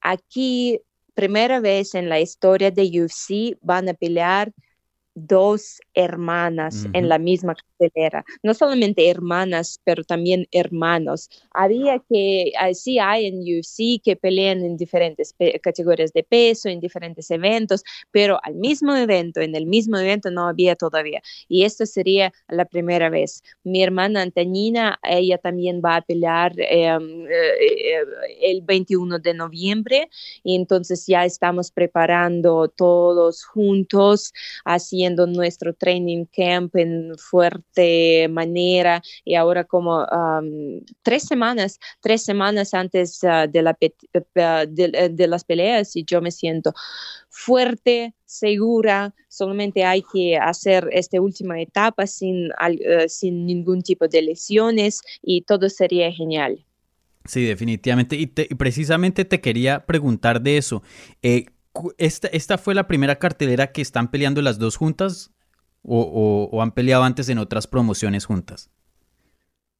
aquí 0.00 0.80
primera 1.18 1.58
vez 1.58 1.96
en 1.96 2.08
la 2.08 2.20
historia 2.20 2.70
de 2.70 2.84
UFC 3.02 3.58
van 3.60 3.88
a 3.88 3.94
pelear 3.94 4.52
dos 5.16 5.80
hermanas 5.92 6.86
en 6.92 7.08
la 7.08 7.18
misma 7.18 7.56
cartelera. 7.78 8.24
No 8.42 8.54
solamente 8.54 9.08
hermanas, 9.08 9.80
pero 9.84 10.04
también 10.04 10.46
hermanos. 10.52 11.28
Había 11.52 12.00
que, 12.08 12.52
así 12.58 12.98
hay 12.98 13.26
en 13.26 13.40
UFC 13.40 14.00
que 14.02 14.16
pelean 14.16 14.64
en 14.64 14.76
diferentes 14.76 15.34
categorías 15.62 16.12
de 16.12 16.22
peso, 16.22 16.68
en 16.68 16.80
diferentes 16.80 17.30
eventos, 17.30 17.82
pero 18.10 18.38
al 18.42 18.54
mismo 18.54 18.94
evento, 18.96 19.40
en 19.40 19.54
el 19.54 19.66
mismo 19.66 19.98
evento 19.98 20.30
no 20.30 20.48
había 20.48 20.76
todavía. 20.76 21.22
Y 21.48 21.64
esto 21.64 21.86
sería 21.86 22.32
la 22.48 22.64
primera 22.64 23.10
vez. 23.10 23.42
Mi 23.64 23.82
hermana 23.82 24.22
Antonina, 24.22 24.98
ella 25.02 25.38
también 25.38 25.80
va 25.84 25.96
a 25.96 26.02
pelear 26.02 26.52
em, 26.58 27.26
eh, 27.26 28.04
el 28.42 28.62
21 28.62 29.18
de 29.18 29.34
noviembre 29.34 30.08
y 30.42 30.54
entonces 30.56 31.06
ya 31.06 31.24
estamos 31.24 31.70
preparando 31.70 32.68
todos 32.68 33.44
juntos, 33.44 34.32
haciendo 34.64 35.26
nuestro 35.26 35.74
training 35.74 36.24
camp 36.26 36.74
en 36.76 37.16
fuerte 37.18 37.67
manera 38.30 39.02
y 39.24 39.34
ahora 39.34 39.64
como 39.64 40.06
tres 41.02 41.24
semanas, 41.24 41.78
tres 42.00 42.24
semanas 42.24 42.74
antes 42.74 43.22
ah, 43.24 43.46
de, 43.46 43.62
la, 43.62 43.78
ah, 44.36 44.66
de, 44.66 45.26
las 45.26 45.44
peleas 45.44 45.96
y 45.96 46.04
yo 46.04 46.20
me 46.20 46.30
siento 46.30 46.72
fuerte, 47.28 48.14
segura, 48.24 49.14
solamente 49.28 49.84
hay 49.84 50.02
que 50.12 50.36
hacer 50.36 50.88
esta 50.92 51.20
última 51.20 51.60
etapa 51.60 52.06
sin, 52.06 52.50
eh, 52.80 53.08
sin 53.08 53.46
ningún 53.46 53.82
tipo 53.82 54.08
de 54.08 54.22
lesiones 54.22 55.02
y 55.22 55.42
todo 55.42 55.68
sería 55.68 56.12
genial. 56.12 56.64
Sí, 57.24 57.44
definitivamente. 57.44 58.16
Y, 58.16 58.26
precisamente 58.26 59.24
te 59.24 59.40
quería 59.40 59.84
preguntar 59.86 60.40
de 60.40 60.56
eso. 60.56 60.82
Eh, 61.22 61.46
esta, 61.98 62.28
¿Esta 62.28 62.58
fue 62.58 62.74
la 62.74 62.88
primera 62.88 63.16
cartelera 63.18 63.70
que 63.70 63.82
están 63.82 64.10
peleando 64.10 64.42
las 64.42 64.58
dos 64.58 64.76
juntas? 64.76 65.30
¿O, 65.90 66.60
han 66.62 66.72
peleado 66.72 67.04
antes 67.04 67.28
en 67.28 67.38
otras 67.38 67.66
promociones 67.66 68.26
juntas? 68.26 68.70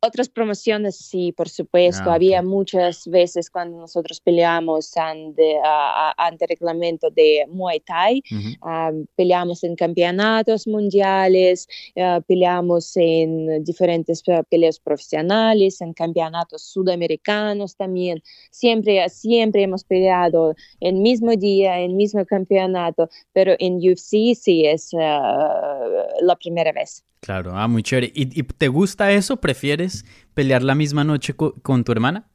Otras 0.00 0.28
promociones, 0.28 0.96
sí, 0.96 1.32
por 1.32 1.48
supuesto. 1.48 2.10
Ah, 2.10 2.14
Había 2.14 2.40
muchas 2.40 3.08
veces 3.08 3.50
cuando 3.50 3.78
nosotros 3.78 4.20
peleamos 4.20 4.96
ante, 4.96 5.56
ah, 5.64 6.14
ante 6.16 6.46
reglamento 6.46 7.10
de 7.10 7.44
Muay 7.48 7.80
Thai, 7.80 8.22
ah, 8.62 8.92
peleamos 9.16 9.64
en 9.64 9.74
campeonatos 9.74 10.68
mundiales, 10.68 11.66
ah, 11.96 12.20
peleamos 12.24 12.96
en 12.96 13.64
diferentes 13.64 14.22
ah, 14.28 14.44
peleas 14.48 14.78
profesionales, 14.78 15.80
en 15.80 15.92
campeonatos 15.94 16.62
sudamericanos 16.62 17.74
también. 17.74 18.22
Siempre, 18.52 19.08
siempre 19.08 19.64
hemos 19.64 19.82
peleado 19.82 20.54
el 20.78 20.94
mismo 20.94 21.32
día, 21.32 21.80
el 21.80 21.94
mismo 21.94 22.24
campeonato, 22.24 23.08
pero 23.32 23.56
en 23.58 23.78
UFC 23.78 24.36
sí 24.36 24.64
es 24.64 24.90
ah, 24.96 25.80
la 26.20 26.36
primera 26.36 26.70
vez. 26.70 27.02
Claro, 27.20 27.50
ah, 27.56 27.66
muy 27.66 27.82
chévere. 27.82 28.12
¿Y, 28.14 28.38
y 28.38 28.42
te 28.44 28.68
gusta 28.68 29.10
eso? 29.10 29.38
¿Prefieres 29.38 29.87
pelear 30.34 30.62
la 30.62 30.74
misma 30.74 31.04
noche 31.04 31.34
co- 31.34 31.54
con 31.62 31.84
tu 31.84 31.92
hermana? 31.92 32.28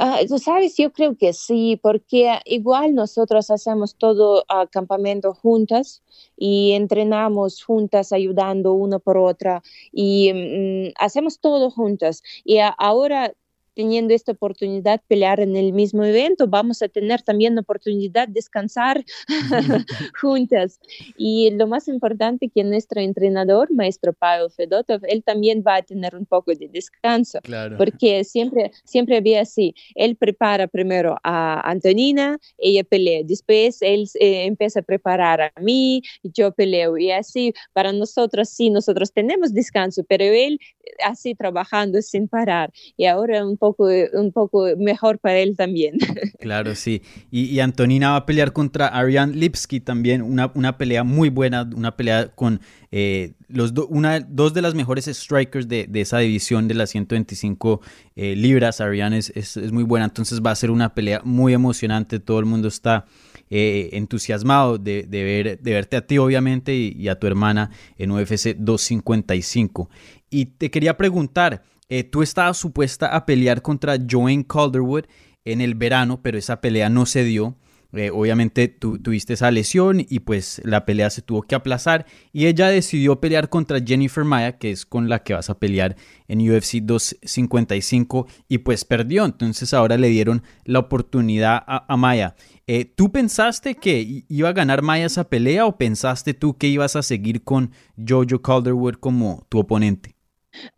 Ah, 0.00 0.20
tú 0.28 0.38
sabes, 0.38 0.76
yo 0.76 0.92
creo 0.92 1.16
que 1.16 1.32
sí, 1.32 1.76
porque 1.82 2.38
igual 2.44 2.94
nosotros 2.94 3.50
hacemos 3.50 3.96
todo 3.96 4.44
ah, 4.48 4.66
campamento 4.70 5.34
juntas 5.34 6.02
y 6.36 6.72
entrenamos 6.72 7.64
juntas, 7.64 8.12
ayudando 8.12 8.74
una 8.74 9.00
por 9.00 9.18
otra 9.18 9.60
y 9.90 10.32
mm, 10.32 10.92
hacemos 11.00 11.40
todo 11.40 11.70
juntas. 11.72 12.22
Y 12.44 12.58
a- 12.58 12.68
ahora 12.68 13.34
teniendo 13.78 14.12
esta 14.12 14.32
oportunidad 14.32 15.00
pelear 15.06 15.38
en 15.38 15.54
el 15.54 15.72
mismo 15.72 16.02
evento, 16.04 16.48
vamos 16.48 16.82
a 16.82 16.88
tener 16.88 17.22
también 17.22 17.54
la 17.54 17.60
oportunidad 17.60 18.26
de 18.26 18.34
descansar 18.34 19.04
juntas. 20.20 20.80
Y 21.16 21.52
lo 21.52 21.68
más 21.68 21.86
importante 21.86 22.48
que 22.48 22.64
nuestro 22.64 23.00
entrenador, 23.00 23.72
maestro 23.72 24.12
Pavel 24.12 24.50
Fedotov, 24.50 25.02
él 25.06 25.22
también 25.22 25.62
va 25.64 25.76
a 25.76 25.82
tener 25.82 26.16
un 26.16 26.26
poco 26.26 26.52
de 26.52 26.68
descanso 26.68 27.38
Claro. 27.42 27.76
porque 27.76 28.24
siempre, 28.24 28.72
siempre 28.84 29.16
había 29.16 29.42
así, 29.42 29.76
él 29.94 30.16
prepara 30.16 30.66
primero 30.66 31.16
a 31.22 31.60
Antonina, 31.70 32.36
ella 32.58 32.82
pelea, 32.82 33.20
después 33.22 33.80
él 33.80 34.08
eh, 34.18 34.46
empieza 34.46 34.80
a 34.80 34.82
preparar 34.82 35.40
a 35.40 35.60
mí, 35.60 36.02
yo 36.24 36.50
peleo 36.50 36.98
y 36.98 37.12
así, 37.12 37.54
para 37.72 37.92
nosotros 37.92 38.48
sí, 38.48 38.70
nosotros 38.70 39.12
tenemos 39.12 39.54
descanso, 39.54 40.02
pero 40.08 40.24
él 40.24 40.58
eh, 40.82 40.90
así 41.04 41.36
trabajando 41.36 42.02
sin 42.02 42.26
parar 42.26 42.72
y 42.96 43.04
ahora 43.06 43.46
un 43.46 43.56
poco, 43.56 43.67
un 43.78 44.32
poco 44.32 44.66
mejor 44.76 45.18
para 45.18 45.38
él 45.38 45.56
también. 45.56 45.96
Claro, 46.40 46.74
sí. 46.76 47.02
Y, 47.32 47.58
Antonina 47.58 48.10
va 48.10 48.16
a 48.18 48.26
pelear 48.26 48.52
contra 48.52 48.86
Ariane 48.86 49.34
Lipski 49.34 49.80
también, 49.80 50.22
una, 50.22 50.52
una 50.54 50.78
pelea 50.78 51.02
muy 51.02 51.30
buena, 51.30 51.68
una 51.74 51.96
pelea 51.96 52.28
con 52.28 52.60
eh, 52.92 53.32
los 53.48 53.72
una, 53.88 54.20
dos 54.20 54.54
de 54.54 54.62
las 54.62 54.74
mejores 54.74 55.06
strikers 55.06 55.66
de, 55.66 55.86
de 55.88 56.00
esa 56.00 56.18
división 56.18 56.68
de 56.68 56.74
las 56.74 56.90
125 56.90 57.80
eh, 58.14 58.36
libras. 58.36 58.80
Ariane 58.80 59.18
es, 59.18 59.30
es- 59.34 59.56
es 59.56 59.72
muy 59.72 59.82
buena, 59.82 60.04
entonces 60.06 60.40
va 60.40 60.52
a 60.52 60.54
ser 60.54 60.70
una 60.70 60.94
pelea 60.94 61.20
muy 61.24 61.52
emocionante. 61.54 62.20
Todo 62.20 62.38
el 62.38 62.46
mundo 62.46 62.68
está 62.68 63.04
eh, 63.50 63.90
entusiasmado 63.92 64.78
de, 64.78 65.02
de 65.08 65.24
ver, 65.24 65.58
de 65.60 65.72
verte 65.72 65.96
a 65.96 66.06
ti, 66.06 66.18
obviamente, 66.18 66.74
y, 66.74 66.94
y 66.96 67.08
a 67.08 67.18
tu 67.18 67.26
hermana 67.26 67.70
en 67.98 68.12
UFC 68.12 68.54
255. 68.56 69.90
Y 70.30 70.46
te 70.46 70.70
quería 70.70 70.96
preguntar, 70.96 71.62
eh, 71.88 72.04
tú 72.04 72.22
estabas 72.22 72.56
supuesta 72.56 73.06
a 73.14 73.24
pelear 73.26 73.62
contra 73.62 73.96
Joanne 74.08 74.46
Calderwood 74.46 75.04
en 75.44 75.60
el 75.60 75.74
verano, 75.74 76.20
pero 76.22 76.38
esa 76.38 76.60
pelea 76.60 76.88
no 76.88 77.06
se 77.06 77.24
dio. 77.24 77.56
Eh, 77.94 78.10
obviamente 78.10 78.68
tu- 78.68 78.98
tuviste 78.98 79.32
esa 79.32 79.50
lesión 79.50 80.04
y 80.06 80.18
pues 80.20 80.60
la 80.62 80.84
pelea 80.84 81.08
se 81.08 81.22
tuvo 81.22 81.40
que 81.40 81.54
aplazar 81.54 82.04
y 82.34 82.44
ella 82.44 82.68
decidió 82.68 83.18
pelear 83.18 83.48
contra 83.48 83.80
Jennifer 83.80 84.24
Maya, 84.24 84.58
que 84.58 84.70
es 84.70 84.84
con 84.84 85.08
la 85.08 85.22
que 85.22 85.32
vas 85.32 85.48
a 85.48 85.58
pelear 85.58 85.96
en 86.28 86.40
UFC 86.50 86.82
255 86.82 88.26
y 88.46 88.58
pues 88.58 88.84
perdió. 88.84 89.24
Entonces 89.24 89.72
ahora 89.72 89.96
le 89.96 90.08
dieron 90.08 90.42
la 90.64 90.80
oportunidad 90.80 91.62
a, 91.66 91.96
Maya. 91.96 92.34
Eh, 92.66 92.84
¿Tú 92.84 93.10
pensaste 93.10 93.74
que 93.76 94.24
iba 94.28 94.50
a 94.50 94.52
ganar 94.52 94.82
Maya 94.82 95.06
esa 95.06 95.24
pelea 95.30 95.64
o 95.64 95.78
pensaste 95.78 96.34
tú 96.34 96.58
que 96.58 96.68
ibas 96.68 96.94
a 96.94 97.02
seguir 97.02 97.42
con 97.42 97.70
Jojo 97.96 98.42
Calderwood 98.42 98.96
como 98.96 99.46
tu 99.48 99.60
oponente? 99.60 100.17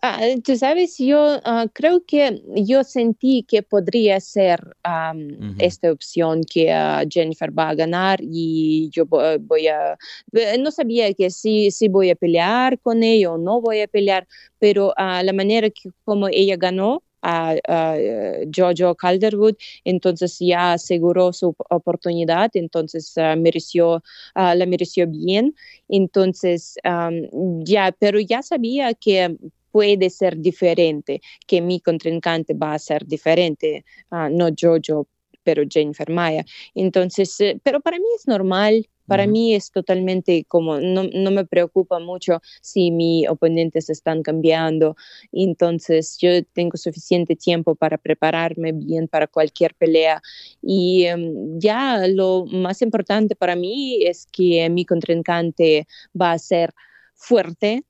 Ah, 0.02 0.20
tú 0.44 0.56
sabes, 0.56 0.98
yo 0.98 1.40
ah, 1.44 1.66
creo 1.72 2.04
que 2.04 2.42
yo 2.56 2.82
sentí 2.84 3.44
que 3.44 3.62
podría 3.62 4.20
ser 4.20 4.76
am, 4.82 5.28
Ujú. 5.32 5.54
esta 5.58 5.92
opción 5.92 6.42
que 6.44 6.72
ah, 6.72 7.04
Jennifer 7.08 7.56
va 7.56 7.70
a 7.70 7.74
ganar 7.74 8.18
y 8.22 8.90
yo 8.92 9.06
vo- 9.06 9.38
voy 9.40 9.68
a, 9.68 9.96
eh, 10.32 10.58
no 10.58 10.70
sabía 10.70 11.12
que 11.14 11.30
si, 11.30 11.70
si 11.70 11.88
voy 11.88 12.10
a 12.10 12.16
pelear 12.16 12.78
con 12.80 13.02
ella 13.02 13.32
o 13.32 13.38
no 13.38 13.60
voy 13.60 13.80
a 13.80 13.86
pelear, 13.88 14.26
pero 14.58 14.92
la 14.96 15.32
manera 15.32 15.70
que 15.70 15.90
como 16.04 16.28
ella 16.28 16.56
ganó 16.56 17.02
a, 17.22 17.54
a, 17.68 17.96
eh, 17.98 18.48
Jojo 18.54 18.94
Calderwood, 18.94 19.54
entonces 19.84 20.38
ya 20.40 20.72
aseguró 20.74 21.32
su 21.32 21.48
op- 21.50 21.66
oportunidad, 21.70 22.50
entonces 22.54 23.16
ah, 23.18 23.36
mereció, 23.36 24.02
ah, 24.34 24.54
la 24.54 24.66
mereció 24.66 25.06
bien, 25.06 25.54
entonces 25.88 26.76
am, 26.82 27.28
ya, 27.64 27.92
pero 27.98 28.18
ya 28.20 28.42
sabía 28.42 28.94
que 28.94 29.36
puede 29.70 30.10
ser 30.10 30.36
diferente, 30.38 31.20
que 31.46 31.60
mi 31.60 31.80
contrincante 31.80 32.54
va 32.54 32.74
a 32.74 32.78
ser 32.78 33.06
diferente, 33.06 33.84
ah, 34.10 34.28
no 34.30 34.48
Jojo, 34.58 35.08
pero 35.42 35.62
Jennifer 35.68 36.10
Maya. 36.10 36.44
Entonces, 36.74 37.40
eh, 37.40 37.60
pero 37.62 37.80
para 37.80 37.98
mí 37.98 38.06
es 38.16 38.26
normal, 38.26 38.88
para 39.10 39.26
mí 39.26 39.56
es 39.56 39.72
totalmente 39.72 40.44
como, 40.46 40.78
no, 40.78 41.02
no 41.12 41.32
me 41.32 41.44
preocupa 41.44 41.98
mucho 41.98 42.40
si 42.62 42.92
mis 42.92 43.28
oponentes 43.28 43.90
están 43.90 44.22
cambiando, 44.22 44.94
entonces 45.32 46.16
yo 46.20 46.44
tengo 46.52 46.76
suficiente 46.76 47.34
tiempo 47.34 47.74
para 47.74 47.98
prepararme 47.98 48.70
bien 48.70 49.08
para 49.08 49.26
cualquier 49.26 49.74
pelea. 49.74 50.22
Y 50.62 51.06
em, 51.06 51.58
ya 51.58 52.06
lo 52.06 52.46
más 52.46 52.82
importante 52.82 53.34
para 53.34 53.56
mí 53.56 54.04
es 54.06 54.28
que 54.30 54.70
mi 54.70 54.84
contrincante 54.84 55.88
va 56.14 56.30
a 56.30 56.38
ser 56.38 56.72
fuerte, 57.16 57.82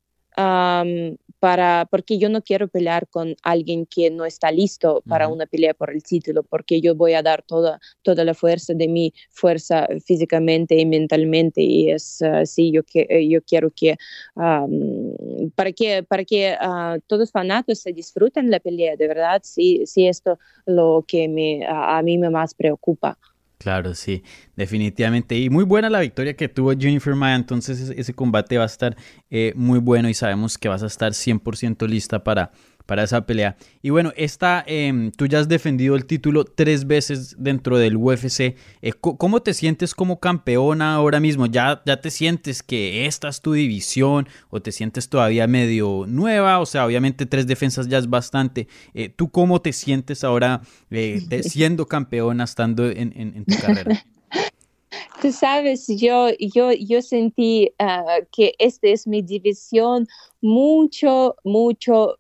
para, 1.41 1.89
porque 1.91 2.19
yo 2.19 2.29
no 2.29 2.43
quiero 2.43 2.69
pelear 2.69 3.09
con 3.09 3.35
alguien 3.43 3.87
que 3.87 4.11
no 4.11 4.27
está 4.27 4.53
listo 4.53 5.03
para 5.09 5.27
una 5.27 5.47
pelea 5.47 5.73
por 5.73 5.91
el 5.91 6.03
título, 6.03 6.43
porque 6.43 6.83
yo 6.83 6.95
voy 6.95 7.15
a 7.15 7.23
dar 7.23 7.43
toda, 7.43 7.81
toda 8.03 8.25
la 8.25 8.35
fuerza 8.35 8.75
de 8.75 8.87
mi 8.87 9.15
fuerza 9.31 9.89
físicamente 10.05 10.79
y 10.79 10.85
mentalmente, 10.85 11.63
y 11.63 11.91
es 11.91 12.21
así, 12.21 12.71
yo, 12.71 12.83
que, 12.83 13.07
eh, 13.09 13.27
yo 13.27 13.43
quiero 13.43 13.71
que, 13.71 13.97
am, 14.37 14.71
para 15.55 15.73
que, 15.73 16.03
para 16.03 16.25
que 16.25 16.55
ah, 16.61 16.99
todos 17.07 17.21
los 17.21 17.31
fanáticos 17.33 17.81
se 17.81 17.93
disfruten 17.93 18.51
la 18.51 18.61
pelea, 18.61 18.97
de 18.97 19.09
verdad, 19.09 19.41
sí, 19.43 19.83
sí 19.87 20.07
esto 20.07 20.39
lo 20.67 21.05
que 21.09 21.27
me, 21.27 21.65
a, 21.67 21.99
a 21.99 22.03
mí 22.03 22.19
me 22.19 22.29
más 22.29 22.55
preocupa. 22.55 23.19
Claro, 23.61 23.95
sí, 23.95 24.25
definitivamente. 24.57 25.37
Y 25.37 25.51
muy 25.51 25.65
buena 25.65 25.91
la 25.91 26.01
victoria 26.01 26.35
que 26.35 26.49
tuvo 26.49 26.73
Jennifer 26.73 27.15
Maya, 27.15 27.35
entonces 27.37 27.93
ese, 27.95 28.15
combate 28.15 28.57
va 28.57 28.63
a 28.63 28.67
estar 28.67 28.97
eh, 29.29 29.53
muy 29.55 29.79
bueno 29.81 30.09
y 30.09 30.15
sabemos 30.15 30.57
que 30.57 30.71
vas 30.71 30.83
a 30.83 30.87
estar 30.87 31.13
100% 31.13 31.87
lista 31.87 32.25
para, 32.25 32.53
para 32.87 33.05
esa 33.05 33.25
pelea. 33.27 33.57
Y 33.83 33.91
bueno, 33.91 34.13
esta, 34.17 34.65
em, 34.67 35.13
tú 35.13 35.27
ya 35.27 35.39
has 35.39 35.49
defendido 35.49 35.95
el 35.97 36.07
título 36.07 36.45
tres 36.45 36.87
veces 36.87 37.37
dentro 37.39 37.79
del 37.79 37.97
UFC. 37.97 38.57
Eh, 38.83 38.93
¿Cómo 39.01 39.41
te 39.43 39.55
sientes 39.55 39.95
como 39.95 40.19
campeona 40.21 40.95
ahora 40.95 41.21
mismo? 41.21 41.47
¿Ya, 41.47 41.83
¿Ya 41.87 42.01
te 42.01 42.11
sientes 42.11 42.63
que 42.63 43.07
esta 43.07 43.29
es 43.29 43.41
tu 43.41 43.53
división 43.53 44.29
o 44.51 44.61
te 44.61 44.73
sientes 44.73 45.09
todavía 45.09 45.47
medio 45.47 46.05
nueva? 46.09 46.59
O 46.61 46.67
sea, 46.67 46.85
obviamente 46.87 47.27
tres 47.27 47.47
defensas 47.47 47.89
ya 47.89 47.99
es 47.99 48.09
bastante. 48.09 48.67
Eh, 48.95 49.09
¿Tú 49.09 49.31
cómo 49.31 49.61
te 49.61 49.73
sientes 49.73 50.25
ahora 50.25 50.63
eh, 50.91 51.21
de- 51.29 51.43
siendo 51.45 51.87
campeona, 51.87 52.45
estando 52.45 52.87
en, 52.91 53.13
en- 53.17 53.37
en 53.37 53.45
tu 53.45 53.57
carrera? 53.57 54.05
Tú 55.23 55.31
sabes, 55.33 55.87
yo, 55.87 56.29
yo, 56.41 56.73
yo 56.73 57.03
sentí 57.03 57.71
ah, 57.79 58.05
que 58.33 58.55
esta 58.59 58.89
es 58.89 59.07
mi 59.07 59.23
división 59.23 60.09
mucho, 60.41 61.37
mucho 61.45 62.17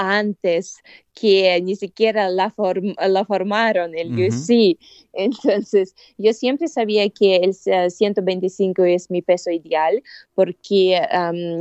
antes 0.00 0.76
que 1.14 1.60
ni 1.62 1.76
siquiera 1.76 2.30
la, 2.30 2.50
form- 2.54 2.94
la 3.08 3.24
formaron 3.26 3.94
el 3.94 4.08
Ujú. 4.12 4.22
UFC. 4.22 4.78
Entonces, 5.12 5.94
yo 6.16 6.32
siempre 6.32 6.68
sabía 6.68 7.08
que 7.10 7.36
el 7.36 7.54
eh, 7.66 7.90
125 7.90 8.84
es 8.84 9.10
mi 9.10 9.20
peso 9.20 9.50
ideal 9.50 10.02
porque 10.34 11.00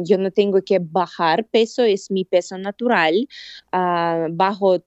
yo 0.05 0.17
no 0.17 0.31
tengo 0.31 0.61
que 0.61 0.79
bajar 0.79 1.45
peso, 1.45 1.83
es 1.83 2.09
mi 2.11 2.23
peso 2.23 2.57
natural. 2.57 3.27
Ah, 3.71 4.27
bajo 4.31 4.77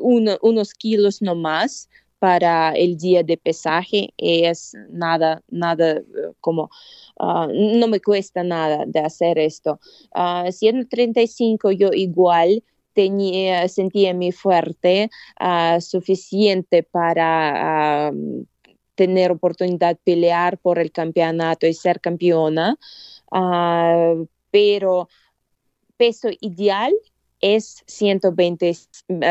uno- 0.00 0.38
unos 0.42 0.74
kilos 0.74 1.22
no 1.22 1.34
más 1.34 1.88
para 2.20 2.70
el 2.74 2.96
día 2.98 3.24
de 3.24 3.36
pesaje 3.36 4.10
es 4.16 4.74
nada, 4.90 5.42
nada 5.50 5.96
eh, 5.96 6.04
como, 6.40 6.70
ah, 7.18 7.48
no 7.52 7.88
me 7.88 7.98
cuesta 8.00 8.44
nada 8.44 8.84
de 8.86 9.00
hacer 9.00 9.38
esto. 9.40 9.80
Ah, 10.14 10.46
135 10.52 11.72
yo 11.72 11.88
igual 11.92 12.62
tenía, 12.94 13.68
sentía 13.68 14.14
mi 14.14 14.32
fuerte 14.32 15.10
ah, 15.38 15.80
suficiente 15.80 16.82
para 16.82 18.08
ah, 18.08 18.12
tener 18.94 19.30
oportunidad 19.32 19.96
de 19.96 20.00
pelear 20.04 20.58
por 20.58 20.78
el 20.78 20.92
campeonato 20.92 21.66
y 21.66 21.74
ser 21.74 22.00
campeona, 22.00 22.78
Ah, 23.32 24.14
pero 24.50 25.08
peso 25.96 26.28
ideal 26.40 26.92
es 27.40 27.82
120, 27.86 28.76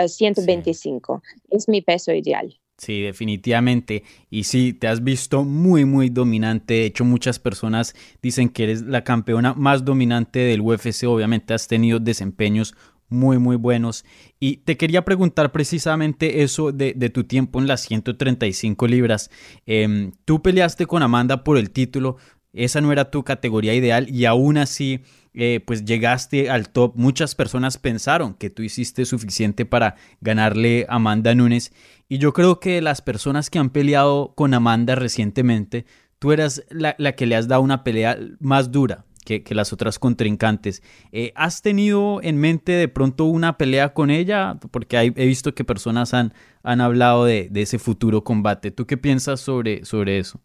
125. 0.07 1.23
Es 1.49 1.69
mi 1.69 1.81
peso 1.81 2.11
ideal. 2.11 2.57
Sí, 2.77 3.01
definitivamente. 3.01 4.03
Y 4.31 4.45
sí, 4.45 4.73
te 4.73 4.87
has 4.87 5.03
visto 5.03 5.43
muy, 5.43 5.85
muy 5.85 6.09
dominante. 6.09 6.73
De 6.73 6.85
hecho, 6.85 7.05
muchas 7.05 7.37
personas 7.37 7.93
dicen 8.23 8.49
que 8.49 8.63
eres 8.63 8.81
la 8.81 9.03
campeona 9.03 9.53
más 9.53 9.85
dominante 9.85 10.39
del 10.39 10.61
UFC. 10.61 11.03
Obviamente 11.05 11.53
has 11.53 11.67
tenido 11.67 11.99
desempeños 11.99 12.73
muy, 13.11 13.37
muy 13.37 13.57
buenos. 13.57 14.05
Y 14.39 14.57
te 14.57 14.77
quería 14.77 15.05
preguntar 15.05 15.51
precisamente 15.51 16.41
eso 16.41 16.71
de, 16.71 16.93
tu 17.09 17.25
tiempo 17.25 17.59
en 17.59 17.67
las 17.67 17.81
135 17.81 18.87
libras. 18.87 19.29
Em, 19.65 20.13
tú 20.25 20.41
peleaste 20.41 20.87
con 20.87 21.03
Amanda 21.03 21.43
por 21.43 21.57
el 21.57 21.69
título. 21.69 22.17
Esa 22.53 22.81
no 22.81 22.91
era 22.91 23.11
tu 23.11 23.23
categoría 23.23 23.75
ideal 23.75 24.09
y 24.09 24.25
aún 24.25 24.57
así 24.57 25.01
eh, 25.33 25.61
pues 25.65 25.85
llegaste 25.85 26.49
al 26.49 26.69
top. 26.69 26.93
Muchas 26.95 27.35
personas 27.35 27.77
pensaron 27.77 28.33
que 28.33 28.49
tú 28.49 28.63
hiciste 28.63 29.05
suficiente 29.05 29.65
para 29.65 29.95
ganarle 30.19 30.85
a 30.89 30.95
Amanda 30.95 31.33
Nunes 31.35 31.71
y 32.09 32.17
yo 32.17 32.33
creo 32.33 32.59
que 32.59 32.81
las 32.81 33.01
personas 33.01 33.49
que 33.49 33.57
han 33.57 33.69
peleado 33.69 34.33
con 34.35 34.53
Amanda 34.53 34.95
recientemente, 34.95 35.85
tú 36.19 36.33
eras 36.33 36.63
la, 36.69 36.95
que 37.13 37.25
le 37.25 37.37
has 37.37 37.47
dado 37.47 37.61
una 37.61 37.85
pelea 37.85 38.17
más 38.39 38.71
dura. 38.71 39.05
Que, 39.23 39.43
las 39.49 39.71
otras 39.71 39.99
contrincantes. 39.99 40.81
Eh, 41.11 41.31
¿Has 41.35 41.61
tenido 41.61 42.19
en 42.23 42.37
mente 42.37 42.71
de 42.71 42.87
pronto 42.87 43.25
una 43.25 43.57
pelea 43.57 43.93
con 43.93 44.09
ella? 44.09 44.57
Porque 44.71 44.97
he 44.97 45.25
visto 45.25 45.53
que 45.53 45.63
personas 45.63 46.13
han, 46.13 46.33
han 46.63 46.81
hablado 46.81 47.25
de, 47.25 47.47
de, 47.51 47.61
ese 47.61 47.79
futuro 47.79 48.23
combate. 48.23 48.71
¿Tú 48.71 48.85
qué 48.87 48.97
piensas 48.97 49.39
sobre, 49.39 49.85
sobre 49.85 50.17
eso? 50.17 50.41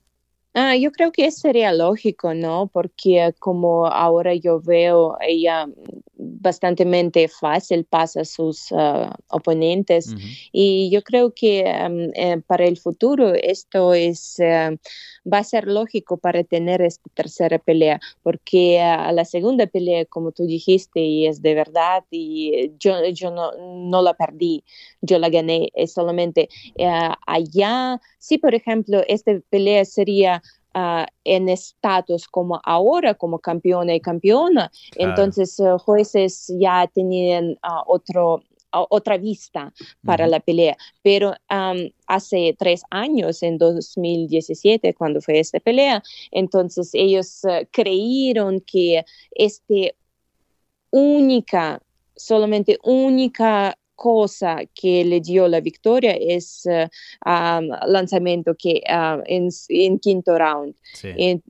Ah, 0.59 0.75
yo 0.75 0.91
creo 0.91 1.13
que 1.13 1.31
sería 1.31 1.71
lógico, 1.75 2.33
¿no? 2.33 2.69
Porque 2.73 3.35
como 3.39 3.87
ahora 3.87 4.35
yo 4.35 4.59
veo, 4.59 5.19
ella 5.21 5.67
bastante 6.17 7.29
fácil 7.29 7.85
pasa 7.85 8.23
a 8.23 8.25
sus 8.25 8.73
ah, 8.73 9.15
oponentes. 9.29 10.15
Y 10.53 10.89
yo 10.91 11.03
creo 11.03 11.35
que 11.35 11.65
eh, 11.67 12.43
para 12.47 12.65
el 12.65 12.79
futuro 12.79 13.35
esto 13.35 13.93
es 13.93 14.39
eh, 14.39 14.79
va 15.31 15.39
a 15.39 15.45
ser 15.45 15.67
lógico 15.67 16.17
para 16.17 16.43
tener 16.45 16.81
esta 16.83 17.11
tercera 17.15 17.59
pelea 17.59 18.01
porque 18.23 18.81
a 18.81 19.13
la 19.13 19.25
segunda 19.25 19.67
pelea 19.67 20.05
como 20.07 20.33
tú 20.33 20.47
dijiste 20.47 21.01
y 21.01 21.27
es 21.27 21.43
de 21.43 21.55
verdad 21.55 22.05
y 22.11 22.73
yo, 22.79 23.05
yo 23.13 23.31
no, 23.31 23.51
no 23.59 24.03
la 24.03 24.15
perdí 24.15 24.63
yo 25.03 25.19
la 25.19 25.29
gané 25.29 25.71
es 25.75 25.93
solamente 25.93 26.49
eh, 26.77 27.09
allá. 27.27 28.01
Si 28.19 28.39
por 28.39 28.55
ejemplo 28.55 29.03
esta 29.09 29.33
pelea 29.51 29.85
sería 29.85 30.43
Ah, 30.79 31.07
en 31.25 31.49
estatus 31.49 32.29
como 32.29 32.61
ahora, 32.63 33.15
como 33.15 33.39
campeona 33.39 33.95
y 33.95 34.01
campeona. 34.01 34.71
Entonces, 34.97 35.59
uh, 35.59 35.79
jueces 35.79 36.53
ya 36.61 36.87
tenían 36.87 37.57
ah, 37.63 37.83
otro, 37.87 38.43
otra 38.71 39.17
vista 39.17 39.73
para 40.05 40.27
la 40.27 40.39
pelea. 40.39 40.77
Pero 41.01 41.33
hace 42.07 42.55
tres 42.59 42.83
años, 42.91 43.43
en 43.43 43.57
2017, 43.57 44.93
cuando 44.93 45.23
fue 45.23 45.39
esta 45.39 45.61
pelea, 45.61 46.03
entonces 46.31 46.91
ellos 46.93 47.41
creyeron 47.71 48.61
que 48.61 49.03
este 49.31 49.97
única, 50.91 51.81
solamente 52.15 52.79
única 52.85 53.79
cosa 53.97 54.59
que 54.75 55.05
le 55.05 55.21
dio 55.21 55.49
la 55.49 55.61
victoria 55.61 56.13
es 56.13 56.67
uh, 56.67 56.89
lanzamiento 57.87 58.55
que 58.55 58.83
uh, 58.89 59.23
en, 59.25 59.49
en, 59.69 59.99
quinto 59.99 60.39
round. 60.39 60.75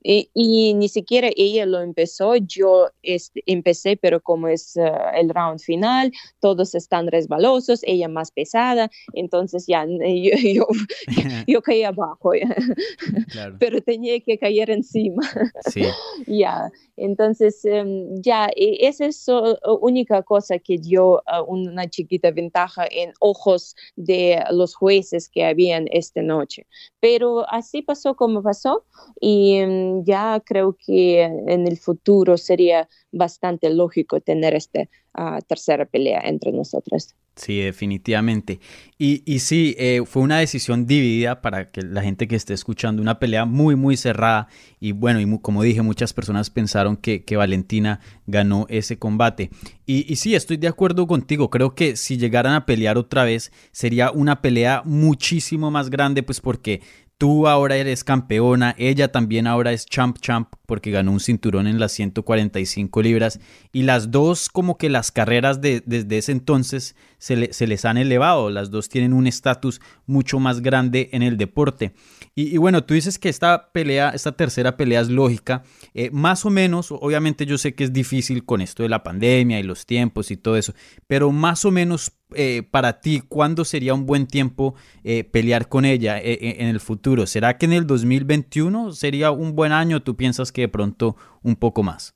Y, 0.03 0.73
ni 0.73 0.89
siquiera 0.89 1.29
ella 1.35 1.65
lo 1.65 1.81
empezó, 1.81 2.35
yo 2.37 2.89
este, 3.03 3.43
empecé, 3.45 3.97
pero 3.97 4.21
como 4.21 4.47
es 4.47 4.75
uh, 4.77 5.15
el 5.15 5.29
round 5.29 5.59
final, 5.59 6.11
todos 6.39 6.73
están 6.73 7.07
resbalosos, 7.07 7.81
ella 7.83 8.07
más 8.07 8.31
pesada, 8.31 8.89
entonces 9.13 9.65
ya 9.67 9.85
yo, 9.85 10.65
yo, 11.47 11.61
caí 11.61 11.83
abajo, 11.83 12.31
pero 13.59 13.81
tenía 13.81 14.19
que 14.21 14.37
caer 14.37 14.69
encima. 14.69 15.23
Sí. 15.69 15.83
ya, 16.27 16.71
entonces 16.95 17.63
em, 17.65 18.21
ya, 18.21 18.47
e, 18.55 18.87
esa 18.87 19.05
es 19.05 19.27
la 19.27 19.57
única 19.81 20.23
cosa 20.23 20.57
que 20.59 20.77
dio 20.77 21.21
una 21.47 21.89
chiquita 21.89 22.31
ventaja 22.37 22.85
en 22.89 23.11
ojos 23.19 23.75
de 23.97 24.41
los 24.51 24.75
jueces 24.75 25.27
que 25.27 25.43
habían 25.43 25.87
esta 25.91 26.21
noche. 26.21 26.65
Pero 27.01 27.49
así 27.49 27.81
pasó 27.81 28.15
como 28.15 28.41
pasó 28.41 28.85
y 29.19 29.59
mm, 29.65 30.03
ya 30.05 30.41
creo 30.45 30.77
que 30.77 31.23
en 31.23 31.67
el 31.67 31.77
futuro 31.77 32.37
sería 32.37 32.87
bastante 33.11 33.69
lógico 33.69 34.21
tener 34.21 34.53
esta 34.55 34.87
ah, 35.13 35.39
tercera 35.47 35.85
pelea 35.85 36.21
entre 36.23 36.51
nosotros. 36.51 37.13
Sí, 37.37 37.59
definitivamente. 37.59 38.59
Y, 38.97 39.21
y 39.31 39.39
sí, 39.39 39.75
eh, 39.77 40.01
fue 40.05 40.23
una 40.23 40.39
decisión 40.39 40.87
dividida 40.87 41.39
para 41.39 41.69
que 41.69 41.83
la 41.83 42.01
gente 42.01 42.27
que 42.27 42.35
esté 42.35 42.55
escuchando, 42.55 42.99
una 42.99 43.19
pelea 43.19 43.45
muy, 43.45 43.75
muy 43.75 43.95
cerrada. 43.95 44.47
Y 44.79 44.91
bueno, 44.91 45.21
y 45.21 45.39
como 45.39 45.61
dije, 45.61 45.83
muchas 45.83 46.13
personas 46.13 46.49
pensaron 46.49 46.97
que, 46.97 47.23
que 47.23 47.37
Valentina 47.37 47.99
ganó 48.25 48.65
ese 48.69 48.97
combate. 48.97 49.51
Y, 49.85 50.11
y, 50.11 50.15
sí, 50.15 50.33
estoy 50.33 50.57
de 50.57 50.67
acuerdo 50.67 51.05
contigo. 51.05 51.51
Creo 51.51 51.75
que 51.75 51.95
si 51.95 52.17
llegaran 52.17 52.53
a 52.53 52.65
pelear 52.65 52.97
otra 52.97 53.23
vez, 53.23 53.51
sería 53.71 54.09
una 54.09 54.41
pelea 54.41 54.81
muchísimo 54.83 55.69
más 55.69 55.91
grande, 55.91 56.23
pues 56.23 56.41
porque 56.41 56.81
Tú 57.17 57.47
ahora 57.47 57.77
eres 57.77 58.03
campeona, 58.03 58.75
ella 58.77 59.11
también 59.11 59.47
ahora 59.47 59.71
es 59.71 59.87
champ 59.87 60.19
champ 60.19 60.53
porque 60.67 60.91
ganó 60.91 61.13
un 61.13 61.19
cinturón 61.19 61.65
en 61.65 61.79
las 61.79 61.93
145 61.93 63.01
libras 63.01 63.39
y 63.71 63.83
las 63.83 64.11
dos 64.11 64.49
como 64.49 64.77
que 64.77 64.89
las 64.89 65.11
carreras 65.11 65.61
de, 65.61 65.81
desde 65.85 66.19
ese 66.19 66.33
entonces 66.33 66.95
se, 67.17 67.51
se 67.53 67.65
les 67.65 67.85
han 67.85 67.97
elevado, 67.97 68.51
las 68.51 68.69
dos 68.69 68.89
tienen 68.89 69.13
un 69.13 69.25
estatus 69.25 69.81
mucho 70.05 70.39
más 70.39 70.61
grande 70.61 71.09
en 71.13 71.23
el 71.23 71.37
deporte. 71.37 71.93
Y, 72.35 72.57
bueno, 72.57 72.83
tú 72.83 72.93
dices 72.93 73.17
que 73.17 73.29
esta 73.29 73.71
pelea, 73.71 74.11
esta 74.11 74.31
tercera 74.31 74.77
pelea 74.77 75.01
es 75.01 75.09
lógica, 75.09 75.63
eh, 75.95 76.11
más 76.11 76.45
o 76.45 76.51
menos, 76.51 76.91
obviamente 76.91 77.47
yo 77.47 77.57
sé 77.57 77.73
que 77.73 77.83
es 77.83 77.93
difícil 77.93 78.45
con 78.45 78.61
esto 78.61 78.83
de 78.83 78.89
la 78.89 79.01
pandemia 79.01 79.59
y 79.59 79.63
los 79.63 79.87
tiempos 79.87 80.29
y 80.29 80.37
todo 80.37 80.55
eso, 80.55 80.75
pero 81.07 81.31
más 81.31 81.65
o 81.65 81.71
menos 81.71 82.11
eh, 82.35 82.61
para 82.69 82.99
ti, 82.99 83.23
¿cuándo 83.27 83.63
sería 83.65 83.93
un 83.93 84.05
buen 84.05 84.27
tiempo 84.27 84.75
eh, 85.03 85.23
pelear 85.23 85.69
con 85.69 85.85
ella 85.85 86.19
en 86.21 86.67
el 86.67 86.81
futuro? 86.81 87.25
¿Será 87.25 87.57
que 87.57 87.65
en 87.65 87.73
el 87.73 87.87
2021 87.87 88.91
sería 88.91 89.31
un 89.31 89.55
buen 89.55 89.71
año? 89.71 90.03
¿Tú 90.03 90.17
piensas 90.17 90.51
que 90.51 90.56
de 90.61 90.69
pronto 90.69 91.15
un 91.43 91.55
poco 91.55 91.83
más? 91.83 92.15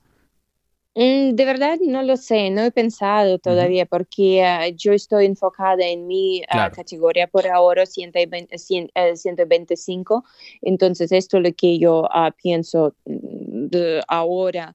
Mm, 0.94 1.36
de 1.36 1.46
verdad 1.46 1.78
no 1.82 2.04
lo 2.04 2.18
sé, 2.18 2.50
no 2.50 2.64
he 2.64 2.72
pensado 2.72 3.40
todavía 3.40 3.86
porque 3.86 4.44
ah, 4.44 4.68
yo 4.68 4.92
estoy 4.92 5.26
enfocada 5.26 5.86
en 5.88 6.06
mi 6.06 6.42
ah, 6.50 6.70
categoría 6.70 7.28
por 7.28 7.48
ahora 7.48 7.86
120, 7.86 8.58
125, 8.58 10.26
entonces 10.62 11.14
esto 11.14 11.38
es 11.38 11.44
lo 11.44 11.54
que 11.54 11.80
yo 11.80 12.10
ah, 12.12 12.32
pienso 12.32 12.94
mm, 13.06 13.31
de 13.70 14.02
ahora, 14.08 14.74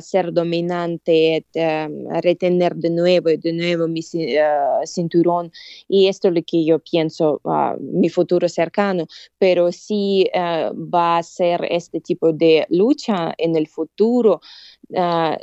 ser 0.00 0.32
dominante, 0.32 1.46
retener 2.22 2.74
de 2.76 2.90
nuevo, 2.90 3.30
de 3.30 3.52
nuevo 3.52 3.88
mi 3.88 4.02
cinturón. 4.84 5.52
Y 5.88 6.08
esto 6.08 6.28
es 6.28 6.34
lo 6.34 6.42
que 6.46 6.64
yo 6.64 6.78
pienso, 6.78 7.40
mi 7.80 8.08
futuro 8.08 8.48
cercano, 8.48 9.06
pero 9.38 9.72
si 9.72 10.28
va 10.34 11.18
a 11.18 11.22
ser 11.22 11.66
este 11.70 12.00
tipo 12.00 12.32
de 12.32 12.66
lucha 12.68 13.32
en 13.38 13.56
el 13.56 13.66
futuro, 13.66 14.40
Uh, 14.92 15.36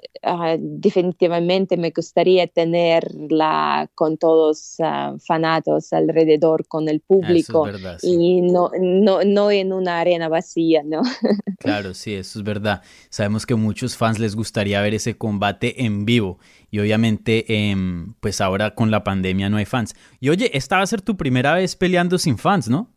definitivamente 0.60 1.78
me 1.78 1.92
gustaría 1.92 2.48
tenerla 2.48 3.90
con 3.96 4.18
todos 4.18 4.76
uh, 4.80 5.18
fanatos 5.20 5.94
alrededor, 5.94 6.68
con 6.68 6.90
el 6.90 7.00
público 7.00 7.66
y 8.02 8.42
no, 8.42 8.72
no, 8.78 9.24
no 9.24 9.50
en 9.50 9.72
una 9.72 10.00
arena 10.00 10.28
vacía, 10.28 10.84
¿no? 10.84 11.02
claro, 11.60 11.94
sí, 11.94 12.14
eso 12.14 12.40
es 12.40 12.44
verdad. 12.44 12.82
Sabemos 13.10 13.46
que 13.46 13.56
muchos 13.56 13.96
fans 13.96 14.20
les 14.20 14.36
gustaría 14.36 14.82
ver 14.82 14.94
ese 14.94 15.18
combate 15.18 15.86
en 15.86 16.06
vivo 16.06 16.40
y 16.70 16.80
obviamente 16.80 17.70
em, 17.70 18.16
pues 18.20 18.42
ahora 18.42 18.76
con 18.76 18.92
la 18.92 19.06
pandemia 19.06 19.50
no 19.50 19.58
hay 19.58 19.66
fans. 19.66 19.96
Y 20.20 20.28
oye, 20.28 20.52
esta 20.58 20.78
va 20.78 20.84
a 20.84 20.88
ser 20.88 21.02
tu 21.02 21.16
primera 21.16 21.54
vez 21.54 21.78
peleando 21.78 22.18
sin 22.18 22.38
fans, 22.38 22.70
¿no? 22.70 22.92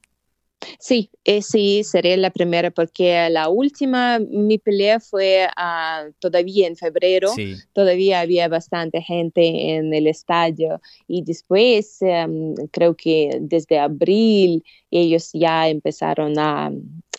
Sí, 0.79 1.11
eh, 1.25 1.43
sí, 1.43 1.85
sería 1.85 2.17
la 2.17 2.31
primera 2.31 2.71
porque 2.71 3.29
la 3.31 3.49
última, 3.49 4.19
mi 4.19 4.59
pelea 4.59 5.01
fue 5.01 5.49
ah, 5.57 6.07
todavía 6.19 6.67
en 6.67 6.77
febrero, 6.77 7.33
todavía 7.73 8.21
había 8.21 8.49
bastante 8.49 9.01
gente 9.01 9.75
en 9.75 9.93
el 9.95 10.07
estadio 10.07 10.81
y 11.07 11.23
después 11.23 12.03
em, 12.03 12.55
creo 12.71 12.95
que 12.95 13.39
desde 13.41 13.79
abril 13.79 14.65
ellos 14.91 15.31
ya 15.33 15.69
empezaron 15.69 16.39
a, 16.39 16.71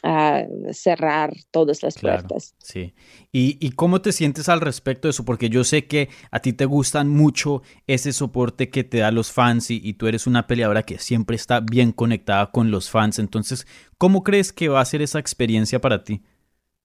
a 0.04 0.44
cerrar 0.72 1.34
todas 1.52 1.84
las 1.84 1.98
puertas. 1.98 2.56
Sí. 2.60 2.94
¿Y, 3.32 3.72
cómo 3.72 4.02
te 4.02 4.12
sientes 4.12 4.50
al 4.50 4.62
respecto 4.62 5.08
de 5.08 5.12
eso? 5.12 5.26
Porque 5.26 5.50
yo 5.50 5.64
sé 5.64 5.86
que 5.86 6.10
a 6.32 6.40
ti 6.40 6.54
te 6.54 6.66
gustan 6.66 7.10
mucho 7.10 7.62
ese 7.88 8.12
soporte 8.12 8.70
que 8.70 8.84
te 8.84 9.00
da 9.00 9.12
los 9.12 9.32
fans 9.32 9.70
y, 9.70 9.94
tú 9.94 10.08
eres 10.08 10.28
una 10.28 10.48
peleadora 10.48 10.84
que 10.84 11.00
siempre 11.00 11.36
está 11.36 11.60
bien 11.60 11.92
conectada 11.92 12.52
con 12.52 12.72
los 12.72 12.90
fans. 12.90 13.20
Entonces, 13.20 13.68
¿cómo 13.98 14.24
crees 14.24 14.52
que 14.52 14.70
va 14.70 14.82
a 14.82 14.86
ser 14.86 15.02
esa 15.02 15.20
experiencia 15.20 15.80
para 15.80 16.04
ti? 16.04 16.24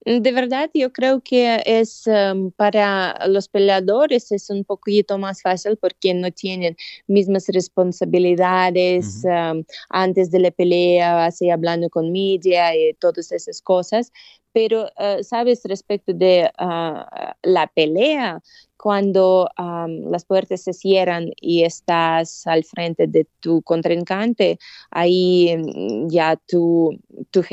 De 0.07 0.31
verdad, 0.31 0.69
yo 0.73 0.93
creo 0.93 1.19
que 1.19 1.61
es 1.65 2.07
um, 2.07 2.49
para 2.51 3.27
los 3.27 3.49
peleadores 3.49 4.31
es 4.31 4.49
un 4.49 4.63
poquito 4.63 5.17
más 5.17 5.41
fácil 5.41 5.75
porque 5.75 6.13
no 6.13 6.31
tienen 6.31 6.77
mismas 7.07 7.49
responsabilidades 7.49 9.25
um, 9.25 9.65
antes 9.89 10.31
de 10.31 10.39
la 10.39 10.51
pelea, 10.51 11.25
así 11.25 11.49
hablando 11.49 11.89
con 11.89 12.13
media 12.13 12.73
y 12.73 12.93
todas 12.93 13.33
esas 13.33 13.61
cosas. 13.61 14.13
Pero, 14.53 14.85
uh, 14.97 15.21
sabes, 15.23 15.63
respecto 15.65 16.13
de 16.13 16.49
uh, 16.57 17.33
la 17.43 17.67
pelea, 17.75 18.41
cuando 18.77 19.49
las 19.57 20.25
puertas 20.25 20.61
se 20.61 20.73
cierran 20.73 21.31
y 21.41 21.63
estás 21.63 22.45
al 22.45 22.63
frente 22.63 23.07
de 23.07 23.27
tu 23.39 23.61
contrincante, 23.63 24.59
ahí 24.91 25.55
mm, 25.57 26.09
ya 26.09 26.39
tú, 26.47 26.99
tú, 27.31 27.43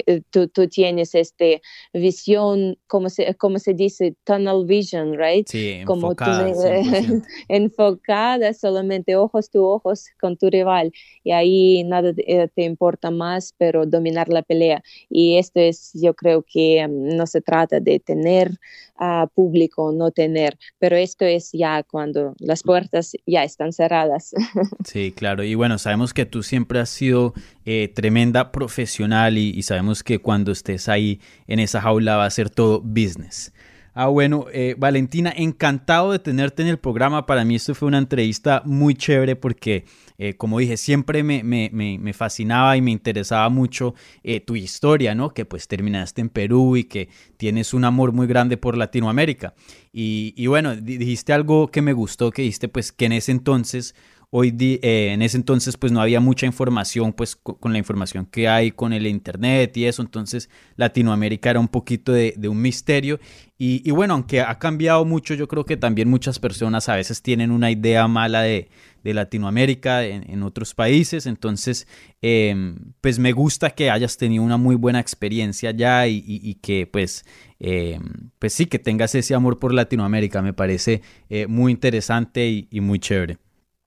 tú, 0.49 0.69
tienes 0.69 1.15
esta 1.15 1.45
visión, 1.93 2.79
como 2.87 3.09
se, 3.09 3.35
como 3.35 3.59
se 3.59 3.75
dice, 3.75 4.15
tunnel 4.25 4.65
vision, 4.67 5.19
right? 5.19 5.49
Sí, 5.49 5.81
como 5.87 6.13
enfocada, 6.13 6.47
enfocada, 7.49 8.53
solamente 8.55 9.17
ojos 9.17 9.51
tu 9.51 9.65
ojos 9.65 10.05
con 10.21 10.37
tu 10.37 10.51
rival 10.51 10.93
y 11.23 11.33
ahí 11.33 11.85
nada 11.85 12.13
te 12.13 12.45
eh, 12.45 12.51
importa 12.57 13.11
más, 13.11 13.55
pero 13.57 13.87
dominar 13.87 14.29
la 14.29 14.43
pelea. 14.43 14.83
Y 15.09 15.39
esto 15.39 15.61
es, 15.61 15.91
yo 15.95 16.15
creo 16.15 16.45
que 16.47 16.87
mm, 16.87 17.17
no 17.17 17.27
se 17.27 17.41
trata 17.41 17.81
de 17.81 17.99
tener 18.01 18.59
uh, 19.01 19.27
público, 19.35 19.93
no 19.93 20.11
tener, 20.11 20.59
pero 20.79 20.97
es 20.97 21.14
esto 21.15 21.27
es 21.27 21.53
ya 21.53 21.85
cuando 21.85 22.35
las 22.41 22.65
puertas 22.65 23.13
ya 23.25 23.45
están 23.45 23.73
cerradas. 23.73 24.35
Sí, 24.85 25.13
claro. 25.13 25.43
Y 25.45 25.55
bueno, 25.55 25.79
sabemos 25.79 26.13
que 26.13 26.27
tú 26.27 26.43
siempre 26.43 26.79
has 26.79 26.91
sido 26.91 27.33
eh, 27.65 27.89
tremenda 27.95 28.53
profesional 28.53 29.39
y, 29.39 29.63
sabemos 29.63 30.03
que 30.03 30.19
cuando 30.19 30.53
estés 30.53 30.89
ahí 30.89 31.21
en 31.47 31.59
esa 31.59 31.81
jaula 31.81 32.17
va 32.17 32.27
a 32.27 32.31
ser 32.31 32.51
todo 32.51 32.81
business. 32.81 33.53
Ah, 33.97 34.09
bueno, 34.09 34.47
eh, 34.53 34.75
Valentina, 34.77 35.33
encantado 35.37 36.11
de 36.11 36.19
tenerte 36.19 36.63
en 36.63 36.69
el 36.69 36.79
programa. 36.79 37.27
Para 37.27 37.45
mí 37.45 37.55
esto 37.55 37.77
fue 37.77 37.87
una 37.87 37.99
entrevista 37.99 38.61
muy 38.65 38.95
chévere 38.95 39.37
porque 39.37 39.85
eh, 40.17 40.35
como 40.35 40.59
dije, 40.59 40.77
siempre 40.77 41.23
me, 41.25 42.13
fascinaba 42.13 42.77
y 42.77 42.83
me 42.83 42.93
interesaba 42.93 43.49
mucho 43.49 43.95
eh, 44.23 44.41
tu 44.41 44.55
historia, 44.57 45.15
¿no? 45.15 45.31
Que 45.31 45.45
pues 45.45 45.67
terminaste 45.67 46.21
en 46.21 46.29
Perú 46.29 46.77
y 46.77 46.85
que 46.85 47.09
tienes 47.37 47.75
un 47.75 47.85
amor 47.85 48.13
muy 48.13 48.27
grande 48.27 48.57
por 48.57 48.77
Latinoamérica. 48.77 49.55
Y, 49.93 50.35
y 50.37 50.47
bueno, 50.47 50.77
dijiste 50.77 51.33
algo 51.33 51.69
que 51.69 51.83
me 51.83 51.93
gustó, 51.93 52.31
que 52.31 52.43
dijiste 52.43 52.69
pues 52.69 52.93
que 52.93 53.07
en 53.07 53.13
ese 53.13 53.33
entonces 53.33 53.95
Hoy 54.37 54.53
eh, 54.59 55.13
en 55.13 55.23
ese 55.23 55.37
entonces 55.37 55.77
pues 55.77 55.93
no 55.93 56.01
había 56.01 56.19
mucha 56.19 56.45
información 56.45 57.13
pues 57.13 57.37
con, 57.37 57.73
la 57.73 57.79
información 57.79 58.27
que 58.27 58.49
hay 58.49 58.73
con 58.73 58.93
el 58.93 59.07
internet 59.07 59.77
y 59.77 59.85
eso, 59.85 60.03
entonces 60.03 60.51
Latinoamérica 60.75 61.51
era 61.51 61.61
un 61.61 61.69
poquito 61.69 62.11
de, 62.11 62.35
un 62.49 62.61
misterio. 62.61 63.21
Y, 63.57 63.89
bueno, 63.93 64.15
aunque 64.15 64.41
ha 64.41 64.59
cambiado 64.59 65.05
mucho, 65.05 65.35
yo 65.35 65.47
creo 65.47 65.65
que 65.65 65.77
también 65.77 66.11
muchas 66.11 66.41
personas 66.41 66.89
a 66.89 66.97
veces 66.97 67.23
tienen 67.23 67.53
una 67.53 67.71
idea 67.71 68.09
mala 68.09 68.43
de, 68.43 68.69
Latinoamérica 69.05 70.05
en, 70.05 70.43
otros 70.43 70.75
países, 70.75 71.27
entonces 71.27 71.87
em, 72.21 72.75
pues 73.01 73.21
me 73.21 73.31
gusta 73.33 73.71
que 73.71 73.89
hayas 73.91 74.17
tenido 74.17 74.43
una 74.43 74.57
muy 74.57 74.75
buena 74.75 74.99
experiencia 74.99 75.69
allá 75.71 76.09
y, 76.09 76.59
que 76.61 76.89
pues, 76.89 77.25
em, 77.61 78.31
pues 78.41 78.53
sí, 78.53 78.67
que 78.67 78.81
tengas 78.81 79.15
ese 79.15 79.37
amor 79.37 79.61
por 79.61 79.73
Latinoamérica, 79.73 80.43
me 80.43 80.55
parece 80.55 81.03
eh, 81.29 81.47
muy 81.47 81.71
interesante 81.71 82.67
y 82.69 82.81
muy 82.81 82.99
chévere. 82.99 83.44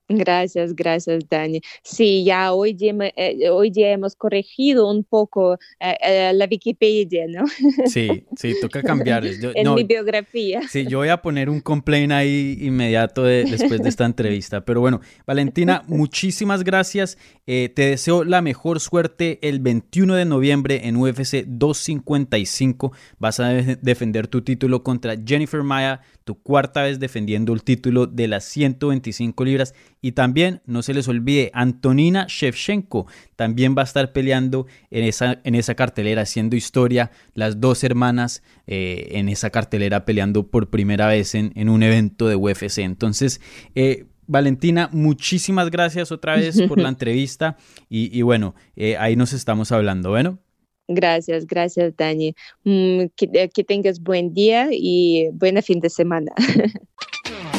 Gracias, 0.08 0.74
gracias, 0.74 1.28
Dani. 1.28 1.60
Sí, 1.82 2.24
ya 2.24 2.52
hoy 2.54 2.72
día, 2.72 2.94
eh, 3.14 3.50
hoy 3.50 3.70
día 3.70 3.92
hemos 3.92 4.16
corregido 4.16 4.90
un 4.90 5.04
poco 5.04 5.58
eh, 5.80 5.96
eh, 6.00 6.32
la 6.32 6.48
Wikipedia, 6.50 7.26
¿no? 7.28 7.44
Sí, 7.86 8.24
sí, 8.34 8.54
toca 8.60 8.82
cambiar. 8.82 9.26
en 9.54 9.74
mi 9.74 9.84
biografía. 9.84 10.62
Sí, 10.66 10.86
yo 10.86 10.98
voy 10.98 11.08
a 11.08 11.20
poner 11.20 11.50
un 11.50 11.60
complaint 11.60 12.12
ahí 12.12 12.56
inmediato 12.60 13.22
después 13.22 13.82
de 13.82 13.88
esta 13.88 14.06
entrevista. 14.06 14.64
Pero 14.64 14.80
bueno, 14.80 15.02
Valentina, 15.26 15.82
muchísimas 15.88 16.64
gracias. 16.64 17.18
te 17.44 17.72
deseo 17.74 18.24
la 18.24 18.40
mejor 18.40 18.80
suerte 18.80 19.38
el 19.42 19.60
21 19.60 20.14
de 20.14 20.24
noviembre 20.24 20.80
en 20.84 20.96
UFC 20.96 21.44
255. 21.46 22.92
Vas 23.18 23.40
a 23.40 23.48
defender 23.50 24.26
tu 24.26 24.40
título 24.40 24.82
contra 24.82 25.16
Jennifer 25.22 25.62
Maya 25.62 26.00
tu 26.28 26.34
cuarta 26.34 26.82
vez 26.82 27.00
defendiendo 27.00 27.54
el 27.54 27.62
título 27.62 28.06
de 28.06 28.28
las 28.28 28.44
125 28.44 29.46
libras. 29.46 29.74
Y 30.00 30.12
también, 30.12 30.60
no 30.66 30.82
se 30.82 30.94
les 30.94 31.08
olvide, 31.08 31.50
Antonina 31.54 32.26
Shevchenko 32.28 33.06
también 33.36 33.74
va 33.76 33.82
a 33.82 33.84
estar 33.84 34.12
peleando 34.12 34.66
en 34.90 35.04
esa, 35.04 35.40
en 35.44 35.54
esa 35.54 35.74
cartelera, 35.74 36.22
haciendo 36.22 36.56
historia. 36.56 37.10
Las 37.34 37.60
dos 37.60 37.82
hermanas 37.84 38.42
eh, 38.66 39.08
en 39.12 39.28
esa 39.28 39.50
cartelera 39.50 40.04
peleando 40.04 40.48
por 40.48 40.70
primera 40.70 41.08
vez 41.08 41.34
en, 41.34 41.52
en 41.56 41.68
un 41.68 41.82
evento 41.82 42.28
de 42.28 42.36
UFC. 42.36 42.78
Entonces, 42.78 43.40
eh, 43.74 44.06
Valentina, 44.28 44.90
muchísimas 44.92 45.70
gracias 45.70 46.12
otra 46.12 46.36
vez 46.36 46.60
por 46.68 46.78
la 46.78 46.90
entrevista 46.90 47.56
y, 47.88 48.22
bueno, 48.22 48.54
eh, 48.76 48.96
ahí 48.98 49.16
nos 49.16 49.32
estamos 49.32 49.72
hablando, 49.72 50.10
bueno. 50.10 50.38
Gracias, 50.86 51.46
gracias, 51.46 51.96
Dani. 51.96 52.34
Mm, 52.64 53.00
eh, 53.32 53.50
que, 53.52 53.64
tengas 53.64 54.00
buen 54.00 54.32
día 54.32 54.68
y 54.70 55.28
buen 55.32 55.60
fin 55.62 55.80
de 55.80 55.90
semana. 55.90 56.32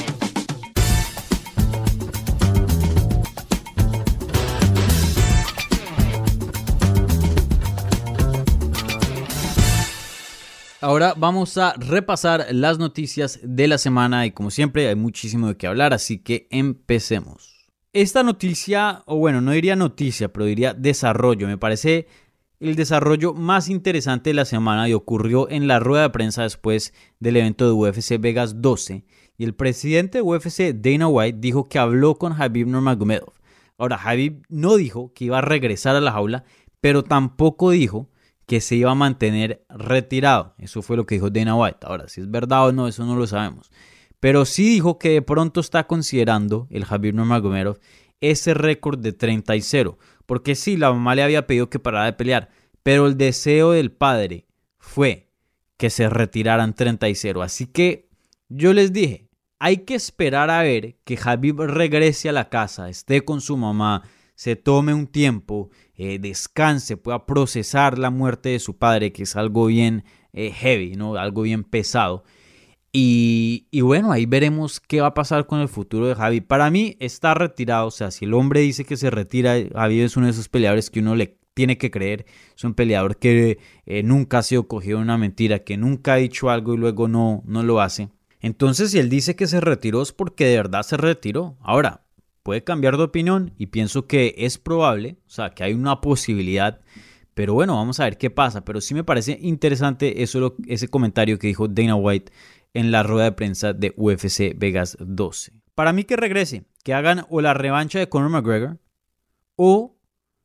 Ahora 10.82 11.14
vamos 11.18 11.58
a 11.58 11.74
repasar 11.74 12.48
las 12.52 12.80
noticias 12.80 13.42
de 13.44 13.68
la 13.68 13.78
semana 13.78 14.26
y 14.26 14.32
como 14.32 14.50
siempre 14.50 14.88
hay 14.88 14.96
muchísimo 14.96 15.50
de 15.50 15.58
qué 15.58 15.68
hablar, 15.68 15.94
así 15.94 16.20
que 16.20 16.48
empecemos. 16.52 17.70
Esta 17.92 18.24
noticia, 18.24 19.04
o 19.06 19.18
bueno, 19.18 19.42
no 19.42 19.52
diría 19.52 19.76
noticia, 19.76 20.32
pero 20.32 20.46
diría 20.46 20.74
desarrollo, 20.74 21.48
me 21.48 21.58
parece 21.58 22.08
el 22.62 22.76
desarrollo 22.76 23.34
más 23.34 23.68
interesante 23.68 24.30
de 24.30 24.36
la 24.36 24.46
semana 24.46 24.88
y 24.88 24.94
ocurrió 24.94 25.50
en 25.50 25.68
la 25.68 25.82
rueda 25.82 26.04
de 26.04 26.12
prensa 26.12 26.44
después 26.44 26.94
del 27.20 27.36
evento 27.36 27.66
de 27.66 27.74
UFC 27.74 28.18
Vegas 28.18 28.62
12 28.62 29.04
y 29.38 29.44
el 29.44 29.56
presidente 29.56 30.20
de 30.20 30.22
UFC 30.22 30.74
Dana 30.74 31.10
White 31.10 31.40
dijo 31.42 31.68
que 31.68 31.80
habló 31.80 32.16
con 32.16 32.42
Habib 32.42 32.68
Nurmagomedov. 32.68 33.34
Ahora, 33.78 34.00
Habib 34.02 34.44
no 34.48 34.78
dijo 34.78 35.12
que 35.14 35.26
iba 35.26 35.40
a 35.40 35.42
regresar 35.42 35.98
a 35.98 36.02
la 36.02 36.14
jaula, 36.14 36.46
pero 36.80 37.04
tampoco 37.04 37.72
dijo 37.72 38.10
que 38.50 38.60
se 38.60 38.76
iba 38.76 38.92
a 38.92 38.96
mantener 38.96 39.64
retirado. 39.70 40.56
Eso 40.58 40.82
fue 40.82 40.98
lo 40.98 41.06
que 41.06 41.16
dijo 41.16 41.30
Dana 41.30 41.56
White. 41.56 41.80
Ahora, 41.84 42.10
si 42.10 42.20
es 42.20 42.30
verdad 42.30 42.68
o 42.68 42.72
no, 42.74 42.90
eso 42.90 43.06
no 43.06 43.16
lo 43.16 43.28
sabemos. 43.28 43.72
Pero 44.20 44.44
sí 44.44 44.68
dijo 44.68 45.00
que 45.00 45.12
de 45.12 45.22
pronto 45.22 45.62
está 45.62 45.88
considerando 45.88 46.68
el 46.70 46.86
Habib 46.90 47.16
Nurmagomedov 47.16 47.80
ese 48.20 48.54
récord 48.54 49.00
de 49.00 49.14
30 49.14 49.56
y 49.56 49.62
0 49.62 49.98
porque 50.30 50.54
sí, 50.54 50.78
la 50.78 50.92
mamá 50.94 51.16
le 51.16 51.24
había 51.24 51.48
pedido 51.48 51.72
que 51.72 51.80
parara 51.80 52.06
de 52.06 52.14
pelear, 52.14 52.50
pero 52.84 53.08
el 53.08 53.18
deseo 53.18 53.72
del 53.72 53.92
padre 53.92 54.46
fue 54.78 55.32
que 55.76 55.90
se 55.90 56.08
retiraran 56.08 56.76
30 56.76 57.10
y 57.10 57.16
0. 57.16 57.42
Así 57.42 57.66
que 57.66 58.12
yo 58.48 58.76
les 58.76 58.94
dije, 58.94 59.28
hay 59.58 59.78
que 59.78 59.96
esperar 59.96 60.52
a 60.52 60.62
ver 60.62 61.00
que 61.04 61.18
Habib 61.20 61.62
regrese 61.62 62.30
a 62.30 62.32
la 62.32 62.48
casa, 62.50 62.90
esté 62.90 63.26
con 63.26 63.42
su 63.42 63.58
mamá, 63.58 64.04
se 64.36 64.56
tome 64.56 64.94
un 64.94 65.08
tiempo, 65.08 65.72
eh, 66.02 66.18
descanse, 66.18 66.96
pueda 66.96 67.26
procesar 67.26 68.00
la 68.00 68.10
muerte 68.10 68.50
de 68.50 68.60
su 68.60 68.78
padre, 68.78 69.12
que 69.12 69.24
es 69.24 69.36
algo 69.36 69.66
bien 69.66 70.06
eh, 70.32 70.50
heavy, 70.50 70.96
¿no? 70.96 71.16
algo 71.16 71.42
bien 71.42 71.66
pesado. 71.66 72.24
Y, 72.94 73.68
bueno, 73.82 74.14
ahí 74.14 74.26
veremos 74.26 74.80
qué 74.80 75.02
va 75.02 75.08
a 75.08 75.14
pasar 75.14 75.46
con 75.46 75.60
el 75.60 75.68
futuro 75.68 76.08
de 76.08 76.16
Javi. 76.16 76.40
Para 76.40 76.72
mí 76.72 76.96
está 77.02 77.34
retirado, 77.34 77.88
o 77.88 77.92
sea, 77.92 78.12
si 78.12 78.24
el 78.24 78.34
hombre 78.34 78.62
dice 78.62 78.86
que 78.86 78.96
se 78.96 79.10
retira, 79.10 79.58
Javi 79.74 80.00
es 80.00 80.16
uno 80.16 80.28
de 80.28 80.32
esos 80.32 80.48
peleadores 80.48 80.90
que 80.90 81.02
uno 81.02 81.16
le 81.16 81.38
tiene 81.54 81.78
que 81.78 81.92
creer. 81.92 82.26
Es 82.56 82.64
un 82.64 82.76
peleador 82.76 83.18
que 83.18 83.60
eh, 83.86 84.02
nunca 84.02 84.38
ha 84.38 84.44
sido 84.44 84.70
cogido 84.70 85.00
en 85.00 85.04
una 85.04 85.18
mentira, 85.18 85.60
que 85.60 85.76
nunca 85.76 86.14
ha 86.14 86.18
dicho 86.18 86.50
algo 86.50 86.76
y 86.76 86.78
luego 86.78 87.10
no, 87.10 87.44
no 87.46 87.62
lo 87.62 87.82
hace. 87.82 88.08
Entonces, 88.40 88.92
si 88.92 89.00
él 89.00 89.10
dice 89.10 89.36
que 89.36 89.48
se 89.48 89.60
retiró 89.60 90.02
es 90.02 90.14
porque 90.14 90.46
de 90.46 90.56
verdad 90.56 90.84
se 90.84 90.96
retiró. 90.96 91.58
Ahora, 91.60 92.06
puede 92.44 92.64
cambiar 92.64 92.98
de 92.98 93.04
opinión 93.04 93.54
y 93.58 93.68
pienso 93.68 94.08
que 94.08 94.36
es 94.38 94.58
probable, 94.58 95.18
o 95.28 95.30
sea, 95.30 95.52
que 95.52 95.64
hay 95.64 95.74
una 95.74 96.02
posibilidad. 96.02 96.82
Pero 97.34 97.54
bueno, 97.54 97.76
vamos 97.76 98.00
a 98.00 98.04
ver 98.04 98.18
qué 98.18 98.30
pasa. 98.30 98.66
Pero 98.66 98.82
sí 98.82 98.94
me 98.94 99.04
parece 99.04 99.38
interesante 99.42 100.24
ese 100.24 100.88
comentario 100.90 101.40
que 101.40 101.48
dijo 101.48 101.68
Dana 101.68 101.96
White 101.96 102.32
en 102.74 102.92
la 102.92 103.04
rueda 103.04 103.26
de 103.26 103.32
prensa 103.32 103.74
de 103.74 103.94
UFC 103.96 104.54
Vegas 104.58 104.98
12. 105.00 105.54
Para 105.74 105.94
mí 105.94 106.04
que 106.04 106.18
regrese, 106.18 106.66
que 106.84 106.94
hagan 106.94 107.26
o 107.30 107.40
la 107.42 107.54
revancha 107.54 108.00
de 108.00 108.10
Conor 108.10 108.30
McGregor 108.30 108.80
o 109.56 109.96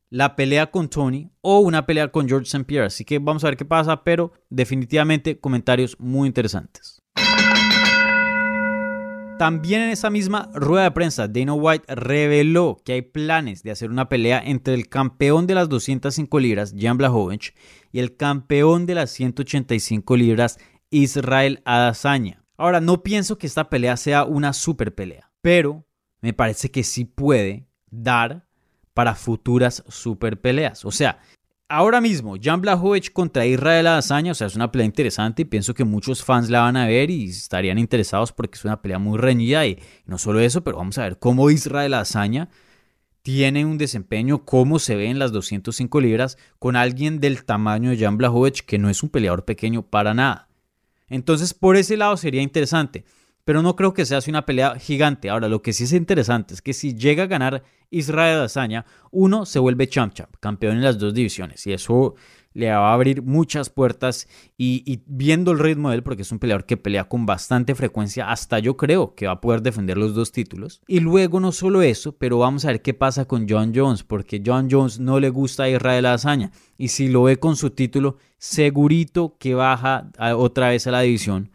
la 0.09 0.35
pelea 0.37 0.71
con 0.71 0.89
Tony 0.89 1.31
o 1.41 1.59
una 1.59 1.85
pelea 1.85 2.09
con 2.11 2.27
George 2.29 2.45
St. 2.45 2.63
Pierre. 2.63 2.87
Así 2.87 3.03
que 3.03 3.19
vamos 3.19 3.43
a 3.43 3.47
ver 3.47 3.57
qué 3.57 3.65
pasa, 3.65 4.03
pero 4.03 4.31
definitivamente 4.49 5.39
comentarios 5.39 5.99
muy 5.99 6.27
interesantes. 6.27 7.01
También 9.37 9.81
en 9.81 9.89
esa 9.89 10.09
misma 10.09 10.49
rueda 10.53 10.85
de 10.85 10.91
prensa, 10.91 11.27
Dana 11.27 11.53
White 11.53 11.93
reveló 11.93 12.77
que 12.85 12.93
hay 12.93 13.01
planes 13.01 13.63
de 13.63 13.71
hacer 13.71 13.89
una 13.89 14.07
pelea 14.07 14.41
entre 14.43 14.73
el 14.75 14.87
campeón 14.87 15.45
de 15.45 15.55
las 15.55 15.67
205 15.67 16.39
libras, 16.39 16.73
Jan 16.77 16.97
Blachowicz, 16.97 17.53
y 17.91 17.99
el 17.99 18.15
campeón 18.15 18.85
de 18.85 18.95
las 18.95 19.11
185 19.11 20.15
libras, 20.15 20.57
Israel 20.89 21.61
Adesanya. 21.65 22.45
Ahora, 22.55 22.79
no 22.79 23.03
pienso 23.03 23.37
que 23.37 23.45
esta 23.45 23.69
pelea 23.69 23.97
sea 23.97 24.23
una 24.23 24.53
super 24.53 24.95
pelea, 24.95 25.29
pero 25.41 25.85
me 26.21 26.31
parece 26.31 26.71
que 26.71 26.85
sí 26.85 27.03
puede 27.03 27.67
dar 27.91 28.47
para 28.93 29.15
futuras 29.15 29.83
super 29.89 30.39
peleas. 30.39 30.85
O 30.85 30.91
sea, 30.91 31.19
ahora 31.67 32.01
mismo, 32.01 32.35
Jan 32.41 32.61
Blachowicz 32.61 33.09
contra 33.09 33.45
Israel 33.45 33.87
Adesanya, 33.87 34.31
o 34.31 34.35
sea, 34.35 34.47
es 34.47 34.55
una 34.55 34.71
pelea 34.71 34.85
interesante 34.85 35.43
y 35.43 35.45
pienso 35.45 35.73
que 35.73 35.83
muchos 35.83 36.23
fans 36.23 36.49
la 36.49 36.61
van 36.61 36.77
a 36.77 36.87
ver 36.87 37.09
y 37.09 37.29
estarían 37.29 37.77
interesados 37.77 38.31
porque 38.31 38.57
es 38.57 38.65
una 38.65 38.81
pelea 38.81 38.99
muy 38.99 39.17
reñida 39.17 39.65
y 39.65 39.79
no 40.05 40.17
solo 40.17 40.39
eso, 40.39 40.63
pero 40.63 40.77
vamos 40.77 40.97
a 40.97 41.03
ver 41.03 41.19
cómo 41.19 41.49
Israel 41.49 41.93
Adesanya 41.93 42.49
tiene 43.21 43.65
un 43.65 43.77
desempeño, 43.77 44.45
cómo 44.45 44.77
se 44.77 44.95
ve 44.95 45.09
en 45.09 45.17
las 45.17 45.31
205 45.31 45.99
libras 45.99 46.37
con 46.59 46.75
alguien 46.75 47.19
del 47.19 47.43
tamaño 47.43 47.89
de 47.89 47.97
Jan 47.97 48.17
Blachowicz, 48.17 48.61
que 48.61 48.77
no 48.77 48.89
es 48.89 49.01
un 49.01 49.09
peleador 49.09 49.45
pequeño 49.45 49.81
para 49.81 50.13
nada. 50.13 50.47
Entonces, 51.07 51.53
por 51.53 51.75
ese 51.75 51.97
lado 51.97 52.17
sería 52.17 52.41
interesante 52.41 53.03
pero 53.45 53.61
no 53.61 53.75
creo 53.75 53.93
que 53.93 54.05
sea 54.05 54.17
así 54.17 54.31
una 54.31 54.45
pelea 54.45 54.75
gigante. 54.77 55.29
Ahora, 55.29 55.47
lo 55.47 55.61
que 55.61 55.71
sí 55.71 55.85
es 55.85 55.93
interesante 55.93 56.55
es 56.55 56.61
que 56.61 56.73
si 56.73 56.95
llega 56.95 57.23
a 57.23 57.27
ganar 57.27 57.63
Israel 57.91 58.39
Adesanya, 58.39 58.85
uno 59.11 59.45
se 59.45 59.59
vuelve 59.59 59.87
champ 59.87 60.13
champ, 60.13 60.35
campeón 60.39 60.77
en 60.77 60.83
las 60.83 60.97
dos 60.97 61.13
divisiones, 61.13 61.65
y 61.67 61.71
eso 61.71 62.15
le 62.53 62.71
va 62.71 62.89
a 62.89 62.93
abrir 62.93 63.21
muchas 63.21 63.69
puertas 63.69 64.27
y, 64.57 65.01
viendo 65.05 65.51
el 65.51 65.59
ritmo 65.59 65.89
de 65.89 65.97
él, 65.97 66.03
porque 66.03 66.23
es 66.23 66.31
un 66.31 66.39
peleador 66.39 66.65
que 66.65 66.77
pelea 66.77 67.03
con 67.03 67.25
bastante 67.25 67.75
frecuencia, 67.75 68.31
hasta 68.31 68.59
yo 68.59 68.77
creo 68.77 69.13
que 69.13 69.27
va 69.27 69.33
a 69.33 69.41
poder 69.41 69.61
defender 69.61 69.97
los 69.97 70.15
dos 70.15 70.31
títulos. 70.31 70.81
Y 70.87 71.01
luego 71.01 71.39
no 71.39 71.51
solo 71.51 71.81
eso, 71.81 72.13
pero 72.13 72.39
vamos 72.39 72.65
a 72.65 72.69
ver 72.69 72.81
qué 72.81 72.93
pasa 72.93 73.25
con 73.25 73.45
John 73.47 73.73
Jones, 73.75 74.03
porque 74.03 74.41
John 74.43 74.69
Jones 74.71 74.99
no 74.99 75.19
le 75.19 75.29
gusta 75.29 75.63
a 75.63 75.69
Israel 75.69 76.07
Adesanya, 76.07 76.51
y 76.77 76.87
si 76.87 77.09
lo 77.09 77.23
ve 77.23 77.37
con 77.37 77.57
su 77.57 77.71
título, 77.71 78.17
segurito 78.37 79.35
que 79.37 79.53
baja 79.53 80.09
otra 80.35 80.69
vez 80.69 80.87
a 80.87 80.91
la 80.91 81.01
división 81.01 81.51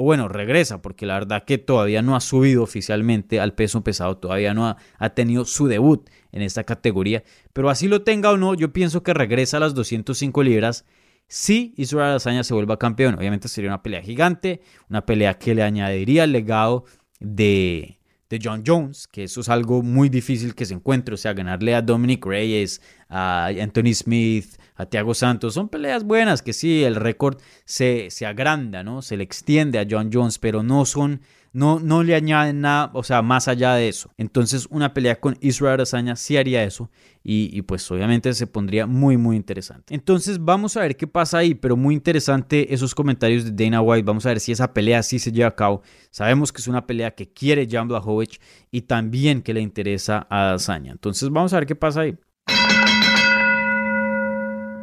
o 0.00 0.04
bueno, 0.04 0.28
regresa, 0.28 0.80
porque 0.80 1.06
la 1.06 1.14
verdad 1.14 1.42
que 1.44 1.58
todavía 1.58 2.02
no 2.02 2.14
ha 2.14 2.20
subido 2.20 2.62
oficialmente 2.62 3.40
al 3.40 3.54
peso 3.54 3.82
pesado, 3.82 4.16
todavía 4.16 4.54
no 4.54 4.76
ha, 4.96 5.10
tenido 5.10 5.44
su 5.44 5.66
debut 5.66 6.08
en 6.30 6.42
esta 6.42 6.62
categoría, 6.62 7.24
pero 7.52 7.68
así 7.68 7.88
lo 7.88 8.02
tenga 8.02 8.30
o 8.30 8.36
no, 8.36 8.54
yo 8.54 8.72
pienso 8.72 9.02
que 9.02 9.12
regresa 9.12 9.56
a 9.56 9.60
las 9.60 9.74
205 9.74 10.40
libras 10.44 10.84
si 11.26 11.74
Israel 11.76 12.10
Adesanya 12.10 12.44
se 12.44 12.54
vuelva 12.54 12.78
campeón. 12.78 13.16
Obviamente 13.16 13.48
sería 13.48 13.70
una 13.70 13.82
pelea 13.82 14.00
gigante, 14.00 14.60
una 14.88 15.04
pelea 15.04 15.36
que 15.36 15.56
le 15.56 15.64
añadiría 15.64 16.22
el 16.22 16.30
legado 16.30 16.84
de, 17.18 17.98
de 18.30 18.38
John 18.40 18.62
Jones, 18.64 19.08
que 19.08 19.24
eso 19.24 19.40
es 19.40 19.48
algo 19.48 19.82
muy 19.82 20.08
difícil 20.08 20.54
que 20.54 20.64
se 20.64 20.74
encuentre, 20.74 21.14
o 21.14 21.18
sea, 21.18 21.32
ganarle 21.32 21.74
a 21.74 21.82
Dominic 21.82 22.24
Reyes, 22.24 22.80
a 23.08 23.46
Anthony 23.46 23.94
Smith, 23.94 24.57
a 24.78 24.86
Thiago 24.86 25.12
Santos, 25.12 25.52
son 25.52 25.68
peleas 25.68 26.04
buenas, 26.04 26.40
que 26.40 26.54
sí, 26.54 26.84
el 26.84 26.94
récord 26.94 27.38
se, 27.66 28.10
se 28.10 28.24
agranda, 28.24 28.82
¿no? 28.82 29.02
Se 29.02 29.18
le 29.18 29.24
extiende 29.24 29.78
a 29.78 29.86
John 29.88 30.08
Jones, 30.10 30.38
pero 30.38 30.62
no 30.62 30.86
son 30.86 31.20
no, 31.52 31.80
no 31.80 32.02
le 32.02 32.14
añaden 32.14 32.60
nada, 32.60 32.90
o 32.94 33.02
sea, 33.02 33.22
más 33.22 33.48
allá 33.48 33.74
de 33.74 33.88
eso. 33.88 34.10
Entonces, 34.16 34.66
una 34.70 34.92
pelea 34.92 35.18
con 35.18 35.36
Israel 35.40 35.74
Adesanya 35.74 36.16
sí 36.16 36.36
haría 36.36 36.62
eso 36.62 36.90
y, 37.22 37.60
pues 37.62 37.90
obviamente 37.90 38.32
se 38.32 38.46
pondría 38.46 38.86
muy, 38.86 39.16
muy 39.16 39.36
interesante. 39.36 39.94
Entonces, 39.94 40.42
vamos 40.42 40.76
a 40.76 40.80
ver 40.80 40.96
qué 40.96 41.06
pasa 41.06 41.38
ahí, 41.38 41.54
pero 41.54 41.76
muy 41.76 41.94
interesante 41.94 42.72
esos 42.72 42.94
comentarios 42.94 43.44
de 43.44 43.64
Dana 43.64 43.82
White. 43.82 44.04
Vamos 44.04 44.24
a 44.26 44.30
ver 44.30 44.40
si 44.40 44.52
esa 44.52 44.72
pelea 44.72 45.02
sí 45.02 45.18
se 45.18 45.32
lleva 45.32 45.48
a 45.48 45.54
cabo. 45.54 45.82
Sabemos 46.10 46.52
que 46.52 46.60
es 46.60 46.68
una 46.68 46.86
pelea 46.86 47.10
que 47.14 47.30
quiere 47.32 47.66
Jan 47.68 47.88
Blachowicz 47.88 48.38
y 48.70 48.82
también 48.82 49.42
que 49.42 49.52
le 49.52 49.60
interesa 49.60 50.26
a 50.30 50.50
Adesanya. 50.50 50.92
Entonces, 50.92 51.28
vamos 51.30 51.52
a 51.52 51.56
ver 51.56 51.66
qué 51.66 51.74
pasa 51.74 52.02
ahí. 52.02 52.16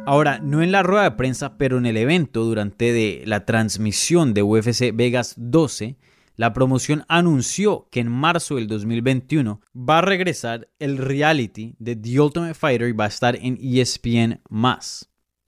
Ahora, 0.06 0.38
no 0.38 0.62
en 0.62 0.70
la 0.70 0.84
rueda 0.84 1.02
de 1.02 1.16
prensa, 1.16 1.58
pero 1.58 1.78
en 1.78 1.86
el 1.86 1.96
evento 1.96 2.44
durante 2.44 3.24
la 3.26 3.44
transmisión 3.44 4.34
de 4.34 4.42
UFC 4.44 4.92
Vegas 4.94 5.34
12, 5.36 5.96
la 6.36 6.52
promoción 6.52 7.04
anunció 7.08 7.88
que 7.90 7.98
en 7.98 8.12
marzo 8.12 8.54
del 8.54 8.68
2021 8.68 9.60
va 9.74 9.98
a 9.98 10.02
regresar 10.02 10.68
el 10.78 10.98
reality 10.98 11.74
de 11.80 11.96
The 11.96 12.20
Ultimate 12.20 12.54
Fighter 12.54 12.88
y 12.88 12.92
va 12.92 13.06
a 13.06 13.08
estar 13.08 13.34
en 13.34 13.58
ESPN 13.60 14.42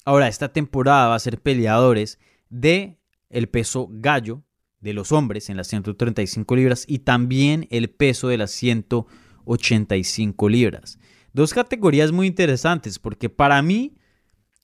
Ahora, 0.05 0.27
esta 0.27 0.53
temporada 0.53 1.07
va 1.07 1.15
a 1.15 1.21
ser 1.21 1.41
peleadores 1.41 2.19
de 2.51 2.99
el 3.31 3.49
peso 3.49 3.89
gallo 3.89 4.43
de 4.81 4.93
los 4.93 5.13
hombres 5.13 5.51
en 5.51 5.57
las 5.57 5.69
135 5.69 6.57
libras 6.57 6.85
y 6.89 6.99
también 6.99 7.69
el 7.71 7.91
peso 7.91 8.27
de 8.27 8.39
las 8.39 8.51
185 8.51 10.49
libras. 10.49 10.99
Dos 11.33 11.55
categorías 11.55 12.11
muy 12.11 12.27
interesantes 12.27 12.99
porque 12.99 13.29
para 13.29 13.63
mí 13.63 13.98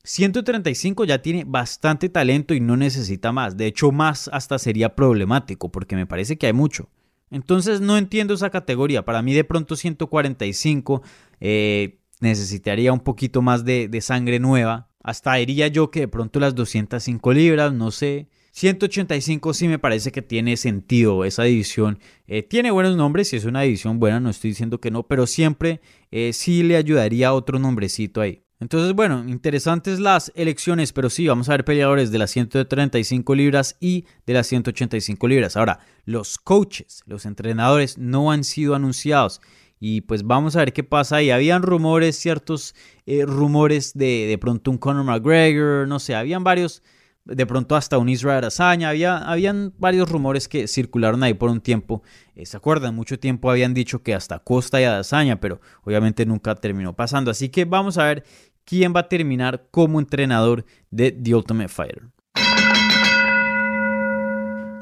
135 0.05 1.07
ya 1.07 1.23
tiene 1.23 1.45
bastante 1.45 2.11
talento 2.11 2.53
y 2.55 2.61
no 2.61 2.77
necesita 2.77 3.33
más. 3.33 3.57
De 3.57 3.67
hecho, 3.67 3.91
más 3.91 4.29
hasta 4.33 4.59
sería 4.59 4.95
problemático 4.95 5.73
porque 5.73 5.97
me 5.97 6.07
parece 6.07 6.37
que 6.37 6.47
hay 6.47 6.53
mucho. 6.53 6.91
Entonces 7.31 7.81
no 7.81 7.97
entiendo 7.97 8.35
esa 8.35 8.51
categoría. 8.51 9.05
Para 9.05 9.23
mí 9.23 9.33
de 9.33 9.45
pronto 9.45 9.77
145 9.77 11.03
eh, 11.41 11.99
necesitaría 12.21 12.93
un 12.93 13.01
poquito 13.01 13.41
más 13.41 13.65
de, 13.65 13.99
sangre 14.03 14.39
nueva. 14.39 14.91
Hasta 15.03 15.35
diría 15.35 15.69
yo 15.69 15.91
que 15.91 16.01
de 16.01 16.09
pronto 16.09 16.39
las 16.39 16.55
205 16.55 17.33
libras, 17.33 17.73
no 17.73 17.91
sé. 17.91 18.29
185 18.53 19.53
sí 19.55 19.69
me 19.69 19.79
parece 19.81 20.13
que 20.13 20.23
tiene 20.23 20.57
sentido 20.59 21.25
esa 21.25 21.45
división. 21.45 21.99
Eh, 22.27 22.43
tiene 22.43 22.71
buenos 22.71 22.97
nombres 22.97 23.33
y 23.33 23.37
es 23.37 23.47
una 23.47 23.63
división 23.63 23.99
buena, 23.99 24.21
no 24.21 24.31
estoy 24.31 24.51
diciendo 24.51 24.81
que 24.81 24.93
no, 24.93 25.03
pero 25.09 25.27
siempre 25.27 25.81
eh, 26.13 26.33
sí 26.33 26.63
le 26.63 26.77
ayudaría 26.77 27.33
otro 27.33 27.59
nombrecito 27.59 28.21
ahí. 28.21 28.45
Entonces, 28.61 28.95
bueno, 28.95 29.25
interesantes 29.29 29.99
las 30.01 30.33
elecciones, 30.35 30.93
pero 30.93 31.11
sí, 31.11 31.27
vamos 31.27 31.49
a 31.49 31.53
ver 31.53 31.65
peleadores 31.65 32.13
de 32.13 32.19
las 32.19 32.31
135 32.31 33.35
libras 33.35 33.77
y 33.81 34.07
de 34.27 34.33
las 34.33 34.47
185 34.47 35.29
libras. 35.29 35.57
Ahora, 35.57 35.81
los 36.05 36.39
coaches, 36.39 37.03
los 37.07 37.27
entrenadores 37.27 37.99
no 37.99 38.31
han 38.31 38.45
sido 38.45 38.75
anunciados. 38.75 39.41
Y 39.81 40.03
pues 40.03 40.23
vamos 40.23 40.57
a 40.57 40.61
ver 40.61 40.73
qué 40.73 40.85
pasa 40.85 41.17
ahí. 41.17 41.31
Habían 41.31 41.63
rumores, 41.63 42.17
ciertos 42.17 42.75
eh, 43.07 43.27
rumores 43.27 43.93
de 43.93 44.27
de 44.27 44.39
pronto 44.39 44.71
un 44.71 44.79
Conor 44.79 45.05
McGregor, 45.05 45.87
no 45.87 45.99
sé, 45.99 46.15
habían 46.15 46.45
varios, 46.45 46.83
de 47.25 47.47
pronto 47.47 47.77
hasta 47.77 47.99
un 47.99 48.09
Israel 48.09 48.45
Azaña, 48.45 48.91
había, 48.91 49.19
habían 49.19 49.73
varios 49.79 50.11
rumores 50.11 50.49
que 50.49 50.69
circularon 50.69 51.23
ahí 51.23 51.35
por 51.35 51.51
un 51.51 51.61
tiempo. 51.61 52.03
Eh, 52.35 52.47
¿Se 52.47 52.57
acuerdan? 52.57 52.95
Mucho 52.95 53.19
tiempo 53.19 53.51
habían 53.51 53.75
dicho 53.75 54.03
que 54.03 54.15
hasta 54.15 54.39
Costa 54.39 54.81
y 54.81 54.85
Adazaña, 54.85 55.41
pero 55.41 55.61
obviamente 55.83 56.27
nunca 56.27 56.55
terminó 56.55 56.95
pasando. 56.95 57.31
Así 57.31 57.49
que 57.49 57.65
vamos 57.65 57.99
a 57.99 58.05
ver 58.05 58.25
quién 58.65 58.95
va 58.95 59.01
a 59.01 59.09
terminar 59.09 59.69
como 59.71 59.99
entrenador 59.99 60.65
de 60.91 61.13
The 61.13 61.35
Ultimate 61.35 61.69
Fighter. 61.69 62.03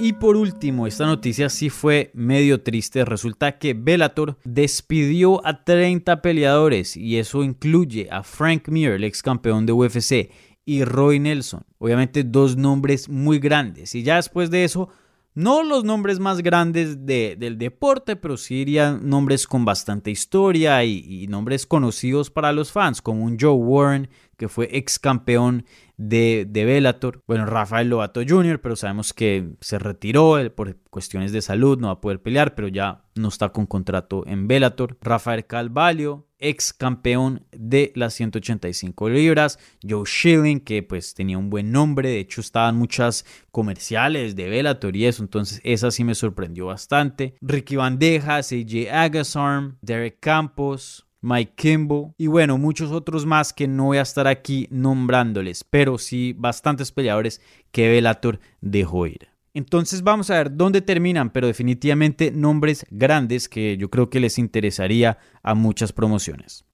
Y 0.05 0.15
por 0.15 0.37
último, 0.37 0.89
esta 0.89 1.07
noticia 1.07 1.49
sí 1.49 1.71
fue 1.71 2.11
medio 2.13 2.61
triste. 2.63 3.05
Resulta 3.05 3.59
que 3.59 3.73
Bellator 3.73 4.37
despidió 4.43 5.47
a 5.47 5.63
30 5.63 6.23
peleadores 6.23 6.97
y 6.97 7.19
eso 7.19 7.45
incluye 7.45 8.09
a 8.11 8.25
Frank 8.25 8.69
Mir, 8.69 8.91
el 8.91 9.05
ex 9.05 9.23
campeón 9.23 9.65
de 9.65 9.73
UFC, 9.73 10.31
y 10.65 10.85
Roy 10.85 11.19
Nelson. 11.19 11.65
Obviamente 11.79 12.25
dos 12.25 12.57
nombres 12.57 13.09
muy 13.09 13.39
grandes. 13.39 13.95
Y 13.95 14.03
ya 14.03 14.17
después 14.17 14.51
de 14.51 14.65
eso 14.65 14.89
no 15.35 15.63
los 15.63 15.83
nombres 15.85 16.19
más 16.19 16.43
grandes 16.43 17.07
del 17.07 17.57
deporte, 17.57 18.17
pero 18.17 18.37
sí 18.37 18.57
irían 18.57 19.09
nombres 19.09 19.47
con 19.47 19.65
bastante 19.65 20.11
historia 20.11 20.85
y, 20.85 21.27
nombres 21.29 21.65
conocidos 21.65 22.31
para 22.31 22.53
los 22.53 22.71
fans, 22.71 23.01
como 23.01 23.25
un 23.25 23.39
Joe 23.41 23.55
Warren, 23.55 24.11
que 24.37 24.49
fue 24.49 24.69
ex 24.73 24.99
campeón 24.99 25.65
de, 26.09 26.47
de 26.49 26.65
Bellator. 26.65 27.23
Bueno, 27.27 27.47
Rafael 27.47 27.89
Lobato 27.89 28.21
Jr., 28.27 28.61
pero 28.61 28.77
sabemos 28.77 29.13
que 29.13 29.55
se 29.61 29.79
retiró 29.79 30.37
por 30.55 30.77
cuestiones 30.91 31.33
de 31.33 31.43
salud, 31.43 31.79
no 31.79 31.89
va 31.89 31.95
a 31.95 32.01
poder 32.01 32.21
pelear, 32.21 32.55
pero 32.55 32.69
ya 32.69 33.05
no 33.15 33.29
está 33.29 33.51
con 33.51 33.67
contrato 33.67 34.25
en 34.27 34.49
Bellator. 34.49 34.99
Rafael 35.01 35.47
Calvalio, 35.47 36.27
ex 36.39 36.73
campeón 36.73 37.47
de 37.53 37.93
las 37.95 38.15
185 38.15 39.09
libras. 39.09 39.59
Joe 39.89 40.05
Schilling, 40.05 40.61
que 40.61 40.83
pues 40.83 41.15
tenía 41.15 41.39
un 41.39 41.51
buen 41.51 41.71
nombre, 41.71 42.09
de 42.09 42.19
hecho 42.19 42.41
estaban 42.41 42.77
muchas 42.77 43.25
comerciales 43.53 44.35
de 44.35 44.49
Bellator 44.49 44.97
y 44.97 45.07
eso, 45.07 45.23
entonces 45.23 45.61
esa 45.63 45.91
sí 45.91 46.03
me 46.03 46.15
sorprendió 46.15 46.67
bastante. 46.67 47.35
Ricky 47.41 47.77
Bandejas, 47.77 48.53
AJ 48.53 48.91
Agasarm, 48.91 49.79
Derek 49.83 50.19
Campos, 50.21 51.07
Mike 51.23 51.55
Kimball 51.57 52.13
y 52.19 52.27
bueno, 52.27 52.59
muchos 52.59 52.91
otros 52.91 53.25
más 53.25 53.53
que 53.53 53.69
no 53.69 53.87
voy 53.87 53.99
a 53.99 54.03
estar 54.03 54.27
aquí 54.27 54.69
nombrándoles, 54.71 55.65
pero 55.65 55.97
sí 55.97 56.35
bastantes 56.37 56.93
peleadores 56.93 57.41
que 57.71 57.89
Bellator 57.89 58.41
dejó 58.61 59.07
ir. 59.07 59.29
Entonces 59.55 60.03
vamos 60.03 60.31
a 60.31 60.37
ver 60.37 60.57
dónde 60.57 60.81
terminan, 60.81 61.31
pero 61.31 61.47
definitivamente 61.47 62.31
nombres 62.31 62.87
grandes 62.91 63.49
que 63.49 63.77
yo 63.77 63.91
creo 63.91 64.11
que 64.11 64.21
les 64.21 64.39
interesaría 64.39 65.19
a 65.43 65.55
muchas 65.55 65.93
promociones. 65.93 66.65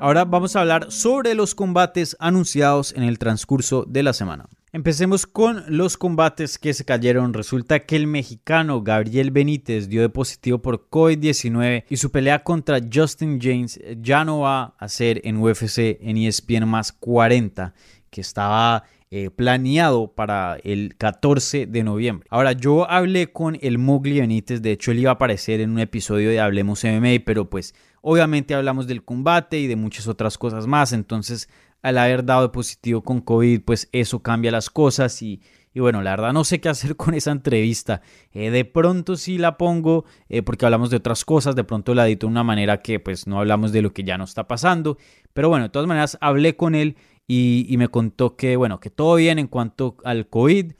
Ahora 0.00 0.24
vamos 0.24 0.54
a 0.54 0.60
hablar 0.60 0.90
sobre 0.90 1.34
los 1.34 1.54
combates 1.54 2.16
anunciados 2.20 2.92
en 2.96 3.04
el 3.04 3.18
transcurso 3.18 3.84
de 3.88 4.02
la 4.02 4.12
semana. 4.12 4.46
Empecemos 4.74 5.24
con 5.28 5.62
los 5.68 5.96
combates 5.96 6.58
que 6.58 6.74
se 6.74 6.84
cayeron. 6.84 7.32
Resulta 7.32 7.86
que 7.86 7.94
el 7.94 8.08
mexicano 8.08 8.82
Gabriel 8.82 9.30
Benítez 9.30 9.88
dio 9.88 10.02
de 10.02 10.08
positivo 10.08 10.58
por 10.58 10.90
COVID-19 10.90 11.84
y 11.88 11.96
su 11.96 12.10
pelea 12.10 12.42
contra 12.42 12.80
Justin 12.92 13.38
James 13.40 13.78
ya 14.02 14.24
no 14.24 14.40
va 14.40 14.74
a 14.76 14.88
ser 14.88 15.20
en 15.22 15.36
UFC 15.36 15.78
en 16.00 16.16
ESPN 16.16 16.66
más 16.66 16.90
40, 16.90 17.72
que 18.10 18.20
estaba 18.20 18.82
eh, 19.12 19.30
planeado 19.30 20.12
para 20.12 20.56
el 20.64 20.96
14 20.96 21.66
de 21.66 21.84
noviembre. 21.84 22.26
Ahora, 22.28 22.50
yo 22.50 22.90
hablé 22.90 23.30
con 23.30 23.56
el 23.62 23.78
Mugli 23.78 24.18
Benítez, 24.18 24.60
de 24.60 24.72
hecho 24.72 24.90
él 24.90 24.98
iba 24.98 25.12
a 25.12 25.14
aparecer 25.14 25.60
en 25.60 25.70
un 25.70 25.78
episodio 25.78 26.30
de 26.30 26.40
Hablemos 26.40 26.82
MMA, 26.82 27.22
pero 27.24 27.48
pues 27.48 27.76
obviamente 28.02 28.56
hablamos 28.56 28.88
del 28.88 29.04
combate 29.04 29.56
y 29.60 29.68
de 29.68 29.76
muchas 29.76 30.08
otras 30.08 30.36
cosas 30.36 30.66
más, 30.66 30.92
entonces 30.92 31.48
al 31.84 31.98
haber 31.98 32.24
dado 32.24 32.50
positivo 32.50 33.02
con 33.02 33.20
COVID, 33.20 33.60
pues 33.60 33.90
eso 33.92 34.22
cambia 34.22 34.50
las 34.50 34.70
cosas 34.70 35.20
y, 35.20 35.42
bueno, 35.74 36.00
la 36.00 36.12
verdad 36.12 36.32
no 36.32 36.42
sé 36.42 36.58
qué 36.58 36.70
hacer 36.70 36.96
con 36.96 37.12
esa 37.12 37.30
entrevista. 37.30 38.00
Eh, 38.32 38.50
de 38.50 38.64
pronto 38.64 39.16
sí 39.16 39.36
la 39.36 39.58
pongo 39.58 40.06
eh, 40.30 40.42
porque 40.42 40.64
hablamos 40.64 40.88
de 40.88 40.96
otras 40.96 41.26
cosas, 41.26 41.54
de 41.54 41.62
pronto 41.62 41.94
la 41.94 42.06
edito 42.06 42.26
de 42.26 42.30
una 42.30 42.42
manera 42.42 42.80
que 42.80 43.00
pues 43.00 43.26
no 43.26 43.38
hablamos 43.38 43.70
de 43.70 43.82
lo 43.82 43.92
que 43.92 44.02
ya 44.02 44.16
no 44.16 44.24
está 44.24 44.48
pasando. 44.48 44.96
Pero 45.34 45.50
bueno, 45.50 45.64
de 45.64 45.68
todas 45.68 45.86
maneras 45.86 46.16
hablé 46.22 46.56
con 46.56 46.74
él 46.74 46.96
y, 47.28 47.74
me 47.76 47.88
contó 47.88 48.34
que 48.34 48.56
bueno, 48.56 48.80
que 48.80 48.88
todo 48.88 49.16
bien 49.16 49.38
en 49.38 49.46
cuanto 49.46 49.98
al 50.04 50.26
COVID. 50.28 50.72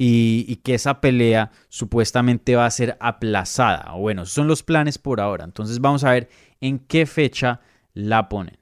Y, 0.00 0.44
y, 0.46 0.56
que 0.56 0.74
esa 0.74 1.00
pelea 1.00 1.50
supuestamente 1.68 2.54
va 2.54 2.66
a 2.66 2.70
ser 2.70 2.96
aplazada. 3.00 3.94
Bueno, 3.94 4.26
son 4.26 4.46
los 4.46 4.62
planes 4.62 4.96
por 4.96 5.20
ahora. 5.20 5.44
Entonces 5.44 5.80
vamos 5.80 6.04
a 6.04 6.12
ver 6.12 6.28
en 6.60 6.78
qué 6.78 7.04
fecha 7.04 7.62
la 7.94 8.28
ponen. 8.28 8.57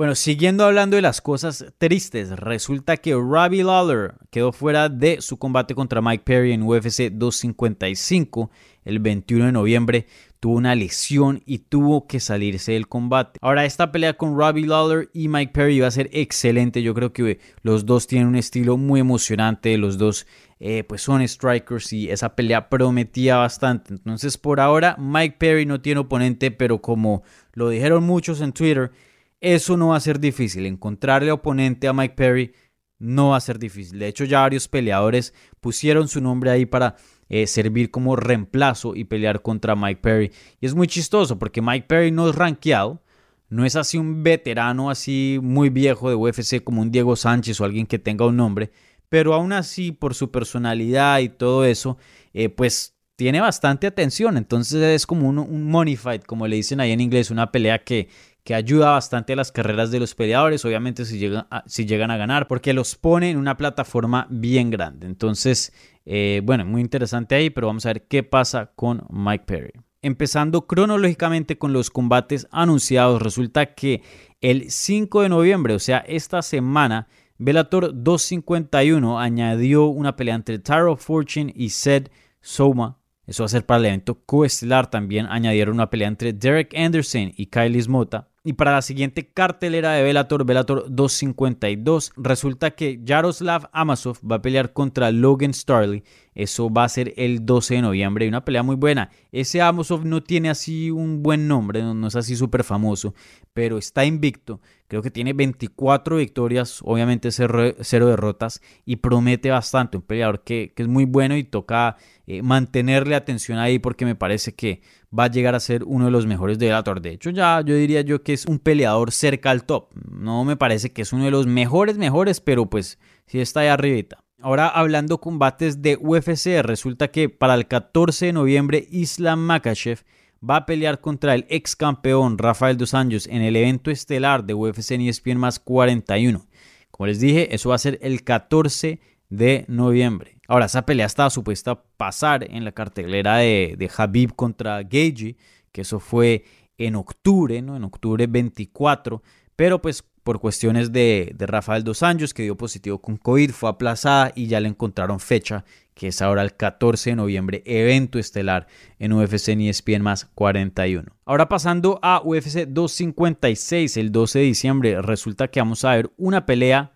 Bueno, 0.00 0.14
siguiendo 0.14 0.64
hablando 0.64 0.96
de 0.96 1.02
las 1.02 1.20
cosas 1.20 1.62
tristes, 1.76 2.30
resulta 2.30 2.96
que 2.96 3.12
Robbie 3.12 3.62
Lawler 3.62 4.14
quedó 4.30 4.50
fuera 4.50 4.88
de 4.88 5.20
su 5.20 5.38
combate 5.38 5.74
contra 5.74 6.00
Mike 6.00 6.22
Perry 6.24 6.52
en 6.54 6.62
UFC 6.62 7.10
255 7.12 8.50
el 8.86 8.98
21 8.98 9.44
de 9.44 9.52
noviembre. 9.52 10.06
Tuvo 10.40 10.54
una 10.54 10.74
lesión 10.74 11.42
y 11.44 11.58
tuvo 11.58 12.06
que 12.06 12.18
salirse 12.18 12.72
del 12.72 12.88
combate. 12.88 13.38
Ahora, 13.42 13.66
esta 13.66 13.92
pelea 13.92 14.14
con 14.14 14.38
Robbie 14.38 14.66
Lawler 14.66 15.10
y 15.12 15.28
Mike 15.28 15.52
Perry 15.52 15.80
va 15.80 15.88
a 15.88 15.90
ser 15.90 16.08
excelente. 16.14 16.80
Yo 16.80 16.94
creo 16.94 17.12
que 17.12 17.38
los 17.60 17.84
dos 17.84 18.06
tienen 18.06 18.28
un 18.28 18.36
estilo 18.36 18.78
muy 18.78 19.00
emocionante. 19.00 19.76
Los 19.76 19.98
dos 19.98 20.26
eh, 20.60 20.82
pues 20.82 21.02
son 21.02 21.28
strikers 21.28 21.92
y 21.92 22.10
esa 22.10 22.34
pelea 22.34 22.70
prometía 22.70 23.36
bastante. 23.36 23.92
Entonces, 23.92 24.38
por 24.38 24.60
ahora, 24.60 24.96
Mike 24.98 25.36
Perry 25.38 25.66
no 25.66 25.82
tiene 25.82 26.00
oponente, 26.00 26.50
pero 26.50 26.80
como 26.80 27.22
lo 27.52 27.68
dijeron 27.68 28.04
muchos 28.04 28.40
en 28.40 28.52
Twitter, 28.52 28.92
eso 29.40 29.76
no 29.76 29.88
va 29.88 29.96
a 29.96 30.00
ser 30.00 30.20
difícil. 30.20 30.66
Encontrarle 30.66 31.32
oponente 31.32 31.88
a 31.88 31.92
Mike 31.92 32.14
Perry 32.14 32.52
no 32.98 33.30
va 33.30 33.36
a 33.36 33.40
ser 33.40 33.58
difícil. 33.58 33.98
De 33.98 34.08
hecho, 34.08 34.24
ya 34.24 34.40
varios 34.40 34.68
peleadores 34.68 35.34
pusieron 35.60 36.06
su 36.08 36.20
nombre 36.20 36.50
ahí 36.50 36.66
para 36.66 36.96
eh, 37.28 37.46
servir 37.46 37.90
como 37.90 38.16
reemplazo 38.16 38.94
y 38.94 39.04
pelear 39.04 39.42
contra 39.42 39.74
Mike 39.74 40.00
Perry. 40.02 40.32
Y 40.60 40.66
es 40.66 40.74
muy 40.74 40.86
chistoso 40.86 41.38
porque 41.38 41.62
Mike 41.62 41.86
Perry 41.88 42.12
no 42.12 42.28
es 42.28 42.36
rankeado. 42.36 43.02
No 43.48 43.64
es 43.64 43.74
así 43.74 43.98
un 43.98 44.22
veterano 44.22 44.90
así 44.90 45.40
muy 45.42 45.70
viejo 45.70 46.08
de 46.08 46.14
UFC 46.14 46.62
como 46.62 46.82
un 46.82 46.92
Diego 46.92 47.16
Sánchez 47.16 47.60
o 47.60 47.64
alguien 47.64 47.86
que 47.86 47.98
tenga 47.98 48.26
un 48.26 48.36
nombre. 48.36 48.70
Pero 49.08 49.34
aún 49.34 49.52
así, 49.52 49.90
por 49.90 50.14
su 50.14 50.30
personalidad 50.30 51.18
y 51.18 51.30
todo 51.30 51.64
eso, 51.64 51.98
eh, 52.32 52.48
pues 52.48 52.96
tiene 53.16 53.40
bastante 53.40 53.88
atención. 53.88 54.36
Entonces 54.36 54.82
es 54.82 55.06
como 55.06 55.28
un, 55.28 55.38
un 55.38 55.64
money 55.64 55.96
fight, 55.96 56.24
como 56.24 56.46
le 56.46 56.56
dicen 56.56 56.80
ahí 56.80 56.92
en 56.92 57.00
inglés, 57.00 57.30
una 57.30 57.50
pelea 57.50 57.82
que, 57.82 58.08
que 58.44 58.54
ayuda 58.54 58.90
bastante 58.90 59.32
a 59.32 59.36
las 59.36 59.52
carreras 59.52 59.90
de 59.90 60.00
los 60.00 60.14
peleadores, 60.14 60.64
obviamente 60.64 61.04
si 61.04 61.18
llegan 61.18 61.46
a, 61.50 61.62
si 61.66 61.86
llegan 61.86 62.10
a 62.10 62.16
ganar, 62.16 62.48
porque 62.48 62.72
los 62.72 62.94
pone 62.94 63.30
en 63.30 63.36
una 63.36 63.56
plataforma 63.56 64.26
bien 64.30 64.70
grande. 64.70 65.06
Entonces, 65.06 65.72
eh, 66.06 66.40
bueno, 66.44 66.64
muy 66.64 66.80
interesante 66.80 67.34
ahí, 67.34 67.50
pero 67.50 67.66
vamos 67.66 67.86
a 67.86 67.90
ver 67.90 68.06
qué 68.06 68.22
pasa 68.22 68.72
con 68.74 69.04
Mike 69.10 69.44
Perry. 69.46 69.72
Empezando 70.02 70.66
cronológicamente 70.66 71.58
con 71.58 71.72
los 71.72 71.90
combates 71.90 72.46
anunciados, 72.50 73.20
resulta 73.20 73.74
que 73.74 74.02
el 74.40 74.70
5 74.70 75.22
de 75.22 75.28
noviembre, 75.28 75.74
o 75.74 75.78
sea, 75.78 75.98
esta 75.98 76.40
semana, 76.40 77.08
Bellator 77.36 77.92
251 77.94 79.18
añadió 79.18 79.86
una 79.86 80.16
pelea 80.16 80.34
entre 80.34 80.58
Taro 80.58 80.96
Fortune 80.96 81.52
y 81.54 81.70
Seth 81.70 82.10
Soma 82.40 82.99
eso 83.30 83.44
va 83.44 83.46
a 83.46 83.50
ser 83.50 83.64
para 83.64 83.78
el 83.78 83.86
evento 83.86 84.18
coestelar. 84.26 84.90
También 84.90 85.26
añadieron 85.26 85.76
una 85.76 85.88
pelea 85.88 86.08
entre 86.08 86.32
Derek 86.32 86.74
Anderson 86.76 87.32
y 87.36 87.46
Kylie 87.46 87.80
Smota. 87.80 88.28
Y 88.42 88.54
para 88.54 88.72
la 88.72 88.80
siguiente 88.80 89.28
cartelera 89.28 89.92
de 89.92 90.02
Bellator, 90.02 90.46
Bellator 90.46 90.86
252, 90.88 92.12
resulta 92.16 92.70
que 92.70 92.98
Jaroslav 93.06 93.68
Amazov 93.70 94.16
va 94.26 94.36
a 94.36 94.42
pelear 94.42 94.72
contra 94.72 95.10
Logan 95.10 95.52
Starley. 95.52 96.02
Eso 96.34 96.70
va 96.70 96.84
a 96.84 96.88
ser 96.88 97.12
el 97.18 97.44
12 97.44 97.74
de 97.74 97.82
noviembre 97.82 98.26
una 98.26 98.42
pelea 98.42 98.62
muy 98.62 98.76
buena. 98.76 99.10
Ese 99.30 99.60
Amazov 99.60 100.06
no 100.06 100.22
tiene 100.22 100.48
así 100.48 100.90
un 100.90 101.22
buen 101.22 101.48
nombre, 101.48 101.82
no, 101.82 102.06
es 102.06 102.16
así 102.16 102.34
súper 102.34 102.64
famoso, 102.64 103.14
pero 103.52 103.76
está 103.76 104.06
invicto. 104.06 104.62
Creo 104.88 105.02
que 105.02 105.10
tiene 105.10 105.34
24 105.34 106.16
victorias, 106.16 106.80
obviamente 106.82 107.30
cero, 107.32 108.06
derrotas 108.06 108.62
y 108.86 108.96
promete 108.96 109.50
bastante. 109.50 109.98
Un 109.98 110.02
peleador 110.02 110.44
que, 110.44 110.72
es 110.74 110.88
muy 110.88 111.04
bueno 111.04 111.36
y 111.36 111.44
toca 111.44 111.96
eh, 112.26 112.40
mantenerle 112.40 113.16
atención 113.16 113.58
ahí 113.58 113.78
porque 113.78 114.06
me 114.06 114.14
parece 114.14 114.54
que 114.54 114.80
va 115.16 115.24
a 115.24 115.30
llegar 115.30 115.54
a 115.54 115.60
ser 115.60 115.84
uno 115.84 116.06
de 116.06 116.10
los 116.10 116.26
mejores 116.26 116.58
de 116.58 116.66
Bellator. 116.66 117.00
De 117.00 117.10
hecho, 117.10 117.30
ya 117.30 117.60
yo 117.62 117.74
diría 117.74 118.00
yo 118.02 118.22
que 118.22 118.32
es 118.32 118.46
un 118.46 118.58
peleador 118.58 119.12
cerca 119.12 119.50
al 119.50 119.64
top. 119.64 119.88
No 120.10 120.44
me 120.44 120.56
parece 120.56 120.92
que 120.92 121.02
es 121.02 121.12
uno 121.12 121.24
de 121.24 121.30
los 121.30 121.46
mejores, 121.46 121.98
mejores, 121.98 122.40
pero 122.40 122.66
pues 122.66 122.98
sí 123.26 123.40
está 123.40 123.60
ahí 123.60 123.68
arribita. 123.68 124.22
Ahora 124.40 124.68
hablando 124.68 125.20
combates 125.20 125.82
de 125.82 125.96
UFC, 126.00 126.62
resulta 126.62 127.08
que 127.08 127.28
para 127.28 127.54
el 127.54 127.66
14 127.66 128.26
de 128.26 128.32
noviembre 128.32 128.86
Islam 128.90 129.40
Makachev 129.40 130.00
va 130.48 130.56
a 130.56 130.66
pelear 130.66 131.00
contra 131.00 131.34
el 131.34 131.44
ex 131.50 131.76
campeón 131.76 132.38
Rafael 132.38 132.78
Dos 132.78 132.94
Anjos 132.94 133.26
en 133.26 133.42
el 133.42 133.56
evento 133.56 133.90
estelar 133.90 134.44
de 134.44 134.54
UFC 134.54 134.92
en 134.92 135.02
ESPN 135.02 135.36
más 135.36 135.58
41. 135.58 136.46
Como 136.90 137.06
les 137.06 137.20
dije, 137.20 137.54
eso 137.54 137.68
va 137.68 137.74
a 137.74 137.78
ser 137.78 137.98
el 138.00 138.24
14 138.24 139.00
de 139.28 139.64
noviembre. 139.68 140.39
Ahora, 140.50 140.66
esa 140.66 140.84
pelea 140.84 141.06
estaba 141.06 141.30
supuesta 141.30 141.70
a 141.70 141.82
pasar 141.96 142.42
en 142.42 142.64
la 142.64 142.72
cartelera 142.72 143.36
de, 143.36 143.76
de 143.78 143.88
Habib 143.96 144.34
contra 144.34 144.82
Gagey, 144.82 145.36
que 145.70 145.82
eso 145.82 146.00
fue 146.00 146.44
en 146.76 146.96
octubre, 146.96 147.62
¿no? 147.62 147.76
En 147.76 147.84
octubre 147.84 148.26
24, 148.26 149.22
pero 149.54 149.80
pues 149.80 150.02
por 150.24 150.40
cuestiones 150.40 150.90
de, 150.90 151.32
de, 151.36 151.46
Rafael 151.46 151.84
Dos 151.84 152.02
Anjos, 152.02 152.34
que 152.34 152.42
dio 152.42 152.56
positivo 152.56 153.00
con 153.00 153.16
COVID, 153.16 153.52
fue 153.52 153.70
aplazada 153.70 154.32
y 154.34 154.48
ya 154.48 154.58
le 154.58 154.66
encontraron 154.66 155.20
fecha, 155.20 155.64
que 155.94 156.08
es 156.08 156.20
ahora 156.20 156.42
el 156.42 156.56
14 156.56 157.10
de 157.10 157.16
noviembre, 157.16 157.62
evento 157.64 158.18
estelar 158.18 158.66
en 158.98 159.12
UFC 159.12 159.54
ni 159.54 159.68
ESPN 159.68 160.02
más 160.02 160.24
41. 160.34 161.12
Ahora 161.26 161.48
pasando 161.48 162.00
a 162.02 162.22
UFC 162.24 162.66
256, 162.66 163.96
el 163.98 164.10
12 164.10 164.40
de 164.40 164.44
diciembre, 164.46 165.00
resulta 165.00 165.46
que 165.46 165.60
vamos 165.60 165.84
a 165.84 165.94
ver 165.94 166.10
una 166.16 166.44
pelea 166.44 166.90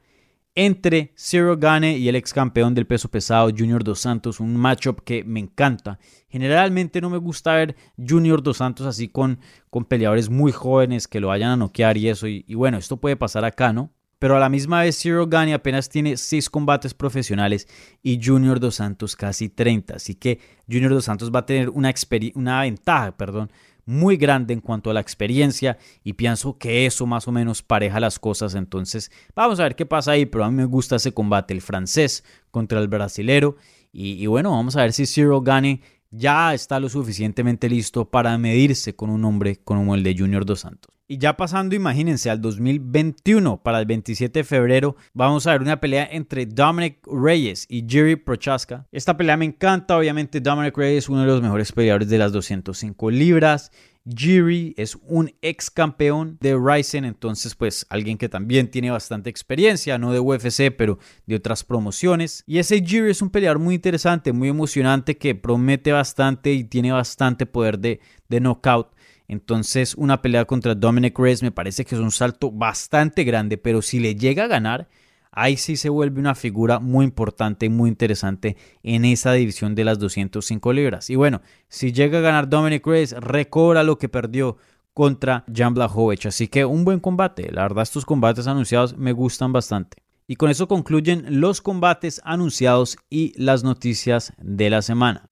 entre 0.54 1.12
Cyril 1.16 1.56
Gane 1.56 1.98
y 1.98 2.08
el 2.08 2.14
ex 2.14 2.32
campeón 2.32 2.74
del 2.74 2.86
peso 2.86 3.10
pesado 3.10 3.50
Junior 3.50 3.82
Dos 3.82 4.00
Santos, 4.00 4.38
un 4.38 4.56
matchup 4.56 5.02
que 5.02 5.24
me 5.24 5.40
encanta. 5.40 5.98
Generalmente 6.28 7.00
no 7.00 7.10
me 7.10 7.18
gusta 7.18 7.54
ver 7.54 7.76
Junior 7.96 8.42
Dos 8.42 8.58
Santos 8.58 8.86
así 8.86 9.08
con, 9.08 9.40
con 9.70 9.84
peleadores 9.84 10.30
muy 10.30 10.52
jóvenes 10.52 11.08
que 11.08 11.20
lo 11.20 11.28
vayan 11.28 11.50
a 11.50 11.56
noquear 11.56 11.96
y 11.96 12.08
eso. 12.08 12.28
Y, 12.28 12.42
bueno, 12.54 12.78
esto 12.78 12.98
puede 12.98 13.16
pasar 13.16 13.44
acá, 13.44 13.72
¿no? 13.72 13.90
Pero 14.20 14.36
a 14.36 14.40
la 14.40 14.48
misma 14.48 14.80
vez 14.80 14.98
Cyril 14.98 15.26
Gane 15.28 15.54
apenas 15.54 15.88
tiene 15.88 16.16
6 16.16 16.48
combates 16.48 16.94
profesionales 16.94 17.66
y 18.02 18.20
Junior 18.24 18.60
Dos 18.60 18.76
Santos 18.76 19.16
casi 19.16 19.48
30. 19.48 19.96
Así 19.96 20.14
que 20.14 20.38
Junior 20.70 20.94
Dos 20.94 21.04
Santos 21.04 21.32
va 21.34 21.40
a 21.40 21.46
tener 21.46 21.68
una, 21.68 21.92
una 22.34 22.60
ventaja, 22.62 23.16
perdón, 23.16 23.50
muy 23.86 24.16
grande 24.16 24.54
en 24.54 24.60
cuanto 24.60 24.90
a 24.90 24.94
la 24.94 25.00
experiencia 25.00 25.78
y 26.02 26.14
pienso 26.14 26.58
que 26.58 26.86
eso 26.86 27.06
más 27.06 27.28
o 27.28 27.32
menos 27.32 27.62
pareja 27.62 28.00
las 28.00 28.18
cosas. 28.18 28.54
Entonces, 28.54 29.10
vamos 29.34 29.60
a 29.60 29.64
ver 29.64 29.76
qué 29.76 29.86
pasa 29.86 30.12
ahí, 30.12 30.26
pero 30.26 30.44
a 30.44 30.50
mí 30.50 30.56
me 30.56 30.64
gusta 30.64 30.96
ese 30.96 31.12
combate, 31.12 31.54
el 31.54 31.60
francés 31.60 32.24
contra 32.50 32.80
el 32.80 32.88
brasilero. 32.88 33.56
Y, 33.92 34.26
bueno, 34.26 34.50
vamos 34.50 34.76
a 34.76 34.82
ver 34.82 34.92
si 34.92 35.06
Cyril 35.06 35.40
Gane 35.42 35.80
ya 36.10 36.54
está 36.54 36.80
lo 36.80 36.88
suficientemente 36.88 37.68
listo 37.68 38.10
para 38.10 38.36
medirse 38.38 38.96
con 38.96 39.10
un 39.10 39.24
hombre 39.24 39.56
como 39.56 39.94
el 39.94 40.02
de 40.02 40.16
Junior 40.16 40.44
Dos 40.44 40.60
Santos. 40.60 40.93
Y 41.06 41.18
ya 41.18 41.36
pasando, 41.36 41.74
imagínense, 41.74 42.30
al 42.30 42.40
2021, 42.40 43.62
para 43.62 43.78
el 43.78 43.84
27 43.84 44.38
de 44.38 44.44
febrero, 44.44 44.96
vamos 45.12 45.46
a 45.46 45.52
ver 45.52 45.60
una 45.60 45.78
pelea 45.78 46.08
entre 46.10 46.46
Dominic 46.46 47.06
Reyes 47.06 47.66
y 47.68 47.84
Jerry 47.86 48.16
Prochaska. 48.16 48.86
Esta 48.90 49.14
pelea 49.14 49.36
me 49.36 49.44
encanta, 49.44 49.98
obviamente 49.98 50.40
Dominic 50.40 50.74
Reyes 50.78 51.04
es 51.04 51.08
uno 51.10 51.20
de 51.20 51.26
los 51.26 51.42
mejores 51.42 51.72
peleadores 51.72 52.08
de 52.08 52.16
las 52.16 52.32
205 52.32 53.10
libras. 53.10 53.70
Jerry 54.06 54.72
es 54.78 54.96
un 55.06 55.30
ex 55.42 55.70
campeón 55.70 56.38
de 56.40 56.56
Ryzen, 56.56 57.04
entonces 57.04 57.54
pues 57.54 57.84
alguien 57.90 58.16
que 58.16 58.30
también 58.30 58.70
tiene 58.70 58.90
bastante 58.90 59.28
experiencia, 59.28 59.98
no 59.98 60.10
de 60.10 60.20
UFC, 60.20 60.74
pero 60.74 60.98
de 61.26 61.36
otras 61.36 61.64
promociones. 61.64 62.44
Y 62.46 62.58
ese 62.58 62.82
Jerry 62.82 63.10
es 63.10 63.20
un 63.20 63.28
peleador 63.28 63.58
muy 63.58 63.74
interesante, 63.74 64.32
muy 64.32 64.48
emocionante, 64.48 65.18
que 65.18 65.34
promete 65.34 65.92
bastante 65.92 66.54
y 66.54 66.64
tiene 66.64 66.92
bastante 66.92 67.44
poder 67.44 67.78
de, 67.78 68.00
de 68.30 68.40
knockout. 68.40 68.88
Entonces, 69.28 69.94
una 69.94 70.20
pelea 70.20 70.44
contra 70.44 70.74
Dominic 70.74 71.18
Reyes 71.18 71.42
me 71.42 71.50
parece 71.50 71.84
que 71.84 71.94
es 71.94 72.00
un 72.00 72.10
salto 72.10 72.50
bastante 72.50 73.24
grande, 73.24 73.56
pero 73.56 73.82
si 73.82 73.98
le 74.00 74.14
llega 74.14 74.44
a 74.44 74.48
ganar, 74.48 74.88
ahí 75.32 75.56
sí 75.56 75.76
se 75.76 75.88
vuelve 75.88 76.20
una 76.20 76.34
figura 76.34 76.78
muy 76.78 77.04
importante 77.04 77.66
y 77.66 77.68
muy 77.68 77.88
interesante 77.88 78.56
en 78.82 79.04
esa 79.04 79.32
división 79.32 79.74
de 79.74 79.84
las 79.84 79.98
205 79.98 80.72
libras. 80.72 81.10
Y 81.10 81.16
bueno, 81.16 81.42
si 81.68 81.92
llega 81.92 82.18
a 82.18 82.22
ganar 82.22 82.48
Dominic 82.48 82.86
Reyes, 82.86 83.12
recobra 83.12 83.82
lo 83.82 83.98
que 83.98 84.08
perdió 84.08 84.56
contra 84.92 85.44
Jan 85.52 85.74
Blachowicz. 85.74 86.26
Así 86.26 86.48
que 86.48 86.64
un 86.64 86.84
buen 86.84 87.00
combate. 87.00 87.50
La 87.50 87.62
verdad, 87.62 87.82
estos 87.82 88.04
combates 88.04 88.46
anunciados 88.46 88.96
me 88.96 89.12
gustan 89.12 89.52
bastante. 89.52 89.98
Y 90.26 90.36
con 90.36 90.50
eso 90.50 90.68
concluyen 90.68 91.40
los 91.40 91.60
combates 91.60 92.20
anunciados 92.24 92.96
y 93.10 93.32
las 93.36 93.62
noticias 93.62 94.32
de 94.38 94.70
la 94.70 94.80
semana. 94.80 95.28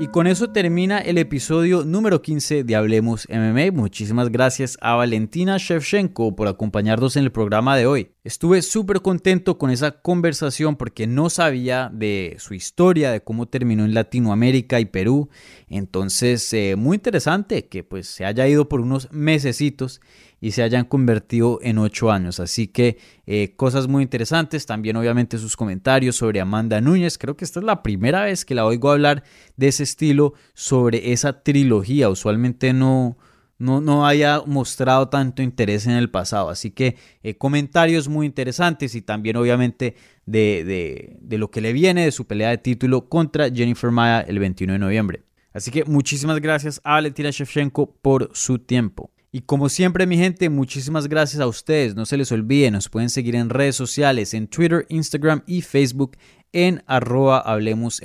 Y 0.00 0.06
con 0.06 0.28
eso 0.28 0.50
termina 0.50 1.00
el 1.00 1.18
episodio 1.18 1.84
número 1.84 2.22
15 2.22 2.62
de 2.62 2.76
Hablemos 2.76 3.26
MMA. 3.28 3.72
Muchísimas 3.72 4.30
gracias 4.30 4.78
a 4.80 4.94
Valentina 4.94 5.56
Shevchenko 5.58 6.36
por 6.36 6.46
acompañarnos 6.46 7.16
en 7.16 7.24
el 7.24 7.32
programa 7.32 7.76
de 7.76 7.86
hoy. 7.86 8.12
Estuve 8.22 8.62
súper 8.62 9.02
contento 9.02 9.58
con 9.58 9.70
esa 9.70 10.00
conversación 10.00 10.76
porque 10.76 11.08
no 11.08 11.30
sabía 11.30 11.90
de 11.92 12.36
su 12.38 12.54
historia, 12.54 13.10
de 13.10 13.22
cómo 13.22 13.46
terminó 13.46 13.84
en 13.84 13.92
Latinoamérica 13.92 14.78
y 14.78 14.84
Perú. 14.84 15.30
Entonces, 15.66 16.52
eh, 16.52 16.76
muy 16.76 16.94
interesante 16.94 17.66
que 17.66 17.82
pues 17.82 18.06
se 18.06 18.24
haya 18.24 18.46
ido 18.46 18.68
por 18.68 18.80
unos 18.80 19.08
mesecitos 19.10 20.00
y 20.40 20.52
se 20.52 20.62
hayan 20.62 20.84
convertido 20.84 21.58
en 21.62 21.78
ocho 21.78 22.10
años. 22.10 22.40
Así 22.40 22.68
que 22.68 22.98
eh, 23.26 23.54
cosas 23.56 23.88
muy 23.88 24.02
interesantes. 24.02 24.66
También 24.66 24.96
obviamente 24.96 25.38
sus 25.38 25.56
comentarios 25.56 26.16
sobre 26.16 26.40
Amanda 26.40 26.80
Núñez. 26.80 27.18
Creo 27.18 27.36
que 27.36 27.44
esta 27.44 27.60
es 27.60 27.66
la 27.66 27.82
primera 27.82 28.24
vez 28.24 28.44
que 28.44 28.54
la 28.54 28.64
oigo 28.64 28.90
hablar 28.90 29.24
de 29.56 29.68
ese 29.68 29.82
estilo 29.82 30.34
sobre 30.54 31.12
esa 31.12 31.42
trilogía. 31.42 32.08
Usualmente 32.08 32.72
no... 32.72 33.16
No, 33.60 33.80
no, 33.80 34.06
haya 34.06 34.40
mostrado 34.46 35.08
tanto 35.08 35.42
interés 35.42 35.88
en 35.88 35.94
el 35.94 36.10
pasado. 36.10 36.48
Así 36.48 36.70
que 36.70 36.96
eh, 37.24 37.36
comentarios 37.36 38.06
muy 38.06 38.24
interesantes 38.24 38.94
y 38.94 39.02
también 39.02 39.34
obviamente 39.34 39.96
de, 40.26 40.62
de, 40.62 41.16
de, 41.20 41.38
lo 41.38 41.50
que 41.50 41.60
le 41.60 41.72
viene 41.72 42.04
de 42.04 42.12
su 42.12 42.24
pelea 42.24 42.50
de 42.50 42.58
título 42.58 43.08
contra 43.08 43.50
Jennifer 43.50 43.90
Maya 43.90 44.20
el 44.20 44.38
21 44.38 44.74
de 44.74 44.78
noviembre. 44.78 45.22
Así 45.52 45.72
que 45.72 45.84
muchísimas 45.84 46.40
gracias 46.40 46.80
a 46.84 46.92
Valentina 46.92 47.30
Shevchenko 47.30 47.96
por 48.00 48.30
su 48.32 48.60
tiempo. 48.60 49.10
Y 49.30 49.42
como 49.42 49.68
siempre, 49.68 50.06
mi 50.06 50.16
gente, 50.16 50.48
muchísimas 50.48 51.06
gracias 51.06 51.40
a 51.40 51.46
ustedes. 51.46 51.94
No 51.94 52.06
se 52.06 52.16
les 52.16 52.32
olvide, 52.32 52.70
nos 52.70 52.88
pueden 52.88 53.10
seguir 53.10 53.36
en 53.36 53.50
redes 53.50 53.76
sociales, 53.76 54.32
en 54.32 54.48
Twitter, 54.48 54.86
Instagram 54.88 55.42
y 55.46 55.60
Facebook 55.60 56.16
en 56.52 56.82
arroba 56.86 57.38
Hablemos. 57.40 58.00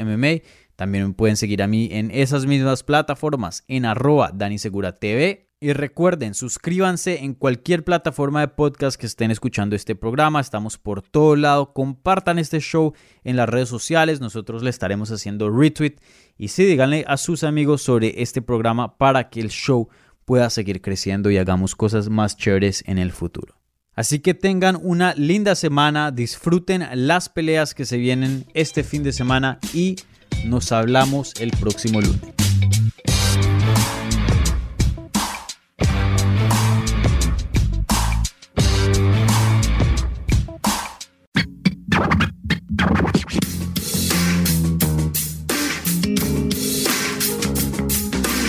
También 0.76 1.08
me 1.08 1.14
pueden 1.14 1.38
seguir 1.38 1.64
a 1.64 1.68
mí 1.68 1.88
en 1.92 2.12
esas 2.12 2.46
mismas 2.46 2.84
plataformas, 2.84 3.64
en 3.68 3.86
arroba 3.86 4.32
Danisegura 4.34 4.96
TV. 4.96 5.50
Y 5.62 5.72
recuerden, 5.72 6.34
suscríbanse 6.34 7.24
en 7.24 7.36
cualquier 7.36 7.86
plataforma 7.86 8.42
de 8.42 8.50
podcast 8.50 9.00
que 9.00 9.06
estén 9.06 9.32
escuchando 9.32 9.78
este 9.78 9.96
programa. 9.96 10.42
Estamos 10.42 10.78
por 10.78 11.02
todo 11.02 11.38
lado. 11.38 11.72
Compartan 11.72 12.38
este 12.38 12.60
show 12.60 12.92
en 13.24 13.38
las 13.38 13.48
redes 13.48 13.70
sociales. 13.70 14.20
Nosotros 14.20 14.62
le 14.62 14.70
estaremos 14.70 15.10
haciendo 15.10 15.50
retweet. 15.50 15.96
Y 16.38 16.50
sí, 16.50 16.66
díganle 16.66 17.06
a 17.08 17.16
sus 17.16 17.46
amigos 17.46 17.82
sobre 17.82 18.22
este 18.22 18.42
programa 18.42 18.98
para 18.98 19.30
que 19.30 19.40
el 19.40 19.52
show 19.52 19.88
pueda 20.26 20.50
seguir 20.50 20.82
creciendo 20.82 21.30
y 21.32 21.38
hagamos 21.38 21.76
cosas 21.76 22.10
más 22.10 22.38
chéveres 22.38 22.84
en 22.88 22.98
el 22.98 23.12
futuro. 23.12 23.56
Así 23.96 24.20
que 24.20 24.34
tengan 24.34 24.78
una 24.82 25.14
linda 25.14 25.56
semana, 25.56 26.12
disfruten 26.12 26.88
las 26.94 27.30
peleas 27.30 27.76
que 27.76 27.86
se 27.86 27.98
vienen 27.98 28.46
este 28.54 28.84
fin 28.84 29.04
de 29.04 29.14
semana 29.14 29.60
y 29.74 29.98
nos 30.46 30.72
hablamos 30.72 31.34
el 31.40 31.52
próximo 31.52 32.02
lunes. 32.02 32.53